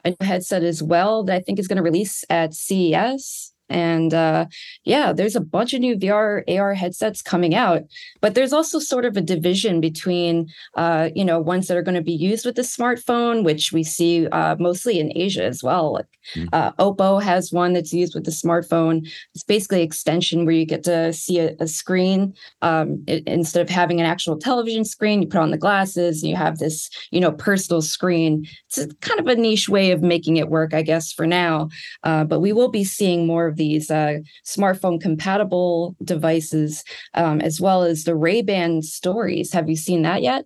a 0.05 0.15
headset 0.25 0.63
as 0.63 0.83
well 0.83 1.25
that 1.25 1.37
I 1.37 1.41
think 1.41 1.59
is 1.59 1.69
going 1.69 1.79
to 1.79 1.83
release 1.83 2.25
at 2.29 2.55
CES. 2.55 3.54
And 3.69 4.13
uh, 4.13 4.47
yeah, 4.85 5.13
there's 5.13 5.37
a 5.37 5.41
bunch 5.41 5.73
of 5.73 5.81
new 5.81 5.97
VR 5.97 6.43
AR 6.49 6.75
headsets 6.75 7.23
coming 7.23 7.55
out, 7.55 7.83
but 8.21 8.35
there's 8.35 8.53
also 8.53 8.79
sort 8.79 9.05
of 9.05 9.17
a 9.17 9.23
division 9.23 9.81
between, 9.81 10.51
uh, 10.77 11.11
you 11.15 11.25
know, 11.25 11.41
ones 11.41 11.69
that 11.69 11.77
are 11.77 11.83
going 11.83 11.95
to 11.95 12.03
be 12.03 12.13
used 12.13 12.45
with 12.45 12.57
the 12.57 12.63
smartphone, 12.63 13.43
which 13.43 13.73
we 13.73 13.83
see 13.83 14.27
uh, 14.29 14.57
mostly 14.59 15.01
in 15.01 15.17
Asia 15.17 15.45
as 15.45 15.63
well. 15.63 15.95
Like 15.95 16.07
mm-hmm. 16.35 16.49
uh, 16.53 16.73
Oppo 16.73 17.23
has 17.23 17.53
one 17.53 17.73
that's 17.73 17.93
used 17.93 18.15
with 18.15 18.25
the 18.25 18.31
smartphone. 18.31 19.11
It's 19.35 19.45
basically 19.45 19.83
extension 19.83 20.45
where 20.45 20.55
you 20.55 20.67
get 20.67 20.85
to 20.85 21.13
see 21.13 21.39
a, 21.39 21.55
a 21.59 21.67
screen 21.67 22.35
um, 22.61 23.03
it, 23.07 23.27
instead 23.27 23.63
of 23.63 23.71
having 23.71 23.99
an 23.99 24.07
actual 24.07 24.39
television 24.39 24.85
screen. 24.85 25.23
You 25.23 25.29
put 25.29 25.41
on 25.41 25.51
the 25.51 25.59
glasses, 25.59 26.23
and 26.23 26.31
you 26.31 26.37
have 26.37 26.59
this, 26.59 26.91
you 27.11 27.21
know, 27.21 27.33
personal 27.33 27.81
screen. 27.81 28.47
It's 28.67 28.87
kind 29.01 29.21
of 29.21 29.27
a 29.27 29.37
niche 29.37 29.69
way 29.69 29.91
of 29.91 30.03
making 30.03 30.37
it 30.37 30.51
work, 30.51 30.75
I 30.75 30.83
guess, 30.83 31.13
for 31.13 31.27
now. 31.27 31.71
Uh, 32.03 32.25
but 32.25 32.41
we 32.41 32.53
will 32.53 32.69
be 32.69 32.85
seeing 32.85 33.27
more 33.27 33.54
these 33.57 33.91
uh, 33.91 34.19
smartphone 34.45 35.01
compatible 35.01 35.97
devices, 36.05 36.85
um, 37.15 37.41
as 37.41 37.61
well 37.61 37.83
as 37.83 38.05
the 38.05 38.15
Ray 38.15 38.43
Ban 38.43 38.83
stories. 38.83 39.53
Have 39.53 39.69
you 39.69 39.77
seen 39.77 40.03
that 40.03 40.23
yet? 40.23 40.45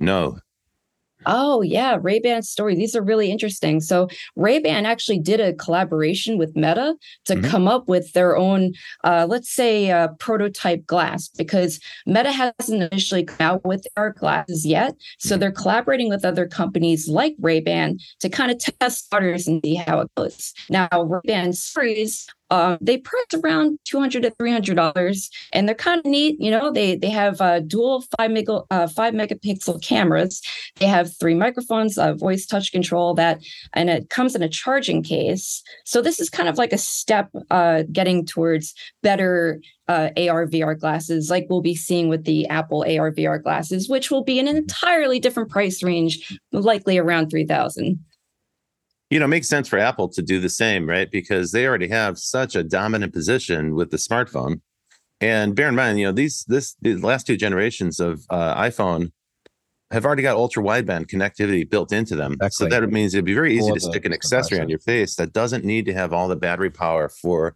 No, 0.00 0.38
Oh 1.26 1.62
yeah, 1.62 1.98
Ray-Ban 2.00 2.42
story. 2.42 2.74
These 2.74 2.96
are 2.96 3.02
really 3.02 3.30
interesting. 3.30 3.80
So 3.80 4.08
Ray-Ban 4.36 4.86
actually 4.86 5.18
did 5.18 5.40
a 5.40 5.52
collaboration 5.52 6.38
with 6.38 6.56
Meta 6.56 6.94
to 7.26 7.34
mm-hmm. 7.34 7.50
come 7.50 7.68
up 7.68 7.88
with 7.88 8.12
their 8.12 8.36
own, 8.36 8.72
uh, 9.04 9.26
let's 9.28 9.50
say, 9.50 9.90
uh, 9.90 10.08
prototype 10.18 10.86
glass 10.86 11.28
because 11.28 11.80
Meta 12.06 12.32
hasn't 12.32 12.82
initially 12.82 13.24
come 13.24 13.36
out 13.40 13.64
with 13.64 13.86
our 13.96 14.10
glasses 14.10 14.66
yet. 14.66 14.94
So 15.18 15.34
mm-hmm. 15.34 15.40
they're 15.40 15.52
collaborating 15.52 16.08
with 16.08 16.24
other 16.24 16.46
companies 16.46 17.08
like 17.08 17.34
Ray-Ban 17.40 17.98
to 18.20 18.28
kind 18.28 18.50
of 18.50 18.58
test 18.58 19.06
waters 19.10 19.46
and 19.46 19.60
see 19.64 19.74
how 19.74 20.00
it 20.00 20.10
goes. 20.16 20.52
Now 20.70 20.88
Ray-Ban 20.92 21.52
stories 21.52 22.26
um, 22.50 22.78
they 22.80 22.98
price 22.98 23.34
around 23.42 23.78
two 23.84 23.98
hundred 23.98 24.22
to 24.22 24.30
three 24.30 24.52
hundred 24.52 24.76
dollars, 24.76 25.30
and 25.52 25.66
they're 25.66 25.74
kind 25.74 25.98
of 25.98 26.04
neat. 26.04 26.36
You 26.38 26.50
know, 26.50 26.70
they 26.70 26.96
they 26.96 27.10
have 27.10 27.40
uh, 27.40 27.60
dual 27.60 28.04
five 28.16 28.30
uh, 28.70 28.86
five 28.88 29.14
megapixel 29.14 29.82
cameras. 29.82 30.42
They 30.76 30.86
have 30.86 31.14
three 31.16 31.34
microphones, 31.34 31.96
uh, 31.96 32.14
voice 32.14 32.46
touch 32.46 32.70
control 32.72 33.14
that, 33.14 33.42
and 33.72 33.88
it 33.88 34.10
comes 34.10 34.34
in 34.34 34.42
a 34.42 34.48
charging 34.48 35.02
case. 35.02 35.62
So 35.84 36.02
this 36.02 36.20
is 36.20 36.28
kind 36.28 36.48
of 36.48 36.58
like 36.58 36.72
a 36.72 36.78
step 36.78 37.30
uh, 37.50 37.84
getting 37.90 38.26
towards 38.26 38.74
better 39.02 39.60
uh, 39.88 40.10
AR 40.16 40.46
VR 40.46 40.78
glasses, 40.78 41.30
like 41.30 41.46
we'll 41.48 41.62
be 41.62 41.74
seeing 41.74 42.08
with 42.08 42.24
the 42.24 42.46
Apple 42.48 42.82
AR 42.82 43.12
VR 43.12 43.42
glasses, 43.42 43.88
which 43.88 44.10
will 44.10 44.24
be 44.24 44.38
in 44.38 44.48
an 44.48 44.56
entirely 44.56 45.18
different 45.18 45.50
price 45.50 45.82
range, 45.82 46.38
likely 46.52 46.98
around 46.98 47.30
three 47.30 47.46
thousand 47.46 47.98
you 49.14 49.20
know, 49.20 49.26
it 49.26 49.28
makes 49.28 49.48
sense 49.48 49.68
for 49.68 49.78
Apple 49.78 50.08
to 50.08 50.22
do 50.22 50.40
the 50.40 50.48
same, 50.48 50.88
right? 50.88 51.08
Because 51.08 51.52
they 51.52 51.68
already 51.68 51.86
have 51.86 52.18
such 52.18 52.56
a 52.56 52.64
dominant 52.64 53.12
position 53.12 53.76
with 53.76 53.92
the 53.92 53.96
smartphone. 53.96 54.60
And 55.20 55.54
bear 55.54 55.68
in 55.68 55.76
mind, 55.76 56.00
you 56.00 56.06
know, 56.06 56.10
these 56.10 56.44
this 56.48 56.74
the 56.82 56.96
last 56.96 57.24
two 57.24 57.36
generations 57.36 58.00
of 58.00 58.24
uh, 58.28 58.60
iPhone 58.60 59.12
have 59.92 60.04
already 60.04 60.22
got 60.22 60.34
ultra 60.34 60.64
wideband 60.64 61.06
connectivity 61.06 61.70
built 61.70 61.92
into 61.92 62.16
them. 62.16 62.32
Exactly. 62.32 62.50
So 62.50 62.68
that 62.80 62.90
means 62.90 63.14
it'd 63.14 63.24
be 63.24 63.34
very 63.34 63.56
easy 63.56 63.70
to 63.70 63.78
stick 63.78 64.04
an 64.04 64.12
accessory 64.12 64.58
on 64.58 64.68
your 64.68 64.80
face 64.80 65.14
that 65.14 65.32
doesn't 65.32 65.64
need 65.64 65.86
to 65.86 65.94
have 65.94 66.12
all 66.12 66.26
the 66.26 66.34
battery 66.34 66.70
power 66.70 67.08
for 67.08 67.54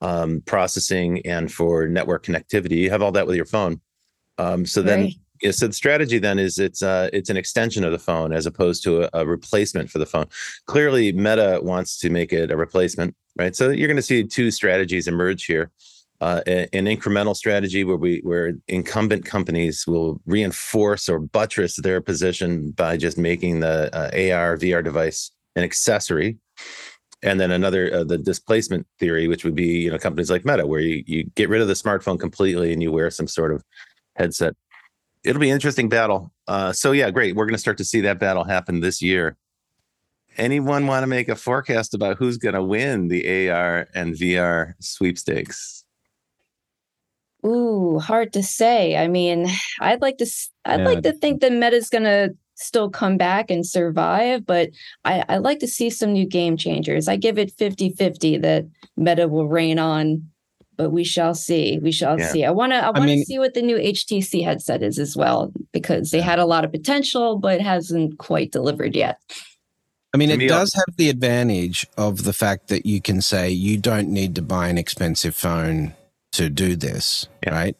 um, 0.00 0.44
processing 0.46 1.26
and 1.26 1.50
for 1.50 1.88
network 1.88 2.24
connectivity. 2.24 2.76
You 2.76 2.90
have 2.90 3.02
all 3.02 3.10
that 3.10 3.26
with 3.26 3.34
your 3.34 3.46
phone. 3.46 3.80
Um, 4.38 4.64
so 4.64 4.80
then, 4.80 5.00
right. 5.00 5.14
Yeah, 5.42 5.50
so 5.50 5.66
the 5.66 5.72
strategy 5.72 6.18
then 6.18 6.38
is 6.38 6.58
it's 6.58 6.82
uh, 6.82 7.08
it's 7.12 7.30
an 7.30 7.36
extension 7.36 7.84
of 7.84 7.92
the 7.92 7.98
phone 7.98 8.32
as 8.32 8.46
opposed 8.46 8.82
to 8.84 9.04
a, 9.04 9.10
a, 9.12 9.26
replacement 9.26 9.90
for 9.90 9.98
the 9.98 10.06
phone. 10.06 10.26
Clearly, 10.66 11.12
Meta 11.12 11.60
wants 11.62 11.98
to 12.00 12.10
make 12.10 12.32
it 12.32 12.50
a 12.50 12.56
replacement, 12.56 13.14
right? 13.38 13.56
So 13.56 13.70
you're 13.70 13.88
going 13.88 13.96
to 13.96 14.02
see 14.02 14.24
two 14.24 14.50
strategies 14.50 15.08
emerge 15.08 15.44
here 15.44 15.70
uh, 16.20 16.42
an 16.46 16.84
incremental 16.84 17.34
strategy 17.34 17.82
where 17.82 17.96
we 17.96 18.20
where 18.22 18.52
incumbent 18.68 19.24
companies 19.24 19.86
will 19.86 20.20
reinforce 20.26 21.08
or 21.08 21.18
buttress 21.18 21.76
their 21.76 22.00
position 22.00 22.72
by 22.72 22.96
just 22.96 23.16
making 23.16 23.60
the 23.60 23.88
uh, 23.94 24.34
AR 24.34 24.56
VR 24.56 24.84
device 24.84 25.30
an 25.56 25.64
accessory, 25.64 26.36
and 27.22 27.40
then 27.40 27.50
another 27.50 27.92
uh, 27.94 28.04
the 28.04 28.18
displacement 28.18 28.86
theory, 28.98 29.28
which 29.28 29.44
would 29.44 29.54
be 29.54 29.78
you 29.78 29.90
know 29.90 29.98
companies 29.98 30.30
like 30.30 30.44
Meta, 30.44 30.66
where 30.66 30.80
you 30.80 31.02
you 31.06 31.24
get 31.36 31.48
rid 31.48 31.62
of 31.62 31.68
the 31.68 31.74
smartphone 31.74 32.20
completely 32.20 32.72
and 32.72 32.82
you 32.82 32.92
wear 32.92 33.10
some 33.10 33.26
sort 33.26 33.52
of 33.52 33.64
headset. 34.16 34.54
It'll 35.24 35.40
be 35.40 35.50
an 35.50 35.54
interesting 35.54 35.88
battle. 35.88 36.32
Uh, 36.46 36.72
so 36.72 36.92
yeah, 36.92 37.10
great. 37.10 37.36
We're 37.36 37.44
going 37.46 37.54
to 37.54 37.60
start 37.60 37.78
to 37.78 37.84
see 37.84 38.00
that 38.02 38.18
battle 38.18 38.44
happen 38.44 38.80
this 38.80 39.02
year. 39.02 39.36
Anyone 40.36 40.86
want 40.86 41.02
to 41.02 41.06
make 41.06 41.28
a 41.28 41.36
forecast 41.36 41.92
about 41.92 42.16
who's 42.16 42.38
going 42.38 42.54
to 42.54 42.62
win 42.62 43.08
the 43.08 43.50
AR 43.50 43.88
and 43.94 44.14
VR 44.14 44.74
sweepstakes? 44.80 45.84
Ooh, 47.44 47.98
hard 47.98 48.32
to 48.34 48.42
say. 48.42 48.96
I 48.96 49.08
mean, 49.08 49.46
I'd 49.80 50.02
like 50.02 50.18
to 50.18 50.26
I'd 50.64 50.80
yeah. 50.80 50.86
like 50.86 51.02
to 51.02 51.12
think 51.12 51.40
that 51.40 51.52
Meta's 51.52 51.88
gonna 51.88 52.30
still 52.54 52.90
come 52.90 53.16
back 53.16 53.50
and 53.50 53.66
survive, 53.66 54.44
but 54.44 54.70
I, 55.04 55.24
I 55.28 55.38
like 55.38 55.58
to 55.60 55.68
see 55.68 55.88
some 55.88 56.12
new 56.12 56.26
game 56.26 56.56
changers. 56.58 57.08
I 57.08 57.16
give 57.16 57.38
it 57.38 57.56
50-50 57.56 58.42
that 58.42 58.66
Meta 58.98 59.28
will 59.28 59.48
reign 59.48 59.78
on, 59.78 60.28
but 60.80 60.92
we 60.92 61.04
shall 61.04 61.34
see. 61.34 61.78
We 61.82 61.92
shall 61.92 62.18
yeah. 62.18 62.28
see. 62.28 62.42
I 62.42 62.50
wanna 62.50 62.76
I 62.76 62.86
wanna 62.86 63.02
I 63.02 63.06
mean, 63.06 63.24
see 63.26 63.38
what 63.38 63.52
the 63.52 63.60
new 63.60 63.76
HTC 63.76 64.42
headset 64.42 64.82
is 64.82 64.98
as 64.98 65.14
well, 65.14 65.52
because 65.72 66.10
they 66.10 66.22
had 66.22 66.38
a 66.38 66.46
lot 66.46 66.64
of 66.64 66.72
potential, 66.72 67.36
but 67.36 67.60
hasn't 67.60 68.16
quite 68.16 68.50
delivered 68.50 68.96
yet. 68.96 69.18
I 70.14 70.16
mean, 70.16 70.30
it 70.30 70.48
does 70.48 70.72
have 70.72 70.96
the 70.96 71.10
advantage 71.10 71.86
of 71.98 72.24
the 72.24 72.32
fact 72.32 72.68
that 72.68 72.86
you 72.86 73.02
can 73.02 73.20
say 73.20 73.50
you 73.50 73.76
don't 73.76 74.08
need 74.08 74.34
to 74.36 74.42
buy 74.42 74.68
an 74.68 74.78
expensive 74.78 75.36
phone 75.36 75.92
to 76.32 76.48
do 76.48 76.76
this, 76.76 77.28
yeah. 77.44 77.52
right? 77.52 77.76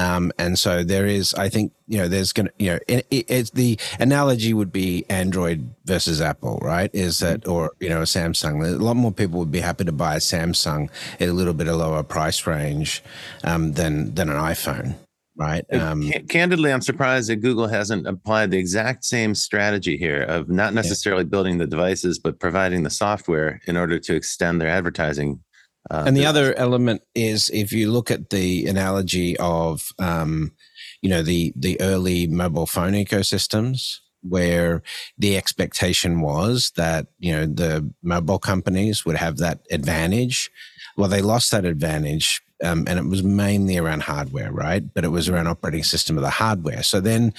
Um, 0.00 0.32
and 0.38 0.58
so 0.58 0.82
there 0.82 1.06
is, 1.06 1.34
I 1.34 1.50
think, 1.50 1.72
you 1.86 1.98
know, 1.98 2.08
there's 2.08 2.32
going 2.32 2.46
to, 2.46 2.52
you 2.58 2.70
know, 2.70 2.78
it, 2.88 3.06
it, 3.10 3.26
it's 3.28 3.50
the 3.50 3.78
analogy 3.98 4.54
would 4.54 4.72
be 4.72 5.04
Android 5.10 5.74
versus 5.84 6.22
Apple, 6.22 6.58
right? 6.62 6.90
Is 6.94 7.18
that, 7.18 7.42
mm-hmm. 7.42 7.52
or, 7.52 7.72
you 7.80 7.90
know, 7.90 8.00
a 8.00 8.04
Samsung. 8.04 8.64
A 8.64 8.82
lot 8.82 8.96
more 8.96 9.12
people 9.12 9.38
would 9.40 9.52
be 9.52 9.60
happy 9.60 9.84
to 9.84 9.92
buy 9.92 10.14
a 10.14 10.20
Samsung 10.20 10.88
at 11.20 11.28
a 11.28 11.32
little 11.34 11.52
bit 11.52 11.68
of 11.68 11.76
lower 11.76 12.02
price 12.02 12.46
range 12.46 13.02
um, 13.44 13.72
than, 13.72 14.14
than 14.14 14.30
an 14.30 14.36
iPhone, 14.36 14.94
right? 15.36 15.66
Um, 15.70 16.10
Candidly, 16.30 16.72
I'm 16.72 16.80
surprised 16.80 17.28
that 17.28 17.36
Google 17.36 17.66
hasn't 17.66 18.06
applied 18.06 18.52
the 18.52 18.58
exact 18.58 19.04
same 19.04 19.34
strategy 19.34 19.98
here 19.98 20.22
of 20.22 20.48
not 20.48 20.72
necessarily 20.72 21.24
yeah. 21.24 21.30
building 21.30 21.58
the 21.58 21.66
devices, 21.66 22.18
but 22.18 22.40
providing 22.40 22.84
the 22.84 22.90
software 22.90 23.60
in 23.66 23.76
order 23.76 23.98
to 23.98 24.14
extend 24.14 24.62
their 24.62 24.68
advertising 24.68 25.40
uh, 25.88 26.04
and 26.06 26.16
the 26.16 26.26
other 26.26 26.54
element 26.54 27.02
is 27.14 27.48
if 27.50 27.72
you 27.72 27.90
look 27.90 28.10
at 28.10 28.30
the 28.30 28.66
analogy 28.66 29.36
of, 29.38 29.92
um, 29.98 30.52
you 31.00 31.08
know, 31.08 31.22
the 31.22 31.52
the 31.56 31.80
early 31.80 32.26
mobile 32.26 32.66
phone 32.66 32.92
ecosystems, 32.92 33.98
where 34.22 34.82
the 35.16 35.36
expectation 35.36 36.20
was 36.20 36.72
that 36.76 37.06
you 37.18 37.32
know 37.32 37.46
the 37.46 37.90
mobile 38.02 38.38
companies 38.38 39.06
would 39.06 39.16
have 39.16 39.38
that 39.38 39.60
advantage. 39.70 40.50
Well, 40.96 41.08
they 41.08 41.22
lost 41.22 41.50
that 41.52 41.64
advantage 41.64 42.42
um, 42.62 42.84
and 42.86 42.98
it 42.98 43.06
was 43.06 43.22
mainly 43.22 43.78
around 43.78 44.02
hardware, 44.02 44.52
right? 44.52 44.82
But 44.92 45.04
it 45.04 45.08
was 45.08 45.28
around 45.28 45.46
operating 45.46 45.84
system 45.84 46.16
of 46.16 46.22
the 46.22 46.30
hardware. 46.30 46.82
So 46.82 47.00
then, 47.00 47.32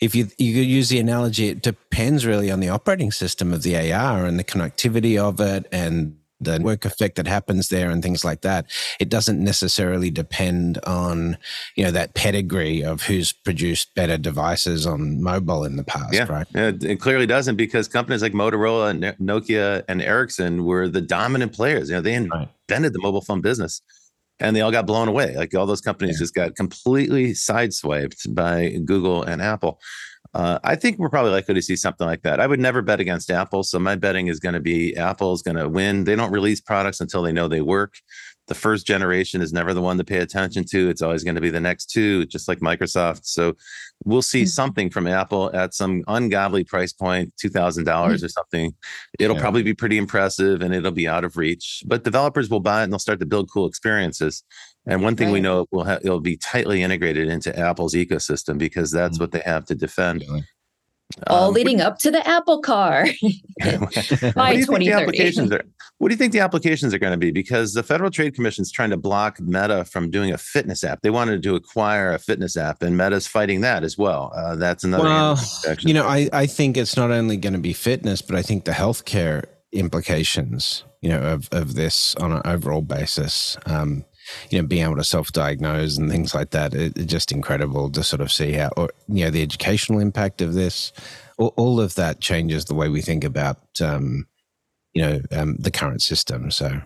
if 0.00 0.14
you 0.14 0.28
you 0.38 0.62
use 0.62 0.88
the 0.88 1.00
analogy, 1.00 1.48
it 1.48 1.62
depends 1.62 2.24
really 2.24 2.50
on 2.50 2.60
the 2.60 2.68
operating 2.68 3.10
system 3.10 3.52
of 3.52 3.62
the 3.62 3.92
AR 3.92 4.24
and 4.24 4.38
the 4.38 4.44
connectivity 4.44 5.18
of 5.18 5.40
it 5.40 5.66
and 5.72 6.16
the 6.40 6.60
work 6.60 6.84
effect 6.84 7.16
that 7.16 7.26
happens 7.26 7.68
there 7.68 7.90
and 7.90 8.02
things 8.02 8.24
like 8.24 8.42
that. 8.42 8.66
It 9.00 9.08
doesn't 9.08 9.42
necessarily 9.42 10.10
depend 10.10 10.78
on, 10.84 11.36
you 11.76 11.84
know, 11.84 11.90
that 11.90 12.14
pedigree 12.14 12.82
of 12.82 13.02
who's 13.02 13.32
produced 13.32 13.94
better 13.94 14.18
devices 14.18 14.86
on 14.86 15.22
mobile 15.22 15.64
in 15.64 15.76
the 15.76 15.84
past, 15.84 16.14
yeah. 16.14 16.26
right? 16.30 16.46
Yeah, 16.54 16.72
it 16.82 17.00
clearly 17.00 17.26
doesn't 17.26 17.56
because 17.56 17.88
companies 17.88 18.22
like 18.22 18.32
Motorola 18.32 18.90
and 18.90 19.02
Nokia 19.18 19.84
and 19.88 20.00
Ericsson 20.00 20.64
were 20.64 20.88
the 20.88 21.00
dominant 21.00 21.52
players. 21.52 21.90
You 21.90 21.96
know, 21.96 22.02
they 22.02 22.14
invented 22.14 22.50
right. 22.68 22.92
the 22.92 23.00
mobile 23.00 23.22
phone 23.22 23.40
business 23.40 23.82
and 24.40 24.54
they 24.54 24.60
all 24.60 24.70
got 24.70 24.86
blown 24.86 25.08
away. 25.08 25.36
Like 25.36 25.54
all 25.54 25.66
those 25.66 25.80
companies 25.80 26.16
yeah. 26.16 26.24
just 26.24 26.34
got 26.34 26.54
completely 26.54 27.32
sideswiped 27.32 28.34
by 28.34 28.78
Google 28.84 29.22
and 29.22 29.42
Apple. 29.42 29.80
Uh, 30.34 30.58
I 30.62 30.76
think 30.76 30.98
we're 30.98 31.08
probably 31.08 31.32
likely 31.32 31.54
to 31.54 31.62
see 31.62 31.76
something 31.76 32.06
like 32.06 32.22
that. 32.22 32.38
I 32.40 32.46
would 32.46 32.60
never 32.60 32.82
bet 32.82 33.00
against 33.00 33.30
Apple, 33.30 33.62
so 33.62 33.78
my 33.78 33.96
betting 33.96 34.26
is 34.26 34.38
going 34.38 34.54
to 34.54 34.60
be 34.60 34.96
Apple 34.96 35.32
is 35.32 35.42
going 35.42 35.56
to 35.56 35.68
win. 35.68 36.04
They 36.04 36.16
don't 36.16 36.32
release 36.32 36.60
products 36.60 37.00
until 37.00 37.22
they 37.22 37.32
know 37.32 37.48
they 37.48 37.62
work. 37.62 37.94
The 38.46 38.54
first 38.54 38.86
generation 38.86 39.42
is 39.42 39.52
never 39.52 39.74
the 39.74 39.82
one 39.82 39.98
to 39.98 40.04
pay 40.04 40.18
attention 40.18 40.64
to. 40.70 40.88
It's 40.88 41.02
always 41.02 41.22
going 41.22 41.34
to 41.34 41.40
be 41.40 41.50
the 41.50 41.60
next 41.60 41.86
two, 41.90 42.24
just 42.26 42.48
like 42.48 42.60
Microsoft. 42.60 43.26
So 43.26 43.54
we'll 44.04 44.22
see 44.22 44.42
mm-hmm. 44.42 44.48
something 44.48 44.90
from 44.90 45.06
Apple 45.06 45.54
at 45.54 45.74
some 45.74 46.02
ungodly 46.08 46.64
price 46.64 46.92
point, 46.92 47.34
two 47.36 47.50
thousand 47.50 47.84
dollars 47.84 48.18
mm-hmm. 48.18 48.26
or 48.26 48.28
something. 48.28 48.74
It'll 49.18 49.36
yeah. 49.36 49.42
probably 49.42 49.62
be 49.62 49.74
pretty 49.74 49.98
impressive, 49.98 50.62
and 50.62 50.74
it'll 50.74 50.92
be 50.92 51.06
out 51.08 51.24
of 51.24 51.36
reach. 51.36 51.82
But 51.86 52.04
developers 52.04 52.48
will 52.48 52.60
buy 52.60 52.80
it 52.80 52.84
and 52.84 52.92
they'll 52.92 52.98
start 52.98 53.20
to 53.20 53.26
build 53.26 53.50
cool 53.50 53.66
experiences. 53.66 54.42
And 54.88 55.02
one 55.02 55.16
thing 55.16 55.28
right. 55.28 55.34
we 55.34 55.40
know 55.40 55.66
will 55.70 55.84
ha- 55.84 55.98
it'll 56.02 56.18
be 56.18 56.38
tightly 56.38 56.82
integrated 56.82 57.28
into 57.28 57.56
Apple's 57.56 57.94
ecosystem 57.94 58.58
because 58.58 58.90
that's 58.90 59.16
mm-hmm. 59.16 59.22
what 59.22 59.32
they 59.32 59.42
have 59.44 59.66
to 59.66 59.74
defend. 59.74 60.24
All 61.26 61.48
um, 61.48 61.54
leading 61.54 61.80
up 61.80 61.98
to 62.00 62.10
the 62.10 62.26
Apple 62.26 62.60
Car 62.60 63.06
by 64.34 64.56
2030. 64.56 64.92
applications 64.92 65.52
are, 65.52 65.62
what 65.98 66.08
do 66.08 66.14
you 66.14 66.18
think 66.18 66.32
the 66.32 66.40
applications 66.40 66.94
are 66.94 66.98
going 66.98 67.12
to 67.12 67.18
be? 67.18 67.30
Because 67.30 67.74
the 67.74 67.82
Federal 67.82 68.10
Trade 68.10 68.34
Commission 68.34 68.62
is 68.62 68.70
trying 68.70 68.90
to 68.90 68.96
block 68.96 69.40
Meta 69.40 69.84
from 69.84 70.10
doing 70.10 70.32
a 70.32 70.38
fitness 70.38 70.84
app. 70.84 71.00
They 71.02 71.10
wanted 71.10 71.42
to 71.42 71.54
acquire 71.54 72.12
a 72.12 72.18
fitness 72.18 72.56
app, 72.56 72.82
and 72.82 72.96
Meta's 72.96 73.26
fighting 73.26 73.62
that 73.62 73.84
as 73.84 73.98
well. 73.98 74.32
Uh, 74.34 74.56
that's 74.56 74.84
another. 74.84 75.04
Well, 75.04 75.38
you 75.80 75.94
know, 75.94 76.06
I, 76.06 76.28
I 76.32 76.46
think 76.46 76.76
it's 76.76 76.96
not 76.96 77.10
only 77.10 77.36
going 77.36 77.54
to 77.54 77.58
be 77.58 77.72
fitness, 77.72 78.22
but 78.22 78.36
I 78.36 78.42
think 78.42 78.64
the 78.64 78.72
healthcare 78.72 79.44
implications, 79.72 80.84
you 81.00 81.08
know, 81.08 81.20
of, 81.20 81.48
of 81.52 81.74
this 81.74 82.14
on 82.16 82.32
an 82.32 82.42
overall 82.44 82.82
basis. 82.82 83.56
Um, 83.66 84.04
you 84.50 84.60
know, 84.60 84.66
being 84.66 84.84
able 84.84 84.96
to 84.96 85.04
self-diagnose 85.04 85.96
and 85.98 86.10
things 86.10 86.34
like 86.34 86.50
that. 86.50 86.74
It, 86.74 86.96
it's 86.96 87.10
just 87.10 87.32
incredible 87.32 87.90
to 87.90 88.02
sort 88.02 88.20
of 88.20 88.30
see 88.30 88.52
how, 88.52 88.70
or, 88.76 88.90
you 89.08 89.24
know, 89.24 89.30
the 89.30 89.42
educational 89.42 90.00
impact 90.00 90.40
of 90.40 90.54
this. 90.54 90.92
All, 91.38 91.54
all 91.56 91.80
of 91.80 91.94
that 91.94 92.20
changes 92.20 92.64
the 92.64 92.74
way 92.74 92.88
we 92.88 93.00
think 93.00 93.24
about, 93.24 93.58
um, 93.80 94.26
you 94.92 95.02
know, 95.02 95.20
um, 95.32 95.56
the 95.58 95.70
current 95.70 96.02
system. 96.02 96.50
So, 96.50 96.80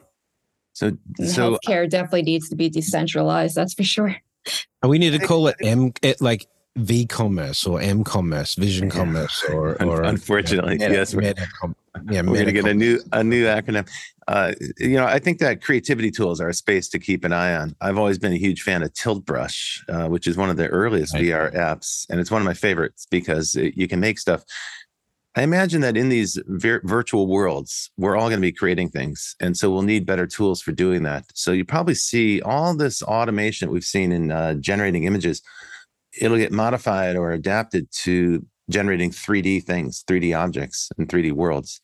so, 0.72 0.92
so 1.24 1.59
healthcare 1.59 1.88
definitely 1.88 2.22
needs 2.22 2.48
to 2.48 2.57
be 2.57 2.68
decentralized. 2.68 3.55
That's 3.55 3.74
for 3.74 3.85
sure. 3.85 4.16
We 4.83 4.98
need 4.98 5.18
to 5.18 5.26
call 5.26 5.46
it 5.46 5.57
M, 5.61 5.92
it, 6.02 6.20
like 6.20 6.46
V 6.76 7.07
commerce 7.07 7.66
or 7.66 7.81
M 7.81 8.02
commerce, 8.02 8.55
vision 8.57 8.90
commerce, 8.90 9.44
or, 9.48 9.81
or 9.83 10.02
unfortunately, 10.02 10.72
you 10.72 10.78
know, 10.78 10.88
yes, 10.88 11.14
meta, 11.14 11.46
meta, 11.62 11.74
yeah, 12.11 12.22
we're 12.22 12.35
going 12.35 12.46
to 12.46 12.52
get 12.52 12.66
a 12.66 12.74
new 12.74 13.00
a 13.12 13.22
new 13.22 13.44
acronym. 13.44 13.88
Uh, 14.26 14.52
you 14.78 14.96
know, 14.96 15.05
I 15.05 15.18
think 15.18 15.38
that 15.38 15.62
creativity 15.62 16.11
tools 16.11 16.40
are 16.40 16.48
a 16.48 16.55
space 16.55 16.88
to 16.90 16.98
keep 16.98 17.24
an 17.24 17.33
eye 17.33 17.55
on. 17.55 17.74
I've 17.81 17.98
always 17.98 18.18
been 18.18 18.33
a 18.33 18.38
huge 18.38 18.62
fan 18.62 18.83
of 18.83 18.92
Tilt 18.94 19.26
Brush, 19.26 19.85
uh, 19.88 20.09
which 20.09 20.26
is 20.26 20.37
one 20.37 20.48
of 20.48 20.57
the 20.57 20.68
earliest 20.68 21.14
right. 21.14 21.24
VR 21.24 21.55
apps, 21.55 22.07
and 22.09 22.18
it's 22.18 22.31
one 22.31 22.40
of 22.40 22.46
my 22.46 22.55
favorites 22.55 23.07
because 23.11 23.57
it, 23.57 23.76
you 23.76 23.88
can 23.88 24.00
make 24.00 24.18
stuff. 24.18 24.42
I 25.35 25.42
imagine 25.42 25.81
that 25.81 25.96
in 25.96 26.09
these 26.09 26.38
vir- 26.46 26.83
virtual 26.85 27.26
worlds, 27.26 27.90
we're 27.96 28.16
all 28.16 28.28
going 28.28 28.40
to 28.40 28.46
be 28.46 28.52
creating 28.52 28.90
things, 28.90 29.37
and 29.40 29.57
so 29.57 29.70
we'll 29.70 29.83
need 29.83 30.07
better 30.07 30.26
tools 30.26 30.62
for 30.62 30.72
doing 30.72 31.02
that. 31.02 31.26
So 31.35 31.52
you 31.52 31.64
probably 31.64 31.94
see 31.94 32.40
all 32.40 32.74
this 32.74 33.02
automation 33.02 33.68
that 33.68 33.72
we've 33.72 33.85
seen 33.85 34.12
in 34.12 34.31
uh, 34.31 34.55
generating 34.55 35.05
images. 35.05 35.42
It'll 36.20 36.38
get 36.38 36.52
modified 36.52 37.16
or 37.16 37.33
adapted 37.33 37.88
to 38.02 38.46
generating 38.70 39.11
3D 39.11 39.64
things, 39.64 40.05
3D 40.09 40.38
objects, 40.38 40.90
and 40.96 41.09
3D 41.09 41.33
worlds 41.33 41.82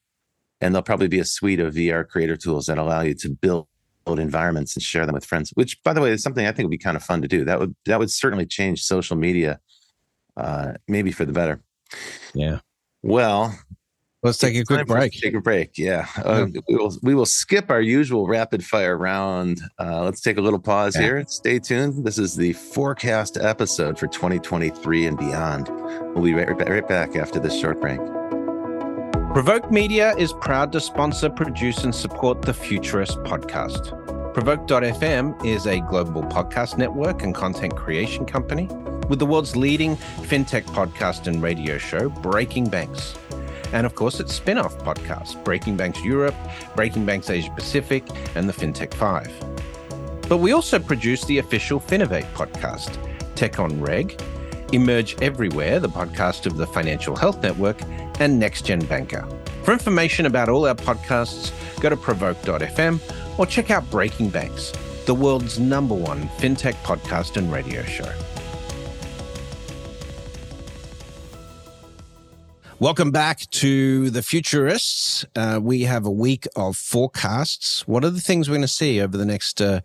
and 0.60 0.74
there'll 0.74 0.82
probably 0.82 1.08
be 1.08 1.18
a 1.18 1.24
suite 1.24 1.60
of 1.60 1.74
VR 1.74 2.06
creator 2.06 2.36
tools 2.36 2.66
that 2.66 2.78
allow 2.78 3.02
you 3.02 3.14
to 3.14 3.30
build 3.30 3.66
environments 4.06 4.74
and 4.74 4.82
share 4.82 5.04
them 5.04 5.14
with 5.14 5.24
friends. 5.24 5.50
Which, 5.54 5.82
by 5.82 5.92
the 5.92 6.00
way, 6.00 6.10
is 6.10 6.22
something 6.22 6.46
I 6.46 6.52
think 6.52 6.66
would 6.66 6.70
be 6.70 6.78
kind 6.78 6.96
of 6.96 7.02
fun 7.02 7.22
to 7.22 7.28
do. 7.28 7.44
That 7.44 7.60
would 7.60 7.74
that 7.86 7.98
would 7.98 8.10
certainly 8.10 8.46
change 8.46 8.82
social 8.82 9.16
media, 9.16 9.60
uh, 10.36 10.74
maybe 10.86 11.12
for 11.12 11.24
the 11.24 11.32
better. 11.32 11.60
Yeah. 12.34 12.60
Well, 13.02 13.58
Let's 14.22 14.38
take 14.38 14.56
a 14.56 14.64
quick 14.64 14.86
break. 14.86 15.12
Take 15.12 15.34
a 15.34 15.40
break. 15.40 15.78
Yeah. 15.78 16.08
Uh, 16.16 16.46
we, 16.68 16.74
will, 16.74 16.98
we 17.02 17.14
will 17.14 17.26
skip 17.26 17.70
our 17.70 17.80
usual 17.80 18.26
rapid 18.26 18.64
fire 18.64 18.98
round. 18.98 19.60
Uh, 19.78 20.02
let's 20.02 20.20
take 20.20 20.38
a 20.38 20.40
little 20.40 20.58
pause 20.58 20.96
yeah. 20.96 21.02
here. 21.02 21.24
Stay 21.28 21.60
tuned. 21.60 22.04
This 22.04 22.18
is 22.18 22.34
the 22.34 22.52
forecast 22.52 23.36
episode 23.36 23.96
for 23.96 24.08
2023 24.08 25.06
and 25.06 25.16
beyond. 25.16 25.68
We'll 26.14 26.24
be 26.24 26.34
right, 26.34 26.48
right 26.68 26.88
back 26.88 27.14
after 27.14 27.38
this 27.38 27.58
short 27.60 27.80
break. 27.80 28.00
Provoke 29.38 29.70
Media 29.70 30.16
is 30.16 30.32
proud 30.32 30.72
to 30.72 30.80
sponsor, 30.80 31.30
produce, 31.30 31.84
and 31.84 31.94
support 31.94 32.42
the 32.42 32.52
Futurist 32.52 33.18
podcast. 33.18 33.94
Provoke.fm 34.34 35.44
is 35.46 35.64
a 35.64 35.78
global 35.82 36.24
podcast 36.24 36.76
network 36.76 37.22
and 37.22 37.32
content 37.36 37.76
creation 37.76 38.26
company 38.26 38.66
with 39.08 39.20
the 39.20 39.26
world's 39.26 39.54
leading 39.54 39.96
fintech 40.22 40.64
podcast 40.64 41.28
and 41.28 41.40
radio 41.40 41.78
show, 41.78 42.08
Breaking 42.08 42.68
Banks 42.68 43.16
and 43.72 43.86
of 43.86 43.94
course 43.94 44.18
its 44.18 44.34
spin 44.34 44.58
off 44.58 44.76
podcasts 44.78 45.40
Breaking 45.44 45.76
Banks 45.76 46.02
Europe, 46.02 46.34
Breaking 46.74 47.06
Banks 47.06 47.30
Asia 47.30 47.52
Pacific, 47.52 48.02
and 48.34 48.48
the 48.48 48.52
FinTech 48.52 48.92
5. 48.92 50.28
But 50.28 50.38
we 50.38 50.50
also 50.50 50.80
produce 50.80 51.24
the 51.26 51.38
official 51.38 51.78
Finovate 51.78 52.26
podcast, 52.32 52.98
Tech 53.36 53.60
on 53.60 53.80
Reg, 53.80 54.20
Emerge 54.72 55.14
Everywhere, 55.22 55.78
the 55.78 55.88
podcast 55.88 56.44
of 56.46 56.56
the 56.56 56.66
Financial 56.66 57.14
Health 57.14 57.40
Network, 57.40 57.80
and 58.20 58.38
Next 58.38 58.64
Gen 58.64 58.80
Banker. 58.80 59.26
For 59.64 59.72
information 59.72 60.26
about 60.26 60.48
all 60.48 60.66
our 60.66 60.74
podcasts, 60.74 61.52
go 61.80 61.88
to 61.88 61.96
provoke.fm 61.96 63.00
or 63.38 63.46
check 63.46 63.70
out 63.70 63.88
Breaking 63.90 64.30
Banks, 64.30 64.72
the 65.06 65.14
world's 65.14 65.58
number 65.58 65.94
one 65.94 66.28
fintech 66.38 66.74
podcast 66.82 67.36
and 67.36 67.52
radio 67.52 67.82
show. 67.82 68.12
Welcome 72.80 73.10
back 73.10 73.40
to 73.50 74.08
the 74.08 74.22
Futurists. 74.22 75.24
Uh, 75.34 75.58
we 75.60 75.82
have 75.82 76.06
a 76.06 76.12
week 76.12 76.46
of 76.54 76.76
forecasts. 76.76 77.88
What 77.88 78.04
are 78.04 78.10
the 78.10 78.20
things 78.20 78.48
we're 78.48 78.54
going 78.54 78.62
to 78.62 78.68
see 78.68 79.00
over 79.00 79.16
the 79.16 79.24
next, 79.24 79.60
uh, 79.60 79.80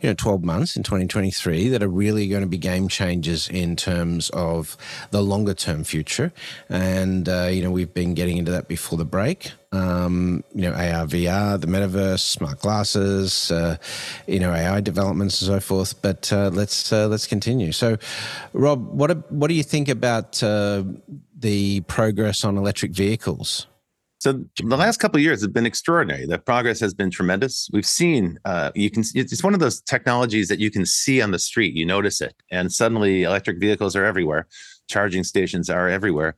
you 0.00 0.08
know, 0.08 0.14
twelve 0.14 0.44
months 0.44 0.76
in 0.76 0.84
2023 0.84 1.68
that 1.70 1.82
are 1.82 1.88
really 1.88 2.28
going 2.28 2.42
to 2.42 2.46
be 2.46 2.56
game 2.56 2.86
changers 2.86 3.48
in 3.48 3.74
terms 3.74 4.30
of 4.30 4.76
the 5.10 5.22
longer 5.22 5.54
term 5.54 5.82
future? 5.82 6.32
And 6.68 7.28
uh, 7.28 7.48
you 7.50 7.64
know, 7.64 7.72
we've 7.72 7.92
been 7.92 8.14
getting 8.14 8.36
into 8.36 8.52
that 8.52 8.68
before 8.68 8.96
the 8.96 9.04
break. 9.04 9.50
Um, 9.72 10.44
you 10.54 10.62
know, 10.62 10.72
AR, 10.72 11.06
VR, 11.06 11.60
the 11.60 11.66
metaverse, 11.66 12.20
smart 12.20 12.60
glasses, 12.60 13.50
uh, 13.50 13.76
you 14.28 14.38
know, 14.38 14.52
AI 14.52 14.80
developments 14.80 15.42
and 15.42 15.48
so 15.48 15.58
forth. 15.58 16.00
But 16.00 16.32
uh, 16.32 16.50
let's 16.54 16.92
uh, 16.92 17.08
let's 17.08 17.26
continue. 17.26 17.72
So, 17.72 17.96
Rob, 18.52 18.86
what 18.88 19.32
what 19.32 19.48
do 19.48 19.54
you 19.54 19.64
think 19.64 19.88
about 19.88 20.44
the 21.38 21.80
progress 21.82 22.44
on 22.44 22.56
electric 22.56 22.92
vehicles? 22.92 23.66
So 24.18 24.44
the 24.58 24.76
last 24.76 24.96
couple 24.96 25.18
of 25.18 25.22
years 25.22 25.42
have 25.42 25.52
been 25.52 25.66
extraordinary. 25.66 26.26
The 26.26 26.38
progress 26.38 26.80
has 26.80 26.94
been 26.94 27.10
tremendous. 27.10 27.68
We've 27.72 27.86
seen 27.86 28.38
uh, 28.44 28.72
you 28.74 28.90
can 28.90 29.04
it's 29.14 29.44
one 29.44 29.54
of 29.54 29.60
those 29.60 29.82
technologies 29.82 30.48
that 30.48 30.58
you 30.58 30.70
can 30.70 30.86
see 30.86 31.20
on 31.20 31.32
the 31.32 31.38
street. 31.38 31.74
You 31.74 31.84
notice 31.84 32.20
it, 32.20 32.34
and 32.50 32.72
suddenly 32.72 33.24
electric 33.24 33.60
vehicles 33.60 33.94
are 33.94 34.04
everywhere. 34.04 34.46
Charging 34.88 35.22
stations 35.22 35.68
are 35.68 35.88
everywhere. 35.88 36.34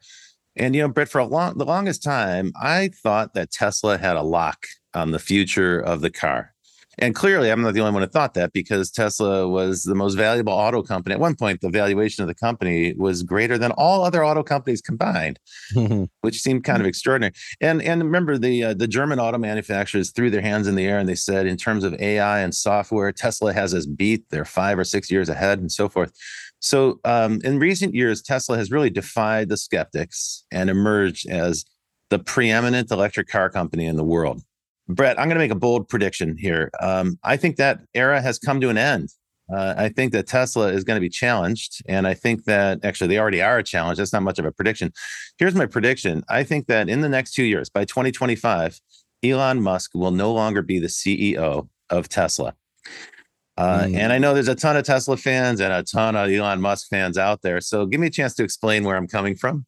And 0.56 0.74
you 0.74 0.82
know, 0.82 0.88
Brett, 0.88 1.08
for 1.08 1.20
a 1.20 1.24
long 1.24 1.56
the 1.56 1.64
longest 1.64 2.02
time, 2.02 2.52
I 2.60 2.88
thought 2.88 3.34
that 3.34 3.52
Tesla 3.52 3.96
had 3.96 4.16
a 4.16 4.22
lock 4.22 4.66
on 4.92 5.12
the 5.12 5.20
future 5.20 5.78
of 5.78 6.00
the 6.00 6.10
car. 6.10 6.54
And 7.00 7.14
clearly, 7.14 7.50
I'm 7.50 7.62
not 7.62 7.74
the 7.74 7.80
only 7.80 7.92
one 7.92 8.02
who 8.02 8.08
thought 8.08 8.34
that 8.34 8.52
because 8.52 8.90
Tesla 8.90 9.48
was 9.48 9.84
the 9.84 9.94
most 9.94 10.14
valuable 10.14 10.52
auto 10.52 10.82
company. 10.82 11.14
At 11.14 11.20
one 11.20 11.36
point, 11.36 11.60
the 11.60 11.70
valuation 11.70 12.22
of 12.22 12.28
the 12.28 12.34
company 12.34 12.94
was 12.96 13.22
greater 13.22 13.56
than 13.56 13.70
all 13.72 14.04
other 14.04 14.24
auto 14.24 14.42
companies 14.42 14.82
combined, 14.82 15.38
which 16.22 16.40
seemed 16.40 16.64
kind 16.64 16.80
of 16.80 16.86
extraordinary. 16.86 17.34
And 17.60 17.80
and 17.82 18.02
remember, 18.02 18.36
the 18.36 18.64
uh, 18.64 18.74
the 18.74 18.88
German 18.88 19.20
auto 19.20 19.38
manufacturers 19.38 20.10
threw 20.10 20.28
their 20.28 20.40
hands 20.40 20.66
in 20.66 20.74
the 20.74 20.86
air 20.86 20.98
and 20.98 21.08
they 21.08 21.14
said, 21.14 21.46
in 21.46 21.56
terms 21.56 21.84
of 21.84 21.94
AI 22.00 22.40
and 22.40 22.54
software, 22.54 23.12
Tesla 23.12 23.52
has 23.52 23.74
us 23.74 23.86
beat. 23.86 24.24
They're 24.30 24.44
five 24.44 24.78
or 24.78 24.84
six 24.84 25.10
years 25.10 25.28
ahead, 25.28 25.60
and 25.60 25.70
so 25.70 25.88
forth. 25.88 26.12
So, 26.60 26.98
um, 27.04 27.40
in 27.44 27.60
recent 27.60 27.94
years, 27.94 28.22
Tesla 28.22 28.56
has 28.56 28.72
really 28.72 28.90
defied 28.90 29.48
the 29.48 29.56
skeptics 29.56 30.44
and 30.50 30.68
emerged 30.68 31.28
as 31.28 31.64
the 32.10 32.18
preeminent 32.18 32.90
electric 32.90 33.28
car 33.28 33.50
company 33.50 33.86
in 33.86 33.96
the 33.96 34.04
world. 34.04 34.42
Brett, 34.88 35.18
I'm 35.18 35.28
going 35.28 35.36
to 35.36 35.44
make 35.44 35.50
a 35.50 35.56
bold 35.56 35.88
prediction 35.88 36.36
here. 36.36 36.70
Um, 36.80 37.18
I 37.22 37.36
think 37.36 37.56
that 37.56 37.80
era 37.94 38.20
has 38.20 38.38
come 38.38 38.60
to 38.60 38.70
an 38.70 38.78
end. 38.78 39.10
Uh, 39.52 39.74
I 39.76 39.88
think 39.88 40.12
that 40.12 40.26
Tesla 40.26 40.68
is 40.68 40.84
going 40.84 40.96
to 40.96 41.00
be 41.00 41.08
challenged. 41.08 41.82
And 41.88 42.06
I 42.06 42.14
think 42.14 42.44
that 42.44 42.84
actually 42.84 43.08
they 43.08 43.18
already 43.18 43.40
are 43.40 43.58
a 43.58 43.62
challenge. 43.62 43.98
That's 43.98 44.12
not 44.12 44.22
much 44.22 44.38
of 44.38 44.44
a 44.44 44.52
prediction. 44.52 44.92
Here's 45.38 45.54
my 45.54 45.66
prediction 45.66 46.22
I 46.28 46.42
think 46.44 46.66
that 46.66 46.88
in 46.88 47.00
the 47.00 47.08
next 47.08 47.32
two 47.32 47.44
years, 47.44 47.70
by 47.70 47.84
2025, 47.84 48.80
Elon 49.22 49.62
Musk 49.62 49.92
will 49.94 50.10
no 50.10 50.32
longer 50.32 50.62
be 50.62 50.78
the 50.78 50.88
CEO 50.88 51.68
of 51.90 52.08
Tesla. 52.08 52.54
Uh, 53.56 53.80
mm. 53.80 53.96
And 53.96 54.12
I 54.12 54.18
know 54.18 54.34
there's 54.34 54.48
a 54.48 54.54
ton 54.54 54.76
of 54.76 54.84
Tesla 54.84 55.16
fans 55.16 55.60
and 55.60 55.72
a 55.72 55.82
ton 55.82 56.14
of 56.14 56.30
Elon 56.30 56.60
Musk 56.60 56.88
fans 56.88 57.18
out 57.18 57.42
there. 57.42 57.60
So 57.60 57.86
give 57.86 58.00
me 58.00 58.06
a 58.06 58.10
chance 58.10 58.34
to 58.34 58.44
explain 58.44 58.84
where 58.84 58.96
I'm 58.96 59.08
coming 59.08 59.34
from 59.34 59.66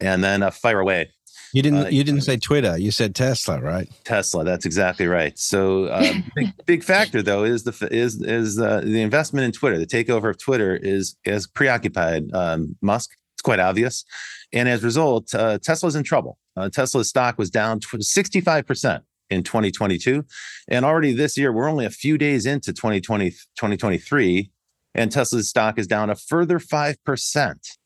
and 0.00 0.24
then 0.24 0.42
uh, 0.42 0.50
fire 0.50 0.80
away. 0.80 1.12
You 1.52 1.62
didn't. 1.62 1.86
Uh, 1.86 1.88
you 1.88 2.04
didn't 2.04 2.22
say 2.22 2.36
Twitter. 2.36 2.76
You 2.76 2.90
said 2.90 3.14
Tesla, 3.14 3.60
right? 3.60 3.88
Tesla. 4.04 4.44
That's 4.44 4.66
exactly 4.66 5.06
right. 5.06 5.38
So, 5.38 5.84
uh, 5.84 6.12
big, 6.34 6.48
big 6.66 6.84
factor 6.84 7.22
though 7.22 7.44
is 7.44 7.64
the 7.64 7.88
is 7.90 8.20
is 8.22 8.58
uh, 8.60 8.82
the 8.84 9.00
investment 9.00 9.44
in 9.44 9.52
Twitter. 9.52 9.78
The 9.78 9.86
takeover 9.86 10.30
of 10.30 10.38
Twitter 10.38 10.76
is 10.76 11.16
is 11.24 11.46
preoccupied 11.46 12.32
um, 12.34 12.76
Musk. 12.82 13.10
It's 13.34 13.42
quite 13.42 13.60
obvious, 13.60 14.04
and 14.52 14.68
as 14.68 14.82
a 14.82 14.86
result, 14.86 15.34
uh, 15.34 15.58
Tesla's 15.58 15.94
in 15.94 16.02
trouble. 16.02 16.38
Uh, 16.56 16.68
Tesla's 16.68 17.08
stock 17.08 17.38
was 17.38 17.50
down 17.50 17.80
sixty 18.00 18.40
five 18.40 18.66
percent 18.66 19.04
in 19.30 19.42
2022, 19.42 20.24
and 20.68 20.84
already 20.84 21.12
this 21.12 21.36
year 21.36 21.52
we're 21.52 21.68
only 21.68 21.84
a 21.84 21.90
few 21.90 22.16
days 22.18 22.46
into 22.46 22.72
2020 22.72 23.30
2023, 23.30 24.50
and 24.94 25.12
Tesla's 25.12 25.48
stock 25.48 25.78
is 25.78 25.86
down 25.86 26.10
a 26.10 26.16
further 26.16 26.58
five 26.58 27.02
percent. 27.04 27.78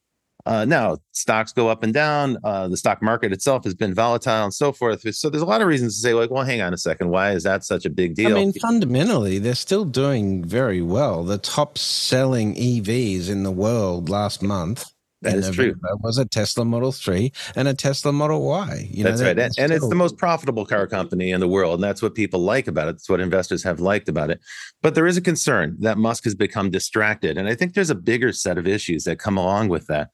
Uh, 0.45 0.65
now, 0.65 0.97
stocks 1.13 1.53
go 1.53 1.69
up 1.69 1.83
and 1.83 1.95
down. 1.95 2.37
Uh, 2.43 2.69
the 2.69 2.77
stock 2.77 3.03
market 3.03 3.33
itself 3.33 3.65
has 3.65 3.75
been 3.75 3.95
volatile 3.95 4.45
and 4.45 4.53
so 4.53 4.73
forth. 4.73 5.03
So 5.15 5.31
there's 5.31 5.43
a 5.43 5.47
lot 5.47 5.61
of 5.61 5.69
reasons 5.69 5.95
to 5.97 6.01
say, 6.01 6.15
like, 6.15 6.31
well, 6.31 6.45
hang 6.45 6.61
on 6.61 6.75
a 6.75 6.79
second. 6.79 7.11
Why 7.11 7.33
is 7.33 7.45
that 7.45 7.65
such 7.65 7.85
a 7.85 7.91
big 7.91 8.15
deal? 8.15 8.33
I 8.33 8.35
mean, 8.35 8.53
fundamentally, 8.53 9.39
they're 9.39 9.55
still 9.55 9.85
doing 9.85 10.45
very 10.45 10.83
well. 10.83 11.23
The 11.25 11.39
top 11.39 11.79
selling 11.79 12.55
EVs 12.55 13.29
in 13.29 13.43
the 13.43 13.53
world 13.53 14.09
last 14.09 14.43
month 14.43 14.93
that 15.23 15.37
is 15.37 15.51
true. 15.51 15.75
Was 16.01 16.19
a 16.19 16.25
Tesla 16.25 16.65
Model 16.65 16.93
3 16.93 17.33
and 17.57 17.69
a 17.69 17.75
Tesla 17.75 18.13
Model 18.13 18.43
Y. 18.43 18.89
You 18.91 19.05
know, 19.05 19.11
that's 19.11 19.23
right. 19.23 19.39
And, 19.39 19.53
and, 19.59 19.73
it's 19.73 19.89
the 19.89 19.95
most 19.95 20.17
profitable 20.17 20.67
car 20.67 20.87
company 20.87 21.31
in 21.31 21.41
the 21.41 21.49
world. 21.49 21.75
And 21.75 21.85
that's 21.85 22.03
what 22.03 22.15
people 22.15 22.41
like 22.41 22.67
about 22.67 22.89
it. 22.89 22.93
That's 22.93 23.09
what 23.09 23.21
investors 23.21 23.63
have 23.63 23.81
liked 23.81 24.09
about 24.09 24.31
it. 24.31 24.41
But 24.83 24.95
there 24.95 25.07
is 25.07 25.17
a 25.17 25.21
concern 25.21 25.77
that 25.81 25.97
Musk 25.97 26.25
has 26.25 26.35
become 26.35 26.71
distracted. 26.71 27.39
And 27.39 27.49
I 27.49 27.55
think 27.55 27.75
there's 27.75 27.91
a 27.91 27.95
bigger 27.95 28.33
set 28.33 28.59
of 28.59 28.67
issues 28.67 29.05
that 29.05 29.19
come 29.19 29.39
along 29.39 29.69
with 29.69 29.87
that. 29.87 30.11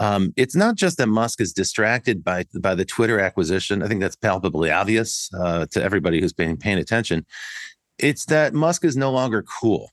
Um, 0.00 0.32
it's 0.36 0.56
not 0.56 0.76
just 0.76 0.98
that 0.98 1.06
Musk 1.06 1.40
is 1.40 1.52
distracted 1.52 2.24
by, 2.24 2.44
by 2.60 2.74
the 2.74 2.84
Twitter 2.84 3.20
acquisition. 3.20 3.82
I 3.82 3.88
think 3.88 4.00
that's 4.00 4.16
palpably 4.16 4.70
obvious 4.70 5.30
uh, 5.34 5.66
to 5.72 5.82
everybody 5.82 6.20
who's 6.20 6.32
been 6.32 6.56
paying 6.56 6.78
attention. 6.78 7.26
It's 7.98 8.24
that 8.26 8.54
Musk 8.54 8.84
is 8.84 8.96
no 8.96 9.12
longer 9.12 9.42
cool 9.42 9.90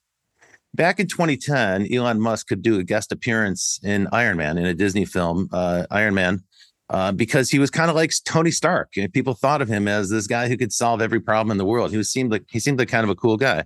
back 0.74 1.00
in 1.00 1.08
2010, 1.08 1.94
Elon 1.94 2.20
Musk 2.20 2.48
could 2.48 2.62
do 2.62 2.80
a 2.80 2.84
guest 2.84 3.12
appearance 3.12 3.80
in 3.84 4.08
Iron 4.12 4.38
Man 4.38 4.58
in 4.58 4.66
a 4.66 4.74
Disney 4.74 5.06
film, 5.06 5.50
uh, 5.52 5.86
Iron 5.92 6.14
Man, 6.14 6.44
uh, 6.90 7.12
because 7.12 7.50
he 7.50 7.60
was 7.60 7.70
kind 7.70 7.90
of 7.90 7.96
like 7.96 8.12
Tony 8.26 8.52
Stark. 8.52 8.92
And 8.98 9.12
people 9.12 9.34
thought 9.34 9.62
of 9.62 9.68
him 9.68 9.88
as 9.88 10.10
this 10.10 10.28
guy 10.28 10.48
who 10.48 10.58
could 10.58 10.74
solve 10.74 11.02
every 11.02 11.20
problem 11.20 11.52
in 11.52 11.58
the 11.58 11.66
world. 11.66 11.92
He 11.92 11.98
was 11.98 12.10
seemed 12.10 12.32
like 12.32 12.46
he 12.50 12.60
seemed 12.60 12.80
like 12.80 12.90
kind 12.90 13.04
of 13.04 13.10
a 13.10 13.16
cool 13.16 13.38
guy. 13.38 13.66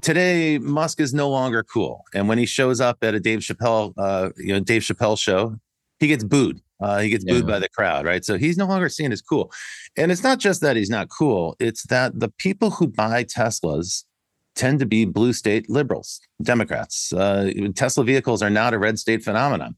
Today, 0.00 0.58
Musk 0.58 1.00
is 1.00 1.14
no 1.14 1.28
longer 1.28 1.62
cool, 1.62 2.02
and 2.14 2.28
when 2.28 2.38
he 2.38 2.46
shows 2.46 2.80
up 2.80 2.98
at 3.02 3.14
a 3.14 3.20
Dave 3.20 3.40
Chappelle, 3.40 3.92
uh, 3.96 4.30
you 4.36 4.52
know, 4.52 4.58
Dave 4.58 4.82
Chappelle 4.82 5.18
show, 5.18 5.56
he 6.00 6.08
gets 6.08 6.24
booed. 6.24 6.60
Uh, 6.80 6.98
he 6.98 7.10
gets 7.10 7.24
yeah. 7.24 7.34
booed 7.34 7.46
by 7.46 7.60
the 7.60 7.68
crowd, 7.68 8.04
right? 8.04 8.24
So 8.24 8.36
he's 8.36 8.56
no 8.56 8.66
longer 8.66 8.88
seen 8.88 9.12
as 9.12 9.22
cool. 9.22 9.52
And 9.96 10.10
it's 10.10 10.24
not 10.24 10.40
just 10.40 10.60
that 10.62 10.74
he's 10.74 10.90
not 10.90 11.08
cool; 11.08 11.54
it's 11.60 11.84
that 11.84 12.18
the 12.18 12.30
people 12.30 12.70
who 12.70 12.88
buy 12.88 13.22
Teslas 13.22 14.04
tend 14.54 14.78
to 14.80 14.86
be 14.86 15.04
blue 15.04 15.32
state 15.32 15.68
liberals, 15.70 16.20
Democrats. 16.42 17.12
Uh, 17.12 17.50
Tesla 17.74 18.04
vehicles 18.04 18.42
are 18.42 18.50
not 18.50 18.74
a 18.74 18.78
red 18.78 18.98
state 18.98 19.22
phenomenon. 19.22 19.76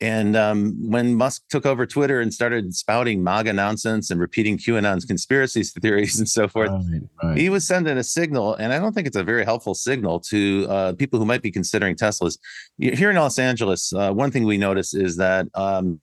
And 0.00 0.36
um, 0.36 0.74
when 0.90 1.14
Musk 1.14 1.44
took 1.48 1.64
over 1.64 1.86
Twitter 1.86 2.20
and 2.20 2.34
started 2.34 2.74
spouting 2.74 3.22
MAGA 3.22 3.52
nonsense 3.52 4.10
and 4.10 4.20
repeating 4.20 4.58
QAnon's 4.58 5.04
conspiracy 5.04 5.62
theories 5.80 6.18
and 6.18 6.28
so 6.28 6.48
forth, 6.48 6.70
right, 6.70 7.00
right. 7.22 7.38
he 7.38 7.48
was 7.48 7.66
sending 7.66 7.96
a 7.96 8.04
signal. 8.04 8.54
And 8.56 8.72
I 8.72 8.78
don't 8.78 8.92
think 8.92 9.06
it's 9.06 9.16
a 9.16 9.24
very 9.24 9.44
helpful 9.44 9.74
signal 9.74 10.20
to 10.20 10.66
uh, 10.68 10.92
people 10.94 11.18
who 11.18 11.24
might 11.24 11.42
be 11.42 11.50
considering 11.50 11.94
Teslas. 11.94 12.38
Here 12.78 13.10
in 13.10 13.16
Los 13.16 13.38
Angeles, 13.38 13.92
uh, 13.92 14.12
one 14.12 14.30
thing 14.30 14.44
we 14.44 14.58
notice 14.58 14.94
is 14.94 15.16
that 15.16 15.46
um, 15.54 16.00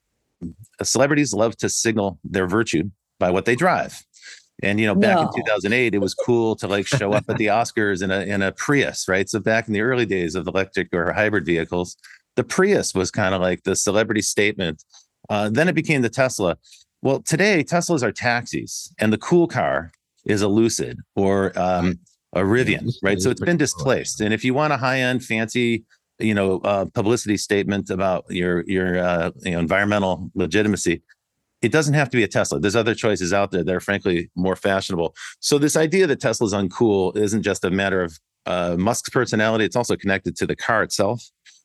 celebrities 0.82 1.34
love 1.34 1.56
to 1.58 1.70
signal 1.70 2.18
their 2.24 2.48
virtue 2.48 2.90
by 3.20 3.30
what 3.30 3.46
they 3.46 3.56
drive. 3.56 4.04
And 4.62 4.80
you 4.80 4.86
know, 4.86 4.96
back 4.96 5.16
no. 5.16 5.22
in 5.24 5.28
2008, 5.46 5.96
it 5.96 5.98
was 6.00 6.14
cool 6.14 6.56
to 6.58 6.68
like 6.68 6.88
show 6.88 7.14
up 7.14 7.26
at 7.28 7.38
the 7.38 7.48
Oscars 7.60 8.04
in 8.04 8.12
a 8.12 8.22
in 8.22 8.42
a 8.42 8.52
Prius, 8.52 9.08
right? 9.08 9.28
So 9.30 9.40
back 9.40 9.68
in 9.68 9.74
the 9.74 9.82
early 9.82 10.06
days 10.06 10.36
of 10.36 10.48
electric 10.48 10.94
or 10.94 11.12
hybrid 11.14 11.46
vehicles, 11.46 11.98
the 12.36 12.44
Prius 12.44 12.94
was 12.94 13.12
kind 13.12 13.34
of 13.34 13.42
like 13.42 13.64
the 13.64 13.76
celebrity 13.76 14.22
statement. 14.22 14.84
Uh, 15.30 15.50
then 15.50 15.68
it 15.68 15.76
became 15.76 16.02
the 16.02 16.10
Tesla. 16.10 16.58
Well, 17.02 17.22
today 17.22 17.64
Teslas 17.64 18.04
are 18.04 18.12
taxis, 18.12 18.94
and 19.00 19.12
the 19.12 19.18
cool 19.18 19.48
car 19.48 19.92
is 20.26 20.42
a 20.42 20.48
Lucid 20.48 21.00
or 21.16 21.58
um, 21.58 22.00
a 22.34 22.42
Rivian, 22.42 22.94
right? 23.02 23.20
So 23.20 23.30
it's 23.30 23.42
been 23.42 23.58
displaced. 23.58 24.22
And 24.22 24.34
if 24.34 24.44
you 24.44 24.54
want 24.54 24.74
a 24.74 24.78
high-end, 24.78 25.24
fancy, 25.24 25.84
you 26.20 26.34
know, 26.34 26.60
uh, 26.60 26.86
publicity 26.86 27.38
statement 27.38 27.90
about 27.90 28.26
your 28.30 28.64
your 28.68 29.00
uh, 29.00 29.32
you 29.42 29.52
know, 29.52 29.60
environmental 29.60 30.30
legitimacy, 30.36 31.02
it 31.62 31.72
doesn't 31.72 31.94
have 31.94 32.10
to 32.10 32.18
be 32.18 32.24
a 32.24 32.28
Tesla. 32.28 32.60
There's 32.60 32.76
other 32.76 32.96
choices 32.96 33.34
out 33.34 33.52
there 33.52 33.64
that 33.64 33.76
are 33.76 33.80
frankly 33.80 34.30
more 34.36 34.56
fashionable. 34.56 35.16
So 35.40 35.58
this 35.58 35.78
idea 35.78 36.08
that 36.08 36.20
Tesla's 36.20 36.54
uncool 36.54 37.16
isn't 37.16 37.44
just 37.44 37.64
a 37.64 37.72
matter 37.72 38.02
of 38.02 38.20
uh, 38.46 38.76
Musk's 38.78 39.10
personality; 39.10 39.66
it's 39.66 39.76
also 39.76 39.96
connected 39.96 40.36
to 40.38 40.48
the 40.48 40.56
car 40.56 40.84
itself. 40.84 41.24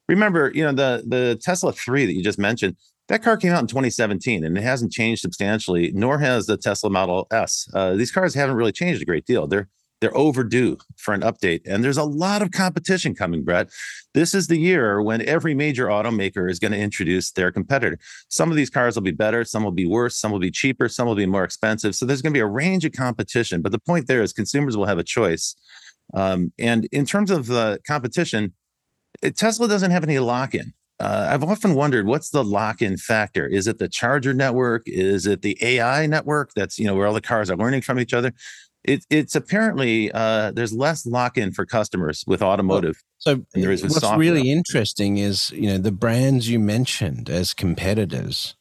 Remember, 0.09 0.53
you 0.55 0.63
know, 0.63 0.73
the 0.73 1.03
the 1.07 1.39
Tesla 1.43 1.73
3 1.73 2.07
that 2.07 2.13
you 2.13 2.23
just 2.23 2.39
mentioned, 2.39 2.77
that 3.09 3.23
car 3.23 3.37
came 3.37 3.53
out 3.53 3.61
in 3.61 3.67
2017 3.67 4.45
and 4.45 4.59
it 4.59 4.63
hasn't 4.63 4.93
changed 4.93 5.23
substantially, 5.23 5.93
nor 5.95 6.19
has 6.19 6.47
the 6.47 6.57
Tesla 6.57 6.91
Model 6.91 7.27
S. 7.31 7.69
Uh, 7.73 7.95
these 7.95 8.13
cars 8.13 8.35
haven't 8.35 8.57
really 8.57 8.73
changed 8.73 9.01
a 9.01 9.05
great 9.05 9.27
deal. 9.27 9.47
They're 9.47 9.69
they're 10.01 10.17
overdue 10.17 10.77
for 10.97 11.15
an 11.15 11.23
update. 11.23 11.63
And 11.67 11.83
there's 11.83 11.97
a 11.97 12.05
lot 12.05 12.43
of 12.43 12.51
competition 12.51 13.15
coming, 13.15 13.45
Brett. 13.45 13.71
This 14.15 14.35
is 14.35 14.47
the 14.47 14.59
year 14.59 15.03
when 15.03 15.23
every 15.23 15.55
major 15.55 15.87
automaker 15.87 16.51
is 16.51 16.59
going 16.59 16.73
to 16.73 16.79
introduce 16.79 17.31
their 17.33 17.51
competitor. 17.51 17.99
Some 18.29 18.51
of 18.51 18.57
these 18.57 18.71
cars 18.71 18.95
will 18.95 19.03
be 19.03 19.11
better, 19.11 19.45
some 19.45 19.65
will 19.65 19.73
be 19.73 19.87
worse, 19.87 20.17
some 20.17 20.33
will 20.33 20.39
be 20.39 20.51
cheaper, 20.51 20.89
some 20.89 21.07
will 21.07 21.15
be 21.15 21.27
more 21.27 21.45
expensive. 21.45 21.95
So 21.95 22.05
there's 22.05 22.23
going 22.23 22.33
to 22.33 22.39
be 22.39 22.43
a 22.43 22.47
range 22.47 22.85
of 22.85 22.93
competition. 22.93 23.63
But 23.63 23.73
the 23.73 23.79
point 23.79 24.07
there 24.07 24.23
is 24.23 24.33
consumers 24.33 24.77
will 24.77 24.87
have 24.87 24.99
a 24.99 25.05
choice. 25.05 25.55
Um, 26.15 26.53
and 26.59 26.87
in 26.93 27.05
terms 27.05 27.31
of 27.31 27.47
the 27.47 27.81
competition, 27.87 28.53
Tesla 29.35 29.67
doesn't 29.67 29.91
have 29.91 30.05
any 30.05 30.19
lock 30.19 30.55
in. 30.55 30.73
Uh, 30.99 31.29
I've 31.31 31.45
often 31.45 31.75
wondered 31.75 32.07
what's 32.07 32.31
the 32.31 32.43
lock-in 32.43 32.97
factor. 32.97 33.47
Is 33.47 33.67
it 33.67 33.79
the 33.79 33.89
charger 33.89 34.33
network? 34.33 34.83
Is 34.87 35.27
it 35.27 35.43
the 35.43 35.59
AI 35.61 36.07
network? 36.07 36.53
That's 36.57 36.79
you 36.79 36.87
know 36.87 36.95
where 36.95 37.07
all 37.07 37.13
the 37.13 37.21
cars 37.21 37.51
are 37.51 37.57
learning 37.57 37.83
from 37.83 38.01
each 38.01 38.15
other. 38.15 38.33
It, 38.87 39.05
it's 39.11 39.35
apparently 39.35 40.13
uh, 40.13 40.53
there's 40.53 40.73
less 40.73 41.07
lock-in 41.07 41.53
for 41.53 41.67
customers 41.67 42.25
with 42.27 42.43
automotive. 42.43 43.03
So 43.19 43.45
there 43.55 43.73
is 43.73 43.83
what's 43.83 44.01
software. 44.01 44.19
really 44.19 44.51
interesting 44.51 45.19
is 45.19 45.51
you 45.51 45.69
know 45.69 45.79
the 45.79 45.93
brands 45.93 46.49
you 46.49 46.59
mentioned 46.59 47.29
as 47.29 47.55
competitors 47.55 48.55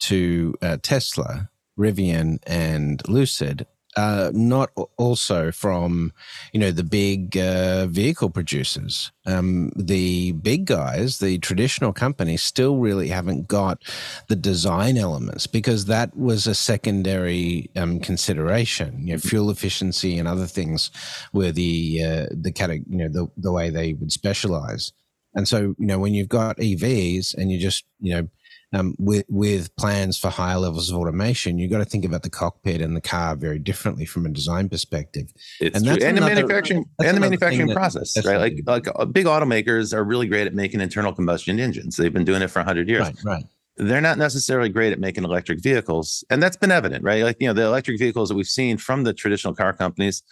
to 0.00 0.54
uh, 0.60 0.78
Tesla, 0.82 1.48
Rivian, 1.78 2.38
and 2.46 3.06
Lucid 3.08 3.66
uh, 3.96 4.30
not 4.32 4.70
also 4.96 5.50
from 5.50 6.12
you 6.52 6.60
know 6.60 6.70
the 6.70 6.84
big 6.84 7.36
uh, 7.36 7.86
vehicle 7.86 8.30
producers. 8.30 9.12
Um, 9.26 9.70
the 9.76 10.32
big 10.32 10.64
guys, 10.64 11.18
the 11.18 11.38
traditional 11.38 11.92
companies, 11.92 12.42
still 12.42 12.78
really 12.78 13.08
haven't 13.08 13.48
got 13.48 13.82
the 14.28 14.36
design 14.36 14.96
elements 14.96 15.46
because 15.46 15.84
that 15.86 16.16
was 16.16 16.46
a 16.46 16.54
secondary 16.54 17.70
um, 17.76 18.00
consideration. 18.00 19.06
You 19.06 19.14
know, 19.14 19.18
fuel 19.18 19.50
efficiency 19.50 20.18
and 20.18 20.26
other 20.26 20.46
things 20.46 20.90
were 21.32 21.52
the 21.52 22.02
uh, 22.02 22.26
the 22.30 22.52
category, 22.52 22.84
you 22.88 22.98
know 22.98 23.08
the 23.08 23.26
the 23.36 23.52
way 23.52 23.70
they 23.70 23.94
would 23.94 24.12
specialize. 24.12 24.92
And 25.34 25.48
so 25.48 25.74
you 25.78 25.86
know 25.86 25.98
when 25.98 26.14
you've 26.14 26.28
got 26.28 26.56
EVs 26.58 27.34
and 27.34 27.50
you 27.50 27.58
just 27.58 27.84
you 28.00 28.14
know 28.14 28.28
um, 28.72 28.94
with 28.98 29.24
with 29.28 29.74
plans 29.76 30.18
for 30.18 30.30
higher 30.30 30.58
levels 30.58 30.90
of 30.90 30.96
automation, 30.96 31.58
you've 31.58 31.70
got 31.70 31.78
to 31.78 31.84
think 31.84 32.04
about 32.04 32.22
the 32.22 32.30
cockpit 32.30 32.80
and 32.80 32.96
the 32.96 33.00
car 33.00 33.36
very 33.36 33.58
differently 33.58 34.06
from 34.06 34.24
a 34.24 34.30
design 34.30 34.68
perspective. 34.68 35.32
It's 35.60 35.76
and, 35.76 36.02
and 36.02 36.16
the 36.16 36.22
manufacturing 36.22 36.86
and 36.98 37.16
the 37.16 37.20
manufacturing 37.20 37.72
process, 37.72 38.24
right? 38.24 38.38
Like 38.38 38.60
like 38.66 38.88
uh, 38.94 39.04
big 39.04 39.26
automakers 39.26 39.92
are 39.92 40.04
really 40.04 40.26
great 40.26 40.46
at 40.46 40.54
making 40.54 40.80
internal 40.80 41.12
combustion 41.12 41.60
engines. 41.60 41.96
They've 41.96 42.12
been 42.12 42.24
doing 42.24 42.42
it 42.42 42.48
for 42.48 42.62
hundred 42.62 42.88
years. 42.88 43.02
Right, 43.02 43.24
right. 43.24 43.44
They're 43.76 44.02
not 44.02 44.18
necessarily 44.18 44.68
great 44.68 44.92
at 44.92 45.00
making 45.00 45.24
electric 45.24 45.62
vehicles, 45.62 46.24
and 46.30 46.42
that's 46.42 46.56
been 46.56 46.70
evident, 46.70 47.04
right? 47.04 47.24
Like 47.24 47.36
you 47.40 47.48
know, 47.48 47.54
the 47.54 47.64
electric 47.64 47.98
vehicles 47.98 48.28
that 48.30 48.34
we've 48.34 48.46
seen 48.46 48.78
from 48.78 49.04
the 49.04 49.12
traditional 49.12 49.54
car 49.54 49.72
companies, 49.72 50.22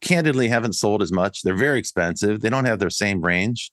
candidly, 0.00 0.48
haven't 0.48 0.74
sold 0.74 1.02
as 1.02 1.10
much. 1.10 1.42
They're 1.42 1.56
very 1.56 1.78
expensive. 1.78 2.40
They 2.40 2.50
don't 2.50 2.64
have 2.64 2.78
their 2.78 2.90
same 2.90 3.20
range. 3.20 3.72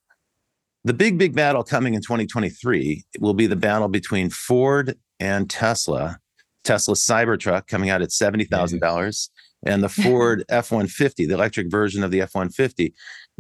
The 0.85 0.93
big, 0.93 1.17
big 1.17 1.33
battle 1.33 1.63
coming 1.63 1.95
in 1.95 2.01
2023 2.01 3.05
will 3.19 3.33
be 3.33 3.47
the 3.47 3.55
battle 3.55 3.87
between 3.87 4.29
Ford 4.29 4.95
and 5.19 5.49
Tesla. 5.49 6.19
Tesla's 6.63 7.01
Cybertruck 7.01 7.65
coming 7.65 7.89
out 7.89 8.03
at 8.03 8.09
$70,000 8.09 9.29
and 9.65 9.83
the 9.83 9.89
Ford 9.89 10.43
F 10.49 10.71
150, 10.71 11.25
the 11.25 11.33
electric 11.33 11.71
version 11.71 12.03
of 12.03 12.11
the 12.11 12.21
F 12.21 12.35
150. 12.35 12.93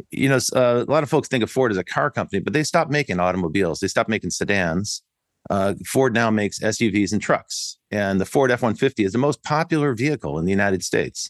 You 0.09 0.29
know, 0.29 0.39
uh, 0.55 0.85
a 0.87 0.91
lot 0.91 1.03
of 1.03 1.09
folks 1.09 1.27
think 1.27 1.43
of 1.43 1.51
Ford 1.51 1.71
as 1.71 1.77
a 1.77 1.83
car 1.83 2.09
company, 2.09 2.41
but 2.41 2.53
they 2.53 2.63
stopped 2.63 2.89
making 2.89 3.19
automobiles, 3.19 3.79
they 3.79 3.87
stopped 3.87 4.09
making 4.09 4.31
sedans. 4.31 5.03
Uh, 5.47 5.75
Ford 5.85 6.15
now 6.15 6.31
makes 6.31 6.59
SUVs 6.59 7.13
and 7.13 7.21
trucks, 7.21 7.77
and 7.91 8.19
the 8.19 8.25
Ford 8.25 8.49
F 8.49 8.63
150 8.63 9.03
is 9.03 9.11
the 9.11 9.19
most 9.19 9.43
popular 9.43 9.93
vehicle 9.93 10.39
in 10.39 10.45
the 10.45 10.51
United 10.51 10.83
States. 10.83 11.29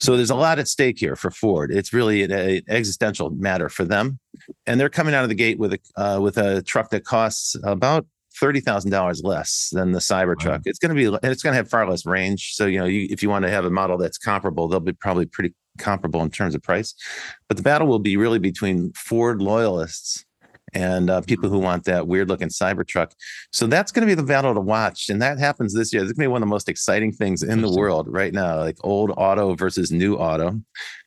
So 0.00 0.16
there's 0.16 0.30
a 0.30 0.34
lot 0.34 0.58
at 0.58 0.66
stake 0.66 0.98
here 0.98 1.14
for 1.14 1.30
Ford. 1.30 1.70
It's 1.70 1.92
really 1.92 2.22
an, 2.22 2.32
an 2.32 2.62
existential 2.68 3.30
matter 3.30 3.68
for 3.68 3.84
them, 3.84 4.18
and 4.66 4.80
they're 4.80 4.88
coming 4.88 5.14
out 5.14 5.24
of 5.24 5.28
the 5.28 5.34
gate 5.34 5.58
with 5.58 5.74
a 5.74 5.78
uh, 5.96 6.20
with 6.20 6.38
a 6.38 6.62
truck 6.62 6.90
that 6.90 7.04
costs 7.04 7.56
about 7.64 8.06
thirty 8.38 8.60
thousand 8.60 8.90
dollars 8.90 9.22
less 9.22 9.68
than 9.72 9.92
the 9.92 9.98
Cybertruck. 9.98 10.46
Wow. 10.46 10.60
It's 10.64 10.78
going 10.78 10.94
to 10.94 10.94
be 10.94 11.06
and 11.06 11.32
it's 11.32 11.42
going 11.42 11.52
to 11.52 11.56
have 11.56 11.68
far 11.68 11.88
less 11.88 12.06
range. 12.06 12.54
So 12.54 12.66
you 12.66 12.78
know, 12.78 12.86
you, 12.86 13.08
if 13.10 13.22
you 13.22 13.28
want 13.28 13.44
to 13.44 13.50
have 13.50 13.64
a 13.64 13.70
model 13.70 13.98
that's 13.98 14.18
comparable, 14.18 14.68
they'll 14.68 14.80
be 14.80 14.92
probably 14.92 15.26
pretty 15.26 15.54
comparable 15.78 16.22
in 16.22 16.30
terms 16.30 16.54
of 16.54 16.62
price. 16.62 16.94
But 17.48 17.56
the 17.56 17.62
battle 17.62 17.86
will 17.86 17.98
be 17.98 18.16
really 18.16 18.38
between 18.38 18.92
Ford 18.94 19.42
loyalists 19.42 20.24
and 20.72 21.10
uh, 21.10 21.20
people 21.22 21.48
who 21.48 21.58
want 21.58 21.84
that 21.84 22.06
weird 22.06 22.28
looking 22.28 22.48
Cybertruck. 22.48 23.12
So 23.52 23.66
that's 23.66 23.92
going 23.92 24.06
to 24.06 24.10
be 24.10 24.14
the 24.14 24.26
battle 24.26 24.54
to 24.54 24.60
watch. 24.60 25.08
And 25.08 25.20
that 25.22 25.38
happens 25.38 25.74
this 25.74 25.92
year. 25.92 26.02
It's 26.02 26.12
going 26.12 26.24
to 26.24 26.28
be 26.28 26.32
one 26.32 26.42
of 26.42 26.46
the 26.48 26.50
most 26.50 26.68
exciting 26.68 27.12
things 27.12 27.42
in 27.42 27.60
the 27.60 27.70
world 27.70 28.06
right 28.08 28.32
now, 28.32 28.58
like 28.58 28.76
old 28.82 29.12
auto 29.16 29.54
versus 29.54 29.90
new 29.90 30.16
auto. 30.16 30.60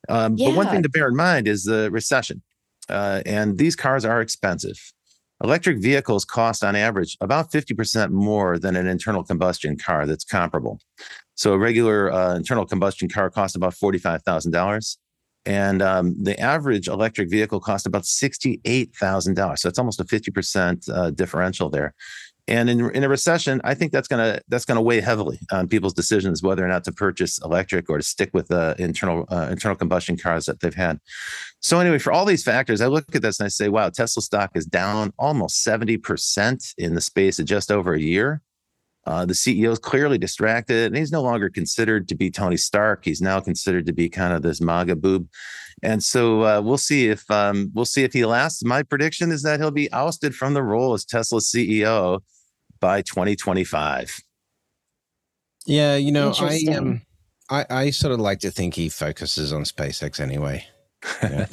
Um, 0.09 0.35
yeah. 0.35 0.49
But 0.49 0.55
one 0.55 0.67
thing 0.67 0.83
to 0.83 0.89
bear 0.89 1.07
in 1.07 1.15
mind 1.15 1.47
is 1.47 1.63
the 1.63 1.89
recession. 1.91 2.41
Uh, 2.89 3.21
and 3.25 3.57
these 3.57 3.75
cars 3.75 4.05
are 4.05 4.21
expensive. 4.21 4.77
Electric 5.43 5.81
vehicles 5.81 6.23
cost 6.23 6.63
on 6.63 6.75
average 6.75 7.17
about 7.19 7.51
50% 7.51 8.11
more 8.11 8.57
than 8.57 8.75
an 8.75 8.87
internal 8.87 9.23
combustion 9.23 9.77
car 9.77 10.05
that's 10.05 10.23
comparable. 10.23 10.79
So 11.35 11.53
a 11.53 11.57
regular 11.57 12.11
uh, 12.11 12.35
internal 12.35 12.65
combustion 12.65 13.09
car 13.09 13.29
costs 13.29 13.55
about 13.55 13.73
$45,000 13.73 14.97
and 15.45 15.81
um, 15.81 16.15
the 16.21 16.39
average 16.39 16.87
electric 16.87 17.29
vehicle 17.29 17.59
cost 17.59 17.85
about 17.85 18.03
$68,000. 18.03 19.59
So 19.59 19.69
it's 19.69 19.79
almost 19.79 19.99
a 19.99 20.05
50% 20.05 20.89
uh, 20.89 21.09
differential 21.11 21.69
there. 21.69 21.93
And 22.47 22.69
in, 22.69 22.91
in 22.91 23.03
a 23.05 23.09
recession, 23.09 23.61
I 23.63 23.73
think 23.73 23.93
that's 23.93 24.09
gonna 24.09 24.41
that's 24.49 24.65
gonna 24.65 24.81
weigh 24.81 24.99
heavily 24.99 25.39
on 25.51 25.69
people's 25.69 25.93
decisions 25.93 26.43
whether 26.43 26.63
or 26.63 26.67
not 26.67 26.83
to 26.83 26.91
purchase 26.91 27.39
electric 27.41 27.89
or 27.89 27.97
to 27.97 28.03
stick 28.03 28.31
with 28.33 28.49
the 28.49 28.75
internal 28.77 29.25
uh, 29.31 29.47
internal 29.49 29.77
combustion 29.77 30.17
cars 30.17 30.45
that 30.47 30.59
they've 30.59 30.73
had. 30.73 30.99
So 31.61 31.79
anyway, 31.79 31.99
for 31.99 32.11
all 32.11 32.25
these 32.25 32.43
factors, 32.43 32.81
I 32.81 32.87
look 32.87 33.15
at 33.15 33.21
this 33.21 33.39
and 33.39 33.45
I 33.45 33.49
say, 33.49 33.69
wow, 33.69 33.89
Tesla 33.89 34.21
stock 34.21 34.51
is 34.55 34.65
down 34.65 35.13
almost 35.17 35.63
seventy 35.63 35.95
percent 35.95 36.65
in 36.77 36.95
the 36.95 37.01
space 37.01 37.39
of 37.39 37.45
just 37.45 37.71
over 37.71 37.93
a 37.93 37.99
year. 37.99 38.41
Uh, 39.05 39.25
the 39.25 39.33
CEO 39.33 39.71
is 39.71 39.79
clearly 39.79 40.17
distracted, 40.17 40.87
and 40.87 40.97
he's 40.97 41.11
no 41.11 41.21
longer 41.21 41.49
considered 41.49 42.07
to 42.07 42.15
be 42.15 42.31
Tony 42.31 42.55
Stark. 42.55 43.03
He's 43.03 43.21
now 43.21 43.39
considered 43.39 43.85
to 43.87 43.93
be 43.93 44.07
kind 44.07 44.33
of 44.33 44.41
this 44.41 44.61
MAGA 44.61 44.95
boob, 44.95 45.27
and 45.81 46.01
so 46.01 46.43
uh, 46.43 46.61
we'll 46.61 46.77
see 46.77 47.09
if 47.09 47.29
um, 47.29 47.69
we'll 47.73 47.85
see 47.85 48.03
if 48.03 48.13
he 48.13 48.25
lasts. 48.25 48.63
My 48.63 48.81
prediction 48.81 49.31
is 49.31 49.43
that 49.43 49.59
he'll 49.59 49.71
be 49.71 49.91
ousted 49.91 50.33
from 50.33 50.53
the 50.53 50.63
role 50.63 50.93
as 50.93 51.03
Tesla's 51.03 51.51
CEO 51.51 52.21
by 52.79 53.01
2025. 53.01 54.21
Yeah, 55.65 55.95
you 55.97 56.11
know, 56.11 56.33
I 56.39 56.59
um, 56.73 57.01
I, 57.49 57.65
I 57.69 57.89
sort 57.89 58.13
of 58.13 58.19
like 58.19 58.39
to 58.39 58.51
think 58.51 58.73
he 58.73 58.87
focuses 58.87 59.51
on 59.51 59.63
SpaceX 59.63 60.19
anyway. 60.19 60.65
Yeah. 61.21 61.45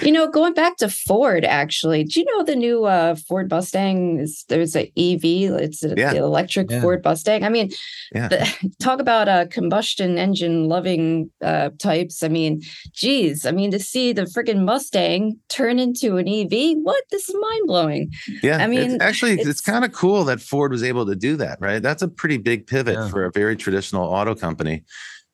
You 0.00 0.12
know, 0.12 0.28
going 0.28 0.54
back 0.54 0.76
to 0.78 0.88
Ford, 0.88 1.44
actually, 1.44 2.04
do 2.04 2.20
you 2.20 2.26
know 2.26 2.44
the 2.44 2.56
new 2.56 2.84
uh, 2.84 3.14
Ford 3.14 3.50
Mustang? 3.50 4.18
Is, 4.18 4.44
there's 4.48 4.74
an 4.74 4.86
EV, 4.96 5.24
it's 5.24 5.82
a, 5.82 5.94
yeah. 5.96 6.12
the 6.12 6.18
electric 6.18 6.70
yeah. 6.70 6.80
Ford 6.80 7.02
Mustang. 7.04 7.44
I 7.44 7.48
mean, 7.48 7.70
yeah. 8.14 8.28
the, 8.28 8.70
talk 8.80 9.00
about 9.00 9.28
a 9.28 9.32
uh, 9.32 9.46
combustion 9.46 10.18
engine 10.18 10.68
loving 10.68 11.30
uh, 11.42 11.70
types. 11.78 12.22
I 12.22 12.28
mean, 12.28 12.62
geez, 12.92 13.44
I 13.44 13.50
mean, 13.50 13.70
to 13.72 13.78
see 13.78 14.12
the 14.12 14.22
freaking 14.22 14.64
Mustang 14.64 15.38
turn 15.48 15.78
into 15.78 16.16
an 16.16 16.28
EV, 16.28 16.78
what? 16.82 17.02
This 17.10 17.28
is 17.28 17.36
mind 17.38 17.66
blowing. 17.66 18.12
Yeah. 18.42 18.58
I 18.58 18.66
mean, 18.66 18.92
it's 18.92 19.04
actually, 19.04 19.34
it's, 19.34 19.46
it's 19.46 19.60
kind 19.60 19.84
of 19.84 19.92
cool 19.92 20.24
that 20.24 20.40
Ford 20.40 20.72
was 20.72 20.82
able 20.82 21.06
to 21.06 21.16
do 21.16 21.36
that, 21.36 21.58
right? 21.60 21.82
That's 21.82 22.02
a 22.02 22.08
pretty 22.08 22.38
big 22.38 22.66
pivot 22.66 23.10
for 23.10 23.24
a 23.24 23.32
very 23.32 23.56
traditional 23.56 24.04
auto 24.04 24.34
company 24.34 24.84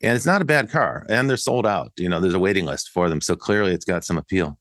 and 0.02 0.14
it's 0.14 0.26
not 0.26 0.42
a 0.42 0.44
bad 0.44 0.70
car 0.70 1.04
and 1.08 1.28
they're 1.28 1.36
sold 1.36 1.66
out 1.66 1.92
you 1.96 2.08
know 2.08 2.20
there's 2.20 2.34
a 2.34 2.38
waiting 2.38 2.64
list 2.64 2.90
for 2.90 3.08
them 3.08 3.20
so 3.20 3.34
clearly 3.34 3.72
it's 3.72 3.84
got 3.84 4.04
some 4.04 4.18
appeal 4.18 4.58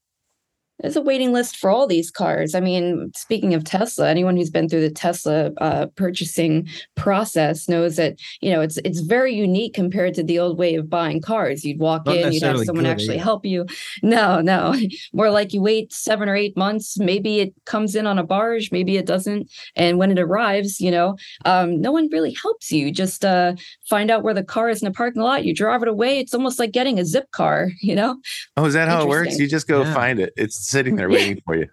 there's 0.79 0.95
a 0.95 1.01
waiting 1.01 1.33
list 1.33 1.57
for 1.57 1.69
all 1.69 1.87
these 1.87 2.11
cars. 2.11 2.53
I 2.53 2.59
mean, 2.59 3.11
speaking 3.15 3.53
of 3.53 3.63
Tesla, 3.63 4.09
anyone 4.09 4.37
who's 4.37 4.51
been 4.51 4.69
through 4.69 4.81
the 4.81 4.91
Tesla 4.91 5.51
uh, 5.57 5.87
purchasing 5.95 6.67
process 6.95 7.67
knows 7.67 7.95
that 7.95 8.17
you 8.41 8.51
know 8.51 8.61
it's 8.61 8.77
it's 8.77 8.99
very 8.99 9.33
unique 9.33 9.73
compared 9.73 10.13
to 10.15 10.23
the 10.23 10.37
old 10.37 10.57
way 10.57 10.75
of 10.75 10.89
buying 10.89 11.21
cars. 11.21 11.65
You'd 11.65 11.79
walk 11.79 12.05
Not 12.05 12.17
in, 12.17 12.33
you'd 12.33 12.43
have 12.43 12.63
someone 12.63 12.85
good, 12.85 12.91
actually 12.91 13.17
help 13.17 13.45
you. 13.45 13.65
No, 14.03 14.39
no, 14.39 14.75
more 15.13 15.31
like 15.31 15.53
you 15.53 15.61
wait 15.61 15.91
seven 15.93 16.29
or 16.29 16.35
eight 16.35 16.55
months. 16.55 16.99
Maybe 16.99 17.39
it 17.39 17.53
comes 17.65 17.95
in 17.95 18.05
on 18.05 18.19
a 18.19 18.23
barge, 18.23 18.71
maybe 18.71 18.97
it 18.97 19.07
doesn't, 19.07 19.49
and 19.75 19.97
when 19.97 20.11
it 20.11 20.19
arrives, 20.19 20.79
you 20.79 20.91
know, 20.91 21.17
um, 21.45 21.81
no 21.81 21.91
one 21.91 22.07
really 22.11 22.33
helps 22.33 22.71
you. 22.71 22.91
Just 22.91 23.25
uh, 23.25 23.53
find 23.89 24.11
out 24.11 24.23
where 24.23 24.33
the 24.33 24.43
car 24.43 24.69
is 24.69 24.81
in 24.83 24.85
the 24.85 24.93
parking 24.93 25.23
lot. 25.23 25.43
You 25.43 25.55
drive 25.55 25.81
it 25.81 25.87
away. 25.87 26.19
It's 26.19 26.35
almost 26.35 26.59
like 26.59 26.71
getting 26.71 26.99
a 26.99 27.03
Zipcar. 27.03 27.71
You 27.87 27.95
know. 27.95 28.17
Oh, 28.57 28.65
is 28.65 28.73
that 28.73 28.89
how 28.89 29.03
it 29.03 29.07
works? 29.07 29.39
You 29.39 29.47
just 29.47 29.67
go 29.67 29.83
yeah. 29.83 29.93
find 29.93 30.19
it. 30.19 30.33
It's 30.35 30.66
sitting 30.67 30.97
there 30.97 31.09
waiting 31.09 31.41
for 31.45 31.55
you. 31.55 31.67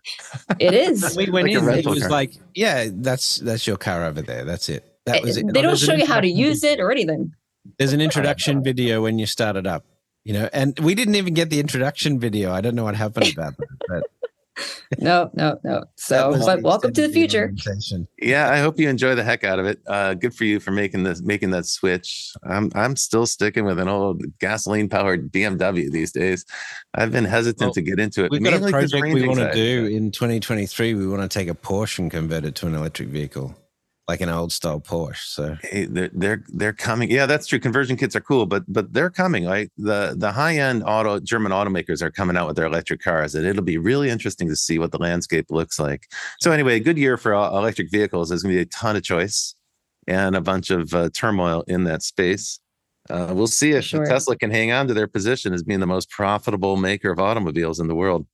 it 0.59 0.73
is. 0.73 1.17
we 1.17 1.29
went 1.31 1.49
like 1.49 1.57
in. 1.57 1.69
It 1.69 1.87
was 1.87 2.01
car. 2.01 2.11
like, 2.11 2.33
yeah, 2.55 2.89
that's 2.93 3.39
that's 3.39 3.67
your 3.67 3.77
car 3.77 4.05
over 4.05 4.23
there. 4.23 4.45
That's 4.45 4.69
it. 4.69 4.85
That 5.07 5.23
was 5.23 5.37
eh, 5.37 5.41
it. 5.41 5.53
They 5.53 5.63
don't 5.63 5.79
show 5.79 5.95
you 5.95 6.07
how 6.07 6.21
to 6.21 6.29
use 6.29 6.63
it 6.65 6.81
or 6.81 6.91
anything. 6.91 7.33
There's 7.79 7.93
an 7.93 8.01
introduction 8.01 8.63
video 8.63 9.03
when 9.03 9.19
you 9.19 9.27
start 9.27 9.57
it 9.57 9.67
up, 9.67 9.85
you 10.23 10.33
know, 10.33 10.49
and 10.53 10.79
we 10.81 10.95
didn't 10.95 11.17
even 11.17 11.35
get 11.35 11.51
the 11.51 11.61
introduction 11.61 12.21
video. 12.21 12.53
I 12.53 12.61
don't 12.61 12.75
know 12.75 12.85
what 12.85 12.95
happened 12.95 13.33
about 13.33 13.57
that, 13.57 13.69
but 13.89 14.05
no, 14.99 15.31
no, 15.35 15.59
no. 15.65 15.85
So, 15.97 16.39
but 16.45 16.63
welcome 16.63 16.93
to 16.93 17.03
the 17.03 17.13
future. 17.13 17.53
Yeah, 18.21 18.51
I 18.51 18.59
hope 18.59 18.79
you 18.79 18.89
enjoy 18.89 19.15
the 19.15 19.25
heck 19.25 19.45
out 19.45 19.59
of 19.59 19.67
it. 19.67 19.81
Uh, 19.87 20.15
good 20.15 20.35
for 20.35 20.45
you 20.45 20.61
for 20.61 20.71
making 20.71 21.05
this, 21.05 21.23
making 21.23 21.51
that 21.51 21.67
switch. 21.67 22.33
I'm, 22.45 22.71
I'm 22.75 22.97
still 22.97 23.27
sticking 23.27 23.65
with 23.65 23.79
an 23.79 23.89
old 23.89 24.23
gasoline 24.39 24.89
powered 24.89 25.33
BMW 25.33 25.91
these 25.91 26.13
days. 26.13 26.45
I've 26.95 27.13
been 27.13 27.25
hesitant 27.25 27.61
well, 27.61 27.75
to 27.75 27.83
get 27.83 27.99
into 27.99 28.25
it. 28.25 28.31
We've 28.31 28.43
got 28.43 28.55
a 28.55 28.71
project 28.71 29.03
we 29.03 29.27
want 29.27 29.41
to 29.41 29.53
do 29.53 29.87
in 29.87 30.11
2023. 30.11 30.95
We 30.95 31.07
want 31.07 31.23
to 31.23 31.29
take 31.29 31.49
a 31.49 31.55
Porsche 31.55 31.99
and 32.01 32.11
convert 32.11 32.45
it 32.45 32.55
to 32.57 32.67
an 32.67 32.75
electric 32.75 33.09
vehicle 33.09 33.57
like 34.07 34.21
an 34.21 34.29
old 34.29 34.53
style 34.53 34.81
Porsche. 34.81 35.25
So 35.25 35.57
hey, 35.63 35.87
they're 35.87 36.11
they're 36.13 36.45
they're 36.49 36.73
coming. 36.73 37.11
Yeah, 37.11 37.27
that's 37.27 37.47
true. 37.47 37.59
Conversion 37.59 37.97
kits 37.97 38.15
are 38.15 38.21
cool, 38.21 38.47
but 38.47 38.65
but 38.69 38.93
they're 38.93 39.11
coming. 39.11 39.47
Right, 39.47 39.71
the 39.77 40.15
the 40.17 40.33
high 40.33 40.57
end 40.57 40.83
auto 40.87 41.21
German 41.21 41.53
automakers 41.53 42.03
are 42.03 42.11
coming 42.11 42.37
out 42.37 42.47
with 42.47 42.57
their 42.57 42.67
electric 42.67 43.01
cars, 43.01 43.35
and 43.35 43.47
it'll 43.47 43.63
be 43.63 43.79
really 43.79 44.11
interesting 44.11 44.49
to 44.49 44.57
see 44.57 44.79
what 44.79 44.93
the 44.93 44.99
landscape 44.99 45.47
looks 45.51 45.79
like. 45.79 46.11
So 46.41 46.53
anyway, 46.53 46.77
a 46.77 46.81
good 46.81 46.99
year 46.99 47.17
for 47.17 47.33
electric 47.33 47.91
vehicles. 47.91 48.29
There's 48.29 48.43
going 48.43 48.55
to 48.55 48.59
be 48.59 48.63
a 48.63 48.67
ton 48.67 48.97
of 48.97 49.03
choice 49.03 49.55
and 50.07 50.37
a 50.37 50.41
bunch 50.41 50.71
of 50.71 50.93
uh, 50.93 51.11
turmoil 51.15 51.65
in 51.67 51.85
that 51.85 52.03
space. 52.03 52.61
Uh, 53.11 53.33
we'll 53.35 53.47
see 53.47 53.73
if 53.73 53.85
sure. 53.85 54.07
Tesla 54.07 54.37
can 54.37 54.51
hang 54.51 54.73
on 54.73 54.89
to 54.89 54.95
their 54.95 55.07
position 55.07 55.53
as 55.53 55.63
being 55.63 55.81
the 55.81 55.87
most 55.87 56.11
profitable 56.11 56.77
maker 56.77 57.11
of 57.11 57.19
automobiles 57.19 57.79
in 57.79 57.87
the 57.87 57.95
world. 57.95 58.27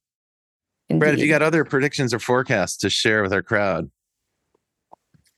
Indeed. 0.88 1.00
Brad, 1.00 1.14
if 1.14 1.20
you 1.20 1.28
got 1.28 1.42
other 1.42 1.64
predictions 1.64 2.14
or 2.14 2.18
forecasts 2.18 2.76
to 2.78 2.90
share 2.90 3.22
with 3.22 3.32
our 3.32 3.42
crowd, 3.42 3.90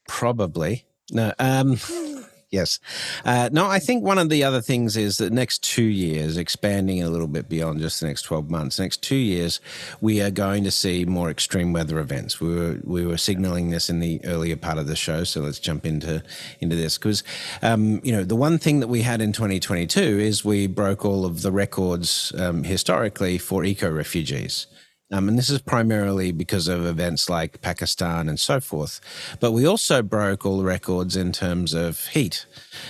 Probably. 0.06 0.84
No. 1.10 1.32
Um, 1.38 1.78
yes. 2.50 2.78
Uh, 3.24 3.48
no, 3.52 3.66
I 3.66 3.78
think 3.78 4.04
one 4.04 4.18
of 4.18 4.28
the 4.28 4.44
other 4.44 4.60
things 4.60 4.96
is 4.96 5.18
that 5.18 5.32
next 5.32 5.62
two 5.62 5.82
years, 5.82 6.36
expanding 6.36 7.02
a 7.02 7.08
little 7.08 7.26
bit 7.26 7.48
beyond 7.48 7.80
just 7.80 8.00
the 8.00 8.06
next 8.06 8.22
12 8.22 8.50
months, 8.50 8.78
next 8.78 9.02
two 9.02 9.16
years, 9.16 9.60
we 10.00 10.20
are 10.20 10.30
going 10.30 10.64
to 10.64 10.70
see 10.70 11.04
more 11.04 11.30
extreme 11.30 11.72
weather 11.72 11.98
events. 11.98 12.40
We 12.40 12.54
were, 12.54 12.80
we 12.84 13.06
were 13.06 13.16
signaling 13.16 13.70
this 13.70 13.90
in 13.90 14.00
the 14.00 14.20
earlier 14.24 14.56
part 14.56 14.78
of 14.78 14.86
the 14.86 14.96
show. 14.96 15.24
So 15.24 15.40
let's 15.40 15.58
jump 15.58 15.86
into, 15.86 16.22
into 16.60 16.76
this 16.76 16.98
because, 16.98 17.24
um, 17.62 18.00
you 18.04 18.12
know, 18.12 18.24
the 18.24 18.36
one 18.36 18.58
thing 18.58 18.80
that 18.80 18.88
we 18.88 19.02
had 19.02 19.20
in 19.20 19.32
2022 19.32 20.00
is 20.00 20.44
we 20.44 20.66
broke 20.66 21.04
all 21.04 21.24
of 21.24 21.42
the 21.42 21.52
records 21.52 22.32
um, 22.38 22.64
historically 22.64 23.38
for 23.38 23.64
eco 23.64 23.90
refugees. 23.90 24.66
Um, 25.12 25.28
and 25.28 25.38
this 25.38 25.50
is 25.50 25.60
primarily 25.60 26.32
because 26.32 26.68
of 26.68 26.86
events 26.86 27.28
like 27.28 27.60
Pakistan 27.60 28.28
and 28.28 28.40
so 28.40 28.60
forth. 28.60 29.00
But 29.40 29.52
we 29.52 29.66
also 29.66 30.02
broke 30.02 30.46
all 30.46 30.58
the 30.58 30.64
records 30.64 31.16
in 31.16 31.32
terms 31.32 31.74
of 31.74 32.06
heat, 32.08 32.46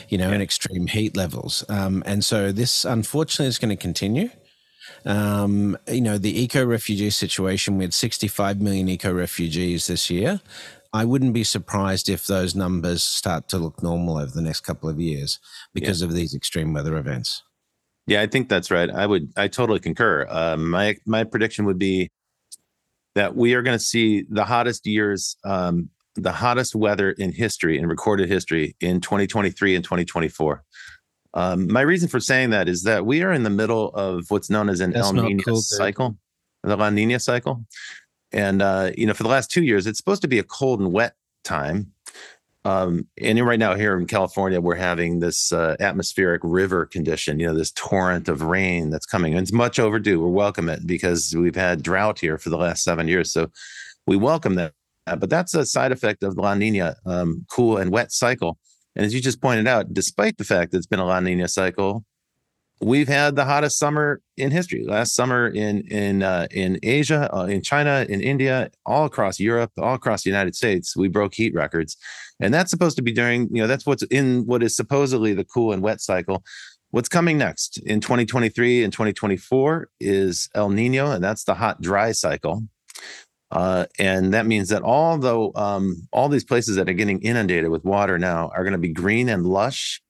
you 0.09 0.17
know, 0.17 0.29
yeah. 0.29 0.35
and 0.35 0.43
extreme 0.43 0.87
heat 0.87 1.17
levels. 1.17 1.65
Um, 1.69 2.03
and 2.07 2.25
so 2.25 2.53
this, 2.53 2.85
unfortunately, 2.85 3.49
is 3.49 3.59
going 3.59 3.77
to 3.77 3.77
continue. 3.77 4.31
Um, 5.05 5.77
you 5.89 6.01
know, 6.01 6.17
the 6.17 6.43
eco 6.43 6.65
refugee 6.65 7.11
situation, 7.11 7.77
we 7.77 7.85
had 7.85 7.95
65 7.95 8.61
million 8.61 8.89
eco 8.89 9.13
refugees 9.13 9.89
this 9.89 10.09
year. 10.09 10.41
I 10.93 11.05
wouldn't 11.05 11.33
be 11.33 11.45
surprised 11.45 12.09
if 12.09 12.27
those 12.27 12.55
numbers 12.55 13.03
start 13.03 13.49
to 13.49 13.59
look 13.59 13.83
normal 13.83 14.19
over 14.19 14.31
the 14.31 14.43
next 14.43 14.61
couple 14.61 14.89
of 14.89 15.01
years 15.01 15.39
because 15.73 16.03
yeah. 16.03 16.09
of 16.09 16.15
these 16.15 16.35
extreme 16.35 16.73
weather 16.73 16.97
events. 16.97 17.43
Yeah, 18.07 18.21
I 18.21 18.27
think 18.27 18.49
that's 18.49 18.71
right. 18.71 18.91
I 18.91 19.07
would, 19.07 19.33
I 19.37 19.49
totally 19.49 19.79
concur. 19.79 20.27
Uh, 20.29 20.57
my 20.57 20.97
my 21.07 21.25
prediction 21.25 21.65
would 21.67 21.79
be 21.79 22.11
that 23.15 23.37
we 23.37 23.55
are 23.55 23.63
going 23.63 23.79
to 23.79 23.85
see 23.85 24.25
the 24.29 24.45
hottest 24.45 24.87
years, 24.87 25.37
um, 25.45 25.89
the 26.17 26.33
hottest 26.33 26.75
weather 26.75 27.13
in 27.13 27.33
history, 27.33 27.79
in 27.79 27.87
recorded 27.87 28.29
history, 28.29 28.75
in 28.81 29.01
2023 29.01 29.77
and 29.77 29.85
2024. 29.85 30.65
Um, 31.35 31.73
my 31.73 31.81
reason 31.81 32.09
for 32.09 32.21
saying 32.21 32.51
that 32.51 32.69
is 32.69 32.83
that 32.83 33.07
we 33.07 33.23
are 33.23 33.33
in 33.33 33.43
the 33.43 33.51
middle 33.51 33.89
of 33.91 34.25
what's 34.29 34.51
known 34.51 34.69
as 34.69 34.81
an 34.81 34.93
that's 34.93 35.07
El 35.07 35.15
Nino 35.15 35.43
cool, 35.43 35.57
cycle, 35.57 36.17
the 36.63 36.77
La 36.77 36.91
Nina 36.91 37.21
cycle, 37.21 37.65
and 38.33 38.63
uh, 38.63 38.91
you 38.97 39.07
know, 39.07 39.15
for 39.15 39.23
the 39.23 39.29
last 39.29 39.51
two 39.51 39.63
years, 39.63 39.87
it's 39.87 39.99
supposed 39.99 40.23
to 40.23 40.29
be 40.29 40.39
a 40.39 40.45
cold 40.45 40.81
and 40.81 40.93
wet 40.93 41.15
time 41.45 41.92
um, 42.65 43.09
and 43.21 43.45
right 43.45 43.59
now 43.59 43.75
here 43.75 43.99
in 43.99 44.07
California, 44.07 44.61
we're 44.61 44.77
having 44.77 45.19
this 45.19 45.53
uh, 45.53 45.77
atmospheric 45.81 46.41
river 46.45 46.87
condition, 46.87 47.41
you 47.41 47.47
know, 47.47 47.55
this 47.55 47.73
torrent 47.73 48.29
of 48.29 48.43
rain 48.43 48.91
that's 48.91 49.07
coming. 49.07 49.33
And 49.35 49.43
it's 49.43 49.53
much 49.53 49.81
overdue. 49.81 50.23
We 50.23 50.31
welcome 50.31 50.69
it 50.69 50.87
because 50.87 51.35
we've 51.37 51.57
had 51.57 51.83
drought 51.83 52.21
here 52.21 52.39
for 52.39 52.51
the 52.51 52.57
last 52.57 52.85
seven 52.85 53.09
years. 53.09 53.33
So 53.33 53.51
we 54.07 54.17
welcome 54.17 54.55
that. 54.57 54.75
But 55.07 55.31
that's 55.31 55.55
a 55.55 55.67
side 55.67 55.91
effect 55.91 56.23
of 56.23 56.37
the 56.37 56.43
La 56.43 56.55
Nina 56.55 56.95
um, 57.05 57.45
cool 57.51 57.79
and 57.79 57.91
wet 57.91 58.13
cycle. 58.13 58.59
And 58.95 59.05
as 59.05 59.13
you 59.13 59.21
just 59.21 59.41
pointed 59.41 59.67
out, 59.67 59.93
despite 59.93 60.37
the 60.39 60.45
fact 60.45 60.71
that 60.71 60.79
it's 60.79 60.87
been 60.87 61.01
a 61.01 61.05
La 61.05 61.19
Nina 61.19 61.49
cycle, 61.49 62.05
we've 62.83 63.09
had 63.09 63.37
the 63.37 63.45
hottest 63.45 63.79
summer 63.79 64.21
in 64.37 64.51
history. 64.51 64.85
Last 64.85 65.15
summer 65.15 65.49
in 65.49 65.83
in 65.83 66.23
uh, 66.23 66.47
in 66.51 66.79
Asia, 66.83 67.35
uh, 67.35 67.45
in 67.45 67.63
China, 67.63 68.05
in 68.09 68.21
India, 68.21 68.71
all 68.85 69.05
across 69.05 69.39
Europe, 69.39 69.71
all 69.79 69.95
across 69.95 70.25
the 70.25 70.31
United 70.31 70.55
States, 70.57 70.97
we 70.97 71.09
broke 71.09 71.35
heat 71.35 71.55
records, 71.55 71.97
and 72.41 72.53
that's 72.53 72.71
supposed 72.71 72.97
to 72.97 73.03
be 73.03 73.13
during 73.13 73.49
you 73.55 73.63
know 73.63 73.67
that's 73.67 73.87
what's 73.87 74.03
in 74.05 74.45
what 74.47 74.63
is 74.63 74.77
supposedly 74.77 75.33
the 75.33 75.45
cool 75.45 75.73
and 75.73 75.83
wet 75.83 76.01
cycle. 76.01 76.43
What's 76.91 77.09
coming 77.09 77.39
next 77.39 77.79
in 77.79 78.01
2023 78.01 78.85
and 78.85 78.93
2024 78.93 79.89
is 79.99 80.51
El 80.55 80.69
Nino, 80.69 81.11
and 81.11 81.25
that's 81.25 81.45
the 81.45 81.55
hot 81.55 81.81
dry 81.81 82.13
cycle. 82.13 82.65
Uh, 83.51 83.85
and 83.99 84.33
that 84.33 84.47
means 84.47 84.71
that 84.71 84.83
although 84.83 85.53
um, 85.55 86.09
all 86.11 86.29
these 86.29 86.45
places 86.45 86.77
that 86.77 86.89
are 86.89 86.95
getting 86.95 87.21
inundated 87.21 87.71
with 87.71 87.85
water 87.85 88.19
now 88.19 88.51
are 88.55 88.63
going 88.63 88.73
to 88.73 88.79
be 88.79 88.93
green 88.93 89.29
and 89.29 89.45
lush 89.47 90.03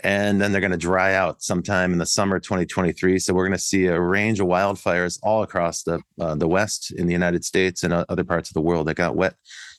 and 0.00 0.40
then 0.40 0.52
they're 0.52 0.60
going 0.60 0.70
to 0.70 0.76
dry 0.76 1.14
out 1.14 1.42
sometime 1.42 1.92
in 1.92 1.98
the 1.98 2.06
summer 2.06 2.38
2023. 2.38 3.18
So 3.18 3.34
we're 3.34 3.46
going 3.46 3.56
to 3.56 3.62
see 3.62 3.86
a 3.86 4.00
range 4.00 4.38
of 4.40 4.46
wildfires 4.46 5.18
all 5.22 5.42
across 5.42 5.82
the 5.82 6.00
uh, 6.20 6.34
the 6.34 6.48
West 6.48 6.92
in 6.92 7.06
the 7.06 7.12
United 7.12 7.44
States 7.44 7.82
and 7.82 7.92
uh, 7.92 8.04
other 8.08 8.24
parts 8.24 8.48
of 8.50 8.54
the 8.54 8.60
world 8.60 8.86
that 8.86 8.94
got 8.94 9.16
wet 9.16 9.34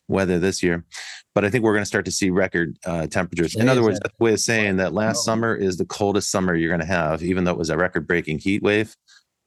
weather 0.07 0.39
this 0.39 0.61
year. 0.61 0.85
But 1.35 1.45
I 1.45 1.49
think 1.49 1.63
we're 1.63 1.73
going 1.73 1.83
to 1.83 1.87
start 1.87 2.05
to 2.05 2.11
see 2.11 2.31
record 2.31 2.77
uh, 2.85 3.07
temperatures. 3.07 3.55
In 3.55 3.69
other 3.69 3.83
words, 3.83 3.99
that's 3.99 4.15
a 4.19 4.23
way 4.23 4.33
of 4.33 4.39
saying 4.39 4.77
that 4.77 4.93
last 4.93 5.23
summer 5.23 5.55
is 5.55 5.77
the 5.77 5.85
coldest 5.85 6.31
summer 6.31 6.55
you're 6.55 6.69
going 6.75 6.81
to 6.81 6.85
have, 6.85 7.23
even 7.23 7.43
though 7.43 7.51
it 7.51 7.57
was 7.57 7.69
a 7.69 7.77
record 7.77 8.07
breaking 8.07 8.39
heat 8.39 8.63
wave. 8.63 8.95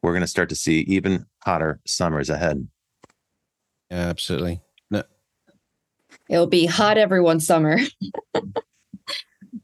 We're 0.03 0.13
going 0.13 0.23
to 0.23 0.29
start 0.29 0.49
to 0.49 0.57
see 0.57 0.81
even 0.81 1.27
hotter 1.45 1.81
summers 1.87 2.31
ahead. 2.31 2.67
Absolutely. 3.91 4.63
No. 4.91 5.03
It'll 6.29 6.47
be 6.47 6.67
hot 6.67 6.97
every 6.97 7.21
one 7.21 7.41
summer. 7.41 7.79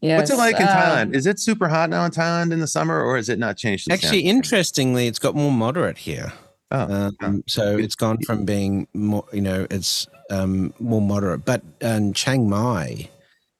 Yes. 0.01 0.19
What's 0.19 0.31
it 0.31 0.37
like 0.37 0.55
in 0.59 0.67
uh, 0.67 0.75
Thailand? 0.75 1.15
Is 1.15 1.25
it 1.25 1.39
super 1.39 1.67
hot 1.67 1.89
now 1.89 2.05
in 2.05 2.11
Thailand 2.11 2.53
in 2.53 2.59
the 2.59 2.67
summer, 2.67 3.03
or 3.03 3.17
has 3.17 3.29
it 3.29 3.39
not 3.39 3.57
changed? 3.57 3.91
Actually, 3.91 4.21
interestingly, 4.21 5.07
it's 5.07 5.19
got 5.19 5.35
more 5.35 5.51
moderate 5.51 5.97
here. 5.97 6.31
Oh, 6.71 7.11
um, 7.19 7.43
so 7.47 7.77
it's 7.77 7.95
gone 7.95 8.19
from 8.25 8.45
being 8.45 8.87
more, 8.93 9.25
you 9.33 9.41
know, 9.41 9.65
it's 9.71 10.07
um, 10.29 10.73
more 10.79 11.01
moderate. 11.01 11.43
But 11.43 11.63
in 11.81 12.13
Chiang 12.13 12.47
Mai, 12.47 13.09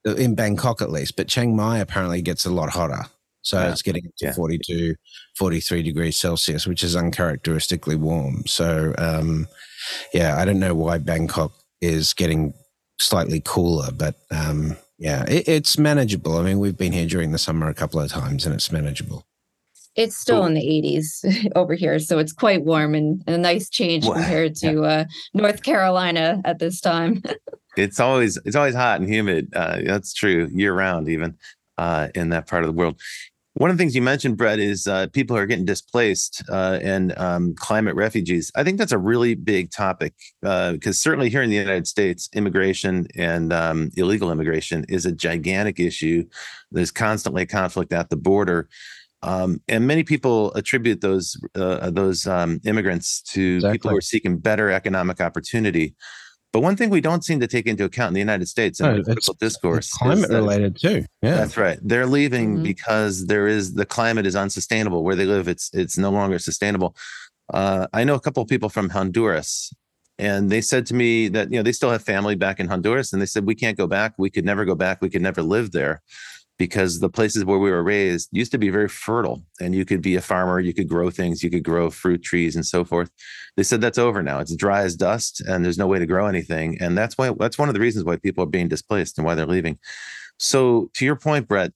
uh, 0.06 0.14
in 0.14 0.34
Bangkok 0.34 0.80
at 0.80 0.90
least, 0.90 1.16
but 1.16 1.28
Chiang 1.28 1.56
Mai 1.56 1.78
apparently 1.78 2.22
gets 2.22 2.46
a 2.46 2.50
lot 2.50 2.70
hotter. 2.70 3.06
So 3.42 3.58
yeah. 3.58 3.70
it's 3.70 3.82
getting 3.82 4.02
to 4.02 4.26
yeah. 4.26 4.32
42, 4.32 4.94
43 5.36 5.82
degrees 5.82 6.16
Celsius, 6.16 6.66
which 6.66 6.84
is 6.84 6.94
uncharacteristically 6.94 7.96
warm. 7.96 8.46
So, 8.46 8.94
um, 8.98 9.48
yeah, 10.12 10.36
I 10.38 10.44
don't 10.44 10.60
know 10.60 10.74
why 10.74 10.98
Bangkok 10.98 11.52
is 11.80 12.12
getting 12.12 12.54
slightly 13.00 13.42
cooler, 13.44 13.90
but 13.92 14.16
um, 14.30 14.76
yeah, 15.00 15.24
it, 15.26 15.48
it's 15.48 15.78
manageable. 15.78 16.36
I 16.36 16.42
mean, 16.42 16.58
we've 16.58 16.76
been 16.76 16.92
here 16.92 17.06
during 17.06 17.32
the 17.32 17.38
summer 17.38 17.68
a 17.68 17.74
couple 17.74 17.98
of 18.00 18.10
times 18.10 18.44
and 18.44 18.54
it's 18.54 18.70
manageable. 18.70 19.26
It's 19.96 20.16
still 20.16 20.44
in 20.44 20.54
the 20.54 20.60
80s 20.60 21.50
over 21.56 21.74
here, 21.74 21.98
so 21.98 22.18
it's 22.18 22.32
quite 22.32 22.64
warm 22.64 22.94
and, 22.94 23.24
and 23.26 23.34
a 23.34 23.38
nice 23.38 23.68
change 23.68 24.04
compared 24.04 24.54
to 24.56 24.72
yeah. 24.72 24.80
uh, 24.80 25.04
North 25.34 25.64
Carolina 25.64 26.40
at 26.44 26.60
this 26.60 26.80
time. 26.80 27.22
it's 27.76 27.98
always 27.98 28.38
it's 28.44 28.54
always 28.54 28.74
hot 28.74 29.00
and 29.00 29.08
humid. 29.08 29.52
Uh, 29.54 29.80
that's 29.84 30.14
true 30.14 30.48
year 30.52 30.74
round, 30.74 31.08
even 31.08 31.36
uh, 31.76 32.08
in 32.14 32.28
that 32.28 32.46
part 32.46 32.62
of 32.62 32.68
the 32.68 32.72
world. 32.72 33.00
One 33.60 33.68
of 33.68 33.76
the 33.76 33.82
things 33.82 33.94
you 33.94 34.00
mentioned, 34.00 34.38
Brett, 34.38 34.58
is 34.58 34.86
uh, 34.86 35.08
people 35.08 35.36
who 35.36 35.42
are 35.42 35.46
getting 35.46 35.66
displaced 35.66 36.42
uh, 36.48 36.78
and 36.80 37.12
um, 37.18 37.54
climate 37.56 37.94
refugees. 37.94 38.50
I 38.54 38.64
think 38.64 38.78
that's 38.78 38.90
a 38.90 38.96
really 38.96 39.34
big 39.34 39.70
topic 39.70 40.14
because 40.40 40.86
uh, 40.86 40.92
certainly 40.92 41.28
here 41.28 41.42
in 41.42 41.50
the 41.50 41.56
United 41.56 41.86
States, 41.86 42.30
immigration 42.32 43.06
and 43.16 43.52
um, 43.52 43.90
illegal 43.98 44.32
immigration 44.32 44.86
is 44.88 45.04
a 45.04 45.12
gigantic 45.12 45.78
issue. 45.78 46.24
There's 46.72 46.90
constantly 46.90 47.44
conflict 47.44 47.92
at 47.92 48.08
the 48.08 48.16
border. 48.16 48.70
Um, 49.22 49.60
and 49.68 49.86
many 49.86 50.04
people 50.04 50.54
attribute 50.54 51.02
those 51.02 51.36
uh, 51.54 51.90
those 51.90 52.26
um, 52.26 52.62
immigrants 52.64 53.20
to 53.34 53.56
exactly. 53.56 53.74
people 53.74 53.90
who 53.90 53.98
are 53.98 54.00
seeking 54.00 54.38
better 54.38 54.70
economic 54.70 55.20
opportunity. 55.20 55.94
But 56.52 56.60
one 56.60 56.76
thing 56.76 56.90
we 56.90 57.00
don't 57.00 57.24
seem 57.24 57.38
to 57.40 57.46
take 57.46 57.66
into 57.66 57.84
account 57.84 58.08
in 58.08 58.14
the 58.14 58.20
United 58.20 58.48
States 58.48 58.80
in 58.80 58.86
no, 58.86 58.96
the 58.96 59.04
political 59.04 59.34
discourse, 59.34 59.92
climate 59.92 60.30
related 60.30 60.76
too. 60.76 61.04
Yeah, 61.22 61.36
that's 61.36 61.56
right. 61.56 61.78
They're 61.80 62.06
leaving 62.06 62.54
mm-hmm. 62.54 62.62
because 62.64 63.26
there 63.26 63.46
is 63.46 63.74
the 63.74 63.86
climate 63.86 64.26
is 64.26 64.34
unsustainable 64.34 65.04
where 65.04 65.14
they 65.14 65.26
live. 65.26 65.46
It's 65.46 65.70
it's 65.72 65.96
no 65.96 66.10
longer 66.10 66.38
sustainable. 66.38 66.96
Uh, 67.52 67.86
I 67.92 68.04
know 68.04 68.14
a 68.14 68.20
couple 68.20 68.42
of 68.42 68.48
people 68.48 68.68
from 68.68 68.90
Honduras, 68.90 69.72
and 70.18 70.50
they 70.50 70.60
said 70.60 70.86
to 70.86 70.94
me 70.94 71.28
that 71.28 71.52
you 71.52 71.58
know 71.58 71.62
they 71.62 71.72
still 71.72 71.90
have 71.90 72.02
family 72.02 72.34
back 72.34 72.58
in 72.58 72.66
Honduras, 72.66 73.12
and 73.12 73.22
they 73.22 73.26
said 73.26 73.46
we 73.46 73.54
can't 73.54 73.76
go 73.76 73.86
back. 73.86 74.14
We 74.18 74.30
could 74.30 74.44
never 74.44 74.64
go 74.64 74.74
back. 74.74 75.00
We 75.00 75.10
could 75.10 75.22
never 75.22 75.42
live 75.42 75.70
there 75.70 76.02
because 76.60 77.00
the 77.00 77.08
places 77.08 77.42
where 77.42 77.58
we 77.58 77.70
were 77.70 77.82
raised 77.82 78.28
used 78.32 78.52
to 78.52 78.58
be 78.58 78.68
very 78.68 78.86
fertile 78.86 79.42
and 79.62 79.74
you 79.74 79.86
could 79.86 80.02
be 80.02 80.14
a 80.14 80.20
farmer, 80.20 80.60
you 80.60 80.74
could 80.74 80.90
grow 80.90 81.08
things, 81.08 81.42
you 81.42 81.48
could 81.48 81.64
grow 81.64 81.88
fruit 81.88 82.22
trees 82.22 82.54
and 82.54 82.66
so 82.66 82.84
forth. 82.84 83.10
They 83.56 83.62
said 83.62 83.80
that's 83.80 83.96
over 83.96 84.22
now. 84.22 84.40
It's 84.40 84.54
dry 84.54 84.82
as 84.82 84.94
dust 84.94 85.40
and 85.40 85.64
there's 85.64 85.78
no 85.78 85.86
way 85.86 85.98
to 85.98 86.04
grow 86.04 86.26
anything. 86.26 86.76
And 86.78 86.98
that's 86.98 87.16
why 87.16 87.32
that's 87.38 87.56
one 87.56 87.70
of 87.70 87.74
the 87.74 87.80
reasons 87.80 88.04
why 88.04 88.16
people 88.16 88.44
are 88.44 88.46
being 88.58 88.68
displaced 88.68 89.16
and 89.16 89.24
why 89.24 89.34
they're 89.34 89.46
leaving. 89.46 89.78
So 90.38 90.90
to 90.96 91.06
your 91.06 91.16
point, 91.16 91.48
Brett, 91.48 91.72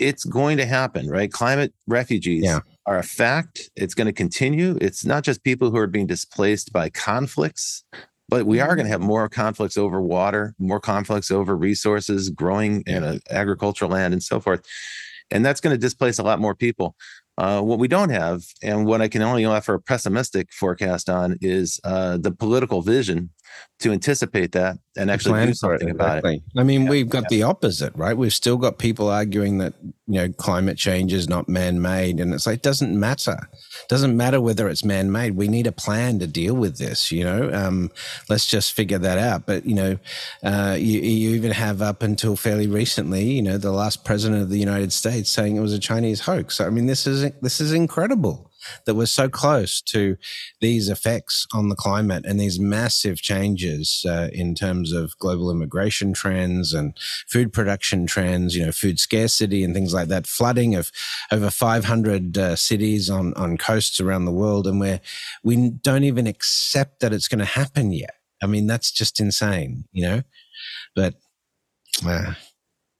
it's 0.00 0.24
going 0.24 0.56
to 0.56 0.66
happen, 0.66 1.08
right? 1.08 1.30
Climate 1.30 1.72
refugees 1.86 2.42
yeah. 2.42 2.58
are 2.86 2.98
a 2.98 3.04
fact. 3.04 3.70
It's 3.76 3.94
going 3.94 4.08
to 4.08 4.12
continue. 4.12 4.76
It's 4.80 5.04
not 5.04 5.22
just 5.22 5.44
people 5.44 5.70
who 5.70 5.76
are 5.76 5.86
being 5.86 6.08
displaced 6.08 6.72
by 6.72 6.88
conflicts, 6.88 7.84
but 8.28 8.46
we 8.46 8.60
are 8.60 8.76
going 8.76 8.86
to 8.86 8.92
have 8.92 9.00
mm-hmm. 9.00 9.08
more 9.08 9.28
conflicts 9.28 9.76
over 9.76 10.00
water, 10.00 10.54
more 10.58 10.80
conflicts 10.80 11.30
over 11.30 11.56
resources, 11.56 12.30
growing 12.30 12.84
agricultural 13.30 13.90
land, 13.90 14.12
and 14.12 14.22
so 14.22 14.40
forth. 14.40 14.64
And 15.30 15.44
that's 15.44 15.60
going 15.60 15.74
to 15.74 15.78
displace 15.78 16.18
a 16.18 16.22
lot 16.22 16.40
more 16.40 16.54
people. 16.54 16.96
Uh, 17.36 17.60
what 17.60 17.78
we 17.78 17.86
don't 17.86 18.10
have, 18.10 18.42
and 18.62 18.84
what 18.84 19.00
I 19.00 19.08
can 19.08 19.22
only 19.22 19.44
offer 19.44 19.74
a 19.74 19.80
pessimistic 19.80 20.52
forecast 20.52 21.08
on, 21.08 21.38
is 21.40 21.80
uh, 21.84 22.16
the 22.16 22.32
political 22.32 22.82
vision 22.82 23.30
to 23.80 23.92
anticipate 23.92 24.52
that 24.52 24.76
and 24.96 25.08
actually 25.08 25.46
do 25.46 25.54
something 25.54 25.88
it, 25.88 25.94
about 25.94 26.18
exactly. 26.18 26.36
it. 26.36 26.60
I 26.60 26.64
mean, 26.64 26.82
yeah, 26.82 26.90
we've 26.90 27.08
got 27.08 27.24
yeah. 27.24 27.38
the 27.38 27.42
opposite, 27.44 27.94
right? 27.94 28.16
We've 28.16 28.32
still 28.32 28.56
got 28.56 28.78
people 28.78 29.08
arguing 29.08 29.58
that 29.58 29.74
you 30.08 30.14
know 30.14 30.32
climate 30.32 30.76
change 30.76 31.12
is 31.12 31.28
not 31.28 31.48
man-made, 31.48 32.18
and 32.18 32.34
it's 32.34 32.46
like 32.46 32.56
it 32.56 32.62
doesn't 32.62 32.98
matter. 32.98 33.38
It 33.52 33.88
doesn't 33.88 34.16
matter 34.16 34.40
whether 34.40 34.68
it's 34.68 34.84
man-made. 34.84 35.36
We 35.36 35.46
need 35.46 35.68
a 35.68 35.72
plan 35.72 36.18
to 36.18 36.26
deal 36.26 36.54
with 36.54 36.78
this. 36.78 37.12
You 37.12 37.24
know, 37.24 37.52
um, 37.52 37.92
let's 38.28 38.46
just 38.46 38.72
figure 38.72 38.98
that 38.98 39.18
out. 39.18 39.46
But 39.46 39.64
you 39.64 39.76
know, 39.76 39.98
uh, 40.42 40.76
you, 40.76 41.00
you 41.00 41.36
even 41.36 41.52
have 41.52 41.80
up 41.80 42.02
until 42.02 42.34
fairly 42.34 42.66
recently, 42.66 43.24
you 43.30 43.42
know, 43.42 43.58
the 43.58 43.72
last 43.72 44.04
president 44.04 44.42
of 44.42 44.50
the 44.50 44.58
United 44.58 44.92
States 44.92 45.30
saying 45.30 45.56
it 45.56 45.60
was 45.60 45.72
a 45.72 45.78
Chinese 45.78 46.20
hoax. 46.20 46.60
I 46.60 46.70
mean, 46.70 46.86
this 46.86 47.06
is 47.06 47.30
this 47.42 47.60
is 47.60 47.72
incredible 47.72 48.47
that 48.84 48.94
we're 48.94 49.06
so 49.06 49.28
close 49.28 49.80
to 49.82 50.16
these 50.60 50.88
effects 50.88 51.46
on 51.52 51.68
the 51.68 51.76
climate 51.76 52.24
and 52.26 52.38
these 52.40 52.58
massive 52.58 53.20
changes 53.20 54.04
uh, 54.08 54.28
in 54.32 54.54
terms 54.54 54.92
of 54.92 55.16
global 55.18 55.50
immigration 55.50 56.12
trends 56.12 56.74
and 56.74 56.96
food 57.26 57.52
production 57.52 58.06
trends, 58.06 58.56
you 58.56 58.64
know, 58.64 58.72
food 58.72 58.98
scarcity 58.98 59.64
and 59.64 59.74
things 59.74 59.94
like 59.94 60.08
that, 60.08 60.26
flooding 60.26 60.74
of 60.74 60.90
over 61.32 61.50
500 61.50 62.38
uh, 62.38 62.56
cities 62.56 63.10
on, 63.10 63.34
on 63.34 63.56
coasts 63.56 64.00
around 64.00 64.24
the 64.24 64.32
world. 64.32 64.66
And 64.66 64.80
we're, 64.80 65.00
we 65.42 65.70
don't 65.70 66.04
even 66.04 66.26
accept 66.26 67.00
that 67.00 67.12
it's 67.12 67.28
going 67.28 67.38
to 67.40 67.44
happen 67.44 67.92
yet. 67.92 68.14
I 68.42 68.46
mean, 68.46 68.66
that's 68.66 68.90
just 68.92 69.20
insane, 69.20 69.84
you 69.92 70.02
know? 70.02 70.22
But, 70.94 71.14
uh, 72.06 72.34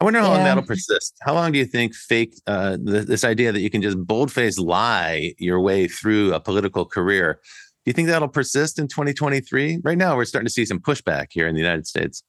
I 0.00 0.04
wonder 0.04 0.20
how 0.20 0.26
yeah. 0.26 0.34
long 0.34 0.44
that'll 0.44 0.62
persist. 0.62 1.16
How 1.22 1.34
long 1.34 1.50
do 1.50 1.58
you 1.58 1.64
think 1.64 1.94
fake 1.94 2.34
uh, 2.46 2.76
th- 2.76 3.06
this 3.06 3.24
idea 3.24 3.50
that 3.50 3.60
you 3.60 3.70
can 3.70 3.82
just 3.82 3.98
boldface 3.98 4.58
lie 4.58 5.34
your 5.38 5.60
way 5.60 5.88
through 5.88 6.34
a 6.34 6.40
political 6.40 6.84
career? 6.84 7.40
Do 7.84 7.90
you 7.90 7.92
think 7.92 8.08
that'll 8.08 8.28
persist 8.28 8.78
in 8.78 8.86
2023? 8.86 9.80
Right 9.82 9.98
now, 9.98 10.16
we're 10.16 10.24
starting 10.24 10.46
to 10.46 10.52
see 10.52 10.64
some 10.64 10.78
pushback 10.78 11.28
here 11.30 11.48
in 11.48 11.54
the 11.54 11.60
United 11.60 11.86
States. 11.86 12.22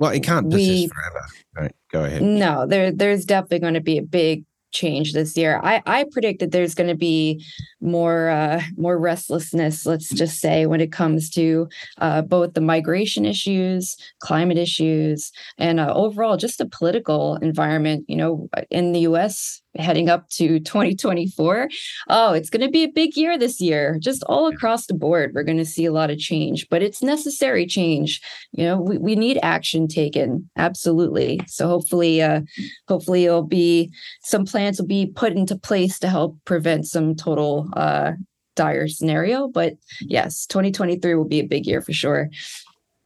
Well, 0.00 0.10
it 0.10 0.22
can't 0.22 0.50
persist 0.50 0.70
we, 0.70 0.88
forever. 0.88 1.26
Right, 1.56 1.74
go 1.92 2.04
ahead. 2.04 2.22
No, 2.22 2.66
there, 2.66 2.90
there's 2.90 3.24
definitely 3.24 3.60
going 3.60 3.74
to 3.74 3.80
be 3.80 3.98
a 3.98 4.02
big 4.02 4.44
change 4.72 5.12
this 5.12 5.36
year. 5.36 5.60
I, 5.62 5.82
I 5.86 6.04
predict 6.10 6.40
that 6.40 6.52
there's 6.52 6.74
going 6.74 6.88
to 6.88 6.96
be 6.96 7.44
more 7.80 8.28
uh, 8.28 8.62
more 8.76 8.98
restlessness, 8.98 9.86
let's 9.86 10.08
just 10.10 10.40
say, 10.40 10.66
when 10.66 10.80
it 10.80 10.92
comes 10.92 11.30
to 11.30 11.68
uh, 11.98 12.22
both 12.22 12.54
the 12.54 12.60
migration 12.60 13.24
issues, 13.24 13.96
climate 14.20 14.58
issues, 14.58 15.32
and 15.58 15.80
uh, 15.80 15.92
overall 15.94 16.36
just 16.36 16.58
the 16.58 16.66
political 16.66 17.36
environment. 17.36 18.04
You 18.08 18.16
know, 18.16 18.48
in 18.70 18.92
the 18.92 19.00
U.S., 19.00 19.62
heading 19.78 20.08
up 20.08 20.28
to 20.30 20.58
2024. 20.60 21.68
Oh, 22.08 22.32
it's 22.32 22.50
going 22.50 22.66
to 22.66 22.70
be 22.70 22.82
a 22.82 22.90
big 22.90 23.16
year 23.16 23.38
this 23.38 23.60
year. 23.60 23.98
Just 24.00 24.24
all 24.24 24.48
across 24.48 24.86
the 24.86 24.94
board, 24.94 25.32
we're 25.34 25.44
going 25.44 25.58
to 25.58 25.64
see 25.64 25.84
a 25.84 25.92
lot 25.92 26.10
of 26.10 26.18
change, 26.18 26.68
but 26.68 26.82
it's 26.82 27.02
necessary 27.02 27.66
change. 27.66 28.20
You 28.52 28.64
know, 28.64 28.80
we, 28.80 28.98
we 28.98 29.16
need 29.16 29.38
action 29.42 29.88
taken. 29.88 30.50
Absolutely. 30.56 31.40
So 31.46 31.68
hopefully, 31.68 32.20
uh, 32.20 32.42
hopefully 32.88 33.24
it'll 33.24 33.42
be 33.42 33.92
some 34.22 34.44
plans 34.44 34.80
will 34.80 34.88
be 34.88 35.06
put 35.06 35.32
into 35.32 35.56
place 35.56 35.98
to 36.00 36.08
help 36.08 36.36
prevent 36.44 36.86
some 36.86 37.14
total 37.14 37.68
uh, 37.74 38.12
dire 38.56 38.88
scenario. 38.88 39.48
But 39.48 39.74
yes, 40.00 40.46
2023 40.46 41.14
will 41.14 41.24
be 41.24 41.40
a 41.40 41.46
big 41.46 41.66
year 41.66 41.80
for 41.80 41.92
sure. 41.92 42.28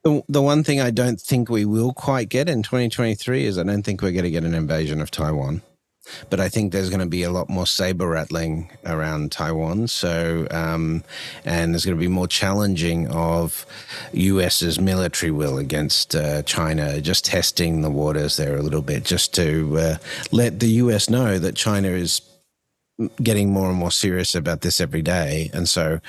The, 0.04 0.20
the 0.28 0.42
one 0.42 0.64
thing 0.64 0.80
I 0.80 0.90
don't 0.90 1.20
think 1.20 1.48
we 1.48 1.64
will 1.64 1.92
quite 1.92 2.28
get 2.28 2.48
in 2.48 2.64
2023 2.64 3.44
is 3.44 3.56
I 3.56 3.62
don't 3.62 3.84
think 3.84 4.02
we're 4.02 4.10
going 4.10 4.24
to 4.24 4.32
get 4.32 4.42
an 4.42 4.54
invasion 4.54 5.00
of 5.00 5.12
Taiwan 5.12 5.62
but 6.30 6.40
I 6.40 6.48
think 6.48 6.72
there's 6.72 6.90
going 6.90 7.00
to 7.00 7.06
be 7.06 7.22
a 7.22 7.30
lot 7.30 7.48
more 7.48 7.66
saber 7.66 8.08
rattling 8.08 8.70
around 8.84 9.32
Taiwan. 9.32 9.88
So, 9.88 10.46
um, 10.50 11.04
and 11.44 11.72
there's 11.72 11.84
going 11.84 11.96
to 11.96 12.00
be 12.00 12.08
more 12.08 12.26
challenging 12.26 13.08
of 13.08 13.66
US's 14.12 14.80
military 14.80 15.30
will 15.30 15.58
against 15.58 16.14
uh, 16.14 16.42
China, 16.42 17.00
just 17.00 17.24
testing 17.24 17.82
the 17.82 17.90
waters 17.90 18.36
there 18.36 18.56
a 18.56 18.62
little 18.62 18.82
bit, 18.82 19.04
just 19.04 19.34
to 19.34 19.78
uh, 19.78 19.96
let 20.30 20.60
the 20.60 20.68
US 20.68 21.08
know 21.08 21.38
that 21.38 21.54
China 21.54 21.88
is 21.88 22.20
getting 23.22 23.50
more 23.50 23.68
and 23.68 23.78
more 23.78 23.90
serious 23.90 24.34
about 24.34 24.60
this 24.60 24.80
every 24.80 25.02
day. 25.02 25.50
And 25.52 25.68
so, 25.68 26.00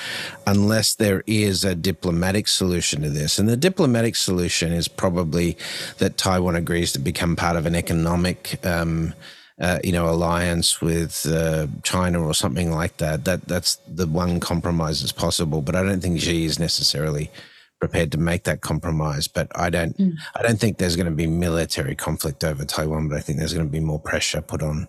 unless 0.46 0.96
there 0.96 1.24
is 1.26 1.64
a 1.64 1.76
diplomatic 1.76 2.48
solution 2.48 3.02
to 3.02 3.10
this, 3.10 3.40
and 3.40 3.48
the 3.48 3.58
diplomatic 3.58 4.16
solution 4.16 4.72
is 4.72 4.88
probably 4.88 5.58
that 6.00 6.18
Taiwan 6.18 6.56
agrees 6.56 6.92
to 6.94 7.00
become 7.00 7.36
part 7.36 7.56
of 7.56 7.66
an 7.66 7.76
economic 7.76 8.64
um, 8.66 9.14
uh, 9.60 9.80
you 9.84 9.92
know, 9.92 10.10
alliance 10.10 10.82
with 10.82 11.26
uh, 11.26 11.68
China 11.84 12.26
or 12.26 12.34
something 12.34 12.72
like 12.72 12.98
that. 12.98 13.26
That 13.26 13.48
that's 13.48 13.78
the 13.88 14.08
one 14.08 14.40
compromise 14.40 15.02
that's 15.02 15.12
possible. 15.12 15.62
But 15.62 15.76
I 15.76 15.84
don't 15.84 16.02
think 16.02 16.20
Xi 16.20 16.46
is 16.46 16.60
necessarily 16.60 17.30
prepared 17.80 18.12
to 18.14 18.18
make 18.18 18.44
that 18.44 18.62
compromise. 18.62 19.28
But 19.28 19.48
I 19.56 19.70
don't, 19.70 19.98
mm. 19.98 20.14
I 20.36 20.42
don't 20.42 20.60
think 20.60 20.78
there's 20.78 20.96
going 20.96 21.10
to 21.10 21.12
be 21.12 21.28
military 21.28 21.96
conflict 21.96 22.44
over 22.44 22.66
Taiwan. 22.66 23.10
But 23.10 23.18
I 23.18 23.22
think 23.22 23.40
there's 23.40 23.54
going 23.54 23.66
to 23.66 23.72
be 23.72 23.80
more 23.80 24.00
pressure 24.00 24.42
put 24.42 24.64
on 24.64 24.88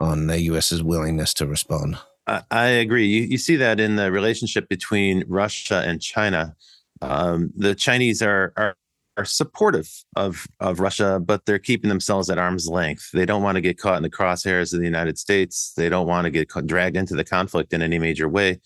on 0.00 0.26
the 0.26 0.40
US's 0.42 0.82
willingness 0.82 1.34
to 1.34 1.46
respond. 1.46 1.98
I 2.26 2.66
agree. 2.66 3.06
You, 3.06 3.22
you 3.22 3.38
see 3.38 3.56
that 3.56 3.78
in 3.78 3.96
the 3.96 4.10
relationship 4.10 4.68
between 4.68 5.24
Russia 5.28 5.82
and 5.86 6.00
China. 6.00 6.56
Um, 7.02 7.52
the 7.56 7.74
Chinese 7.74 8.22
are, 8.22 8.52
are 8.56 8.76
are 9.16 9.24
supportive 9.24 9.90
of 10.16 10.46
of 10.60 10.80
Russia, 10.80 11.20
but 11.20 11.46
they're 11.46 11.58
keeping 11.58 11.88
themselves 11.88 12.30
at 12.30 12.38
arm's 12.38 12.68
length. 12.68 13.10
They 13.12 13.26
don't 13.26 13.42
want 13.42 13.56
to 13.56 13.60
get 13.60 13.78
caught 13.78 13.96
in 13.96 14.02
the 14.02 14.10
crosshairs 14.10 14.72
of 14.72 14.80
the 14.80 14.86
United 14.86 15.18
States. 15.18 15.72
They 15.76 15.88
don't 15.88 16.06
want 16.06 16.24
to 16.24 16.30
get 16.30 16.48
dragged 16.66 16.96
into 16.96 17.14
the 17.14 17.24
conflict 17.24 17.72
in 17.72 17.82
any 17.82 17.98
major 17.98 18.28
way. 18.28 18.60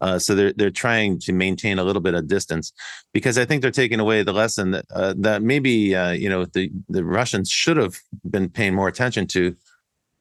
Uh, 0.00 0.18
so 0.18 0.34
they're 0.34 0.52
they're 0.52 0.70
trying 0.70 1.18
to 1.18 1.32
maintain 1.32 1.78
a 1.78 1.84
little 1.84 2.00
bit 2.00 2.14
of 2.14 2.26
distance 2.26 2.72
because 3.12 3.36
I 3.36 3.44
think 3.44 3.60
they're 3.62 3.70
taking 3.70 4.00
away 4.00 4.22
the 4.22 4.32
lesson 4.32 4.70
that 4.70 4.86
uh, 4.94 5.14
that 5.18 5.42
maybe 5.42 5.94
uh, 5.94 6.12
you 6.12 6.28
know 6.28 6.44
the 6.44 6.70
the 6.88 7.04
Russians 7.04 7.50
should 7.50 7.76
have 7.76 7.96
been 8.28 8.48
paying 8.48 8.74
more 8.74 8.88
attention 8.88 9.26
to, 9.28 9.56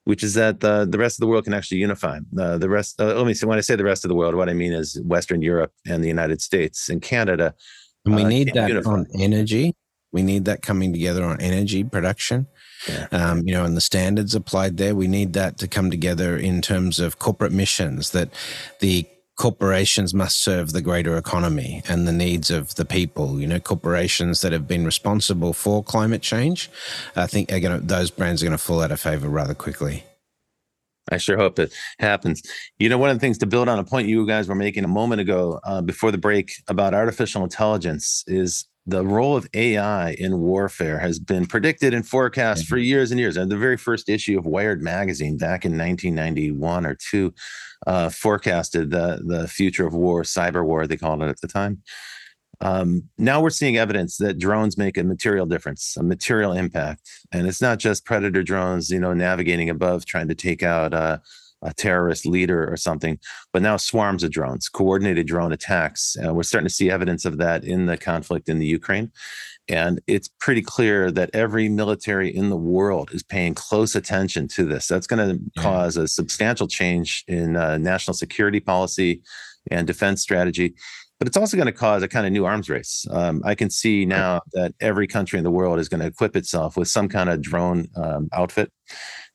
which 0.03 0.23
is 0.23 0.33
that 0.33 0.59
the 0.59 0.87
the 0.89 0.97
rest 0.97 1.17
of 1.17 1.21
the 1.21 1.27
world 1.27 1.45
can 1.45 1.53
actually 1.53 1.77
unify. 1.77 2.19
Uh, 2.37 2.57
the 2.57 2.69
rest, 2.69 2.99
uh, 2.99 3.15
let 3.15 3.25
me 3.25 3.33
say, 3.33 3.47
when 3.47 3.57
I 3.57 3.61
say 3.61 3.75
the 3.75 3.83
rest 3.83 4.03
of 4.03 4.09
the 4.09 4.15
world, 4.15 4.35
what 4.35 4.49
I 4.49 4.53
mean 4.53 4.73
is 4.73 4.99
Western 5.05 5.41
Europe 5.41 5.71
and 5.87 6.03
the 6.03 6.07
United 6.07 6.41
States 6.41 6.89
and 6.89 7.01
Canada 7.01 7.53
and 8.11 8.15
we 8.15 8.23
uh, 8.23 8.27
need 8.27 8.53
that 8.53 8.85
on 8.85 9.07
energy. 9.13 9.75
We 10.11 10.23
need 10.23 10.45
that 10.45 10.61
coming 10.61 10.91
together 10.91 11.23
on 11.23 11.39
energy 11.39 11.83
production. 11.83 12.47
Yeah. 12.87 13.07
Um, 13.11 13.43
you 13.45 13.53
know, 13.53 13.65
and 13.65 13.75
the 13.75 13.81
standards 13.81 14.33
applied 14.33 14.77
there. 14.77 14.95
We 14.95 15.07
need 15.07 15.33
that 15.33 15.57
to 15.59 15.67
come 15.67 15.91
together 15.91 16.37
in 16.37 16.61
terms 16.61 16.99
of 16.99 17.19
corporate 17.19 17.51
missions 17.51 18.11
that 18.11 18.29
the 18.79 19.05
corporations 19.35 20.13
must 20.13 20.39
serve 20.41 20.73
the 20.73 20.81
greater 20.81 21.17
economy 21.17 21.81
and 21.87 22.07
the 22.07 22.11
needs 22.11 22.51
of 22.51 22.75
the 22.75 22.85
people. 22.85 23.39
You 23.39 23.47
know, 23.47 23.59
corporations 23.59 24.41
that 24.41 24.51
have 24.51 24.67
been 24.67 24.85
responsible 24.85 25.53
for 25.53 25.83
climate 25.83 26.21
change, 26.21 26.69
I 27.15 27.27
think 27.27 27.51
are 27.51 27.59
going 27.59 27.79
to, 27.79 27.85
those 27.85 28.11
brands 28.11 28.41
are 28.41 28.45
going 28.45 28.57
to 28.57 28.63
fall 28.63 28.81
out 28.81 28.91
of 28.91 28.99
favor 28.99 29.29
rather 29.29 29.53
quickly. 29.53 30.03
I 31.11 31.17
sure 31.17 31.37
hope 31.37 31.59
it 31.59 31.73
happens. 31.99 32.41
You 32.77 32.89
know, 32.89 32.97
one 32.97 33.09
of 33.09 33.15
the 33.15 33.19
things 33.19 33.37
to 33.39 33.45
build 33.45 33.69
on 33.69 33.79
a 33.79 33.83
point 33.83 34.07
you 34.07 34.25
guys 34.25 34.47
were 34.47 34.55
making 34.55 34.83
a 34.83 34.89
moment 34.89 35.21
ago 35.21 35.59
uh, 35.63 35.81
before 35.81 36.11
the 36.11 36.17
break 36.17 36.53
about 36.67 36.93
artificial 36.93 37.43
intelligence 37.43 38.23
is 38.27 38.65
the 38.85 39.05
role 39.05 39.37
of 39.37 39.47
AI 39.53 40.11
in 40.13 40.39
warfare 40.39 40.97
has 40.99 41.19
been 41.19 41.45
predicted 41.45 41.93
and 41.93 42.07
forecast 42.07 42.65
for 42.65 42.77
years 42.77 43.11
and 43.11 43.19
years. 43.19 43.37
And 43.37 43.51
the 43.51 43.57
very 43.57 43.77
first 43.77 44.09
issue 44.09 44.37
of 44.37 44.45
Wired 44.45 44.81
magazine 44.81 45.37
back 45.37 45.63
in 45.63 45.77
1991 45.77 46.85
or 46.85 46.95
two 46.95 47.33
uh, 47.85 48.09
forecasted 48.09 48.89
the 48.89 49.21
the 49.23 49.47
future 49.47 49.85
of 49.85 49.93
war, 49.93 50.23
cyber 50.23 50.65
war, 50.65 50.87
they 50.87 50.97
called 50.97 51.21
it 51.21 51.29
at 51.29 51.39
the 51.41 51.47
time. 51.47 51.81
Um, 52.61 53.03
now 53.17 53.41
we're 53.41 53.49
seeing 53.49 53.77
evidence 53.77 54.17
that 54.17 54.37
drones 54.37 54.77
make 54.77 54.97
a 54.97 55.03
material 55.03 55.45
difference, 55.45 55.95
a 55.97 56.03
material 56.03 56.51
impact, 56.51 57.09
and 57.31 57.47
it's 57.47 57.61
not 57.61 57.79
just 57.79 58.05
predator 58.05 58.43
drones, 58.43 58.89
you 58.89 58.99
know, 58.99 59.13
navigating 59.13 59.69
above 59.69 60.05
trying 60.05 60.27
to 60.27 60.35
take 60.35 60.61
out 60.61 60.93
a, 60.93 61.21
a 61.61 61.73
terrorist 61.73 62.25
leader 62.25 62.71
or 62.71 62.77
something, 62.77 63.17
but 63.53 63.61
now 63.61 63.77
swarms 63.77 64.23
of 64.23 64.31
drones, 64.31 64.69
coordinated 64.69 65.27
drone 65.27 65.51
attacks. 65.51 66.17
Uh, 66.25 66.33
we're 66.33 66.43
starting 66.43 66.67
to 66.67 66.73
see 66.73 66.89
evidence 66.89 67.25
of 67.25 67.37
that 67.37 67.63
in 67.63 67.85
the 67.85 67.97
conflict 67.97 68.49
in 68.49 68.59
the 68.59 68.65
Ukraine. 68.65 69.11
And 69.67 70.01
it's 70.07 70.29
pretty 70.39 70.63
clear 70.63 71.11
that 71.11 71.29
every 71.31 71.69
military 71.69 72.35
in 72.35 72.49
the 72.49 72.57
world 72.57 73.11
is 73.13 73.21
paying 73.21 73.53
close 73.53 73.95
attention 73.95 74.47
to 74.49 74.65
this. 74.65 74.87
That's 74.87 75.05
going 75.05 75.29
to 75.29 75.43
yeah. 75.55 75.61
cause 75.61 75.95
a 75.95 76.07
substantial 76.07 76.67
change 76.67 77.23
in 77.27 77.55
uh, 77.55 77.77
national 77.77 78.15
security 78.15 78.59
policy 78.59 79.21
and 79.69 79.85
defense 79.85 80.21
strategy 80.21 80.73
but 81.19 81.27
it's 81.27 81.37
also 81.37 81.57
going 81.57 81.67
to 81.67 81.73
cause 81.73 82.01
a 82.01 82.07
kind 82.07 82.25
of 82.25 82.31
new 82.31 82.45
arms 82.45 82.69
race. 82.69 83.05
Um, 83.11 83.41
I 83.45 83.53
can 83.53 83.69
see 83.69 84.05
now 84.05 84.41
that 84.53 84.73
every 84.79 85.05
country 85.05 85.37
in 85.37 85.43
the 85.43 85.51
world 85.51 85.77
is 85.77 85.89
going 85.89 85.99
to 85.99 86.07
equip 86.07 86.35
itself 86.35 86.77
with 86.77 86.87
some 86.87 87.09
kind 87.09 87.29
of 87.29 87.41
drone 87.41 87.89
um, 87.95 88.29
outfit, 88.31 88.71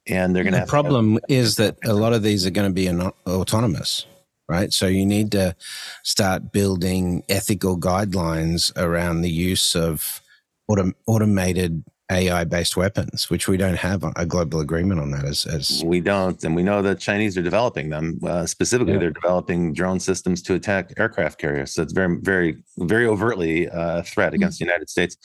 and 0.07 0.35
they're 0.35 0.45
going 0.45 0.55
to. 0.55 0.61
The 0.61 0.67
problem 0.67 1.17
to 1.17 1.23
is 1.29 1.57
that 1.57 1.77
a 1.85 1.93
lot 1.93 2.15
of 2.15 2.23
these 2.23 2.47
are 2.47 2.51
going 2.51 2.69
to 2.69 2.75
be 2.75 2.89
autonomous, 3.29 4.07
right? 4.49 4.73
So 4.73 4.87
you 4.87 5.05
need 5.05 5.31
to 5.33 5.55
start 6.03 6.53
building 6.53 7.23
ethical 7.29 7.79
guidelines 7.79 8.75
around 8.79 9.21
the 9.21 9.31
use 9.31 9.77
of 9.77 10.23
autom- 10.71 10.95
automated 11.07 11.85
AI 12.11 12.45
based 12.45 12.77
weapons, 12.77 13.31
which 13.31 13.49
we 13.49 13.57
don't 13.57 13.79
have 13.79 14.05
a 14.17 14.27
global 14.27 14.61
agreement 14.61 15.01
on 15.01 15.11
that. 15.13 15.25
As, 15.25 15.47
as 15.47 15.83
we 15.85 16.01
don't, 16.01 16.43
and 16.45 16.55
we 16.55 16.63
know 16.63 16.83
that 16.83 17.01
Chinese 17.01 17.37
are 17.39 17.43
developing 17.43 17.89
them. 17.89 18.21
Uh, 18.23 18.47
specifically, 18.47 18.93
yeah. 18.95 19.01
they're 19.01 19.11
developing 19.11 19.73
drone 19.73 19.99
systems 19.99 20.43
to 20.43 20.55
attack 20.55 20.93
aircraft 20.99 21.39
carriers. 21.39 21.73
So 21.73 21.83
it's 21.83 21.93
very, 21.93 22.19
very, 22.21 22.59
very 22.79 23.07
overtly 23.07 23.69
uh, 23.69 23.99
a 23.99 24.03
threat 24.03 24.29
mm-hmm. 24.29 24.35
against 24.37 24.59
the 24.59 24.67
United 24.67 24.91
States. 24.91 25.17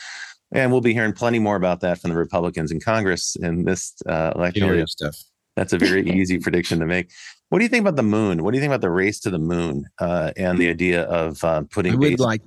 And 0.51 0.71
we'll 0.71 0.81
be 0.81 0.93
hearing 0.93 1.13
plenty 1.13 1.37
more 1.37 1.55
about 1.55 1.81
that 1.81 1.99
from 1.99 2.11
the 2.11 2.17
Republicans 2.17 2.71
in 2.71 2.79
Congress 2.79 3.35
in 3.35 3.65
this 3.65 3.93
uh, 4.07 4.31
election. 4.35 4.87
Stuff. 4.87 5.15
That's 5.55 5.73
a 5.73 5.77
very 5.77 6.09
easy 6.19 6.39
prediction 6.39 6.79
to 6.79 6.85
make. 6.85 7.11
What 7.49 7.57
do 7.59 7.65
you 7.65 7.69
think 7.69 7.81
about 7.81 7.95
the 7.95 8.03
moon? 8.03 8.43
What 8.43 8.51
do 8.51 8.57
you 8.57 8.61
think 8.61 8.69
about 8.69 8.81
the 8.81 8.91
race 8.91 9.19
to 9.21 9.31
the 9.31 9.39
moon 9.39 9.89
uh, 9.97 10.31
and 10.37 10.59
the 10.59 10.69
idea 10.69 11.03
of 11.03 11.43
uh, 11.43 11.63
putting? 11.71 11.93
I 11.93 11.95
would 11.95 12.19
like, 12.19 12.41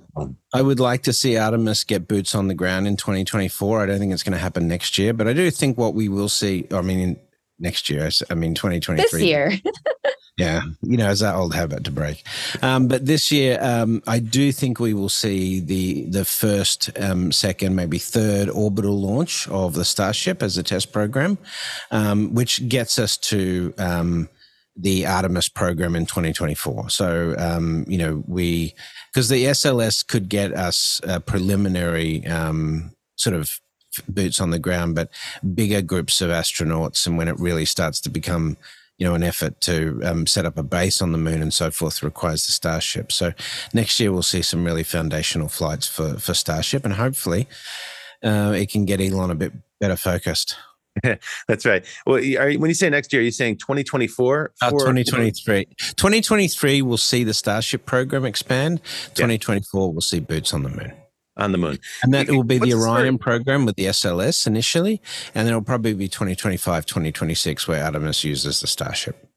I 0.53 0.61
would 0.61 0.79
like 0.79 1.03
to 1.03 1.13
see 1.13 1.37
Artemis 1.37 1.83
get 1.83 2.07
boots 2.07 2.33
on 2.33 2.47
the 2.47 2.53
ground 2.53 2.87
in 2.87 2.95
2024. 2.95 3.81
I 3.81 3.85
don't 3.85 3.99
think 3.99 4.13
it's 4.13 4.23
going 4.23 4.33
to 4.33 4.39
happen 4.39 4.67
next 4.67 4.97
year, 4.97 5.13
but 5.13 5.27
I 5.27 5.33
do 5.33 5.51
think 5.51 5.77
what 5.77 5.93
we 5.93 6.07
will 6.07 6.29
see. 6.29 6.65
I 6.71 6.81
mean, 6.81 7.17
next 7.59 7.89
year. 7.89 8.09
I 8.29 8.33
mean, 8.33 8.55
2023. 8.55 9.03
This 9.03 9.27
year. 9.27 9.51
yeah, 10.37 10.61
you 10.81 10.95
know, 10.95 11.11
it's 11.11 11.21
that 11.21 11.35
old 11.35 11.53
habit 11.53 11.83
to 11.83 11.91
break. 11.91 12.23
Um, 12.61 12.87
but 12.87 13.05
this 13.05 13.29
year, 13.29 13.57
um, 13.61 14.01
I 14.07 14.19
do 14.19 14.53
think 14.53 14.79
we 14.79 14.93
will 14.93 15.09
see 15.09 15.59
the 15.59 16.05
the 16.05 16.25
first, 16.25 16.89
um, 16.99 17.31
second, 17.31 17.75
maybe 17.75 17.97
third 17.97 18.49
orbital 18.49 18.99
launch 18.99 19.47
of 19.49 19.73
the 19.73 19.85
Starship 19.85 20.41
as 20.41 20.57
a 20.57 20.63
test 20.63 20.93
program, 20.93 21.37
um, 21.91 22.33
which 22.33 22.67
gets 22.69 22.97
us 22.97 23.17
to 23.17 23.73
um, 23.77 24.29
the 24.75 25.05
Artemis 25.05 25.49
program 25.49 25.95
in 25.95 26.05
2024. 26.05 26.89
So, 26.89 27.35
um, 27.37 27.85
you 27.87 27.97
know, 27.97 28.23
we, 28.27 28.73
because 29.13 29.29
the 29.29 29.45
SLS 29.45 30.05
could 30.05 30.29
get 30.29 30.53
us 30.53 30.99
a 31.03 31.19
preliminary 31.19 32.25
um, 32.25 32.91
sort 33.15 33.35
of 33.35 33.59
boots 34.07 34.41
on 34.41 34.49
the 34.49 34.59
ground, 34.59 34.95
but 34.95 35.09
bigger 35.53 35.81
groups 35.81 36.21
of 36.21 36.29
astronauts. 36.29 37.05
And 37.05 37.17
when 37.17 37.27
it 37.27 37.39
really 37.39 37.65
starts 37.65 38.01
to 38.01 38.09
become, 38.09 38.57
you 38.97 39.05
know, 39.05 39.13
an 39.13 39.23
effort 39.23 39.61
to 39.61 40.01
um, 40.03 40.25
set 40.25 40.45
up 40.45 40.57
a 40.57 40.63
base 40.63 41.01
on 41.01 41.11
the 41.11 41.17
moon 41.17 41.41
and 41.41 41.53
so 41.53 41.69
forth 41.69 42.01
requires 42.01 42.45
the 42.45 42.51
Starship. 42.51 43.11
So 43.11 43.33
next 43.73 43.99
year 43.99 44.11
we'll 44.11 44.23
see 44.23 44.41
some 44.41 44.65
really 44.65 44.83
foundational 44.83 45.49
flights 45.49 45.87
for, 45.87 46.17
for 46.19 46.33
Starship 46.33 46.83
and 46.83 46.95
hopefully 46.95 47.47
uh, 48.23 48.53
it 48.55 48.71
can 48.71 48.85
get 48.85 49.01
Elon 49.01 49.29
a 49.29 49.35
bit 49.35 49.53
better 49.79 49.97
focused. 49.97 50.55
That's 51.47 51.65
right. 51.65 51.85
Well, 52.05 52.17
are 52.17 52.49
you, 52.49 52.59
when 52.59 52.69
you 52.69 52.75
say 52.75 52.89
next 52.89 53.11
year, 53.11 53.21
are 53.21 53.25
you 53.25 53.31
saying 53.31 53.57
2024? 53.57 54.53
Uh, 54.61 54.69
2023. 54.71 55.65
2023 55.65 56.81
will 56.81 56.97
see 56.97 57.23
the 57.23 57.33
Starship 57.33 57.85
program 57.85 58.25
expand. 58.25 58.81
2024 59.15 59.87
yeah. 59.87 59.93
will 59.93 60.01
see 60.01 60.19
boots 60.19 60.53
on 60.53 60.63
the 60.63 60.69
moon. 60.69 60.93
On 61.37 61.51
the 61.51 61.57
moon. 61.57 61.79
And 62.03 62.13
that 62.13 62.29
will 62.29 62.43
be 62.43 62.59
the 62.59 62.73
Orion 62.75 63.15
the 63.15 63.19
program 63.19 63.65
with 63.65 63.75
the 63.75 63.85
SLS 63.85 64.45
initially. 64.45 65.01
And 65.33 65.47
then 65.47 65.53
it'll 65.53 65.63
probably 65.63 65.93
be 65.93 66.07
2025, 66.07 66.85
2026, 66.85 67.67
where 67.67 67.83
Artemis 67.83 68.23
uses 68.23 68.61
the 68.61 68.67
Starship. 68.67 69.32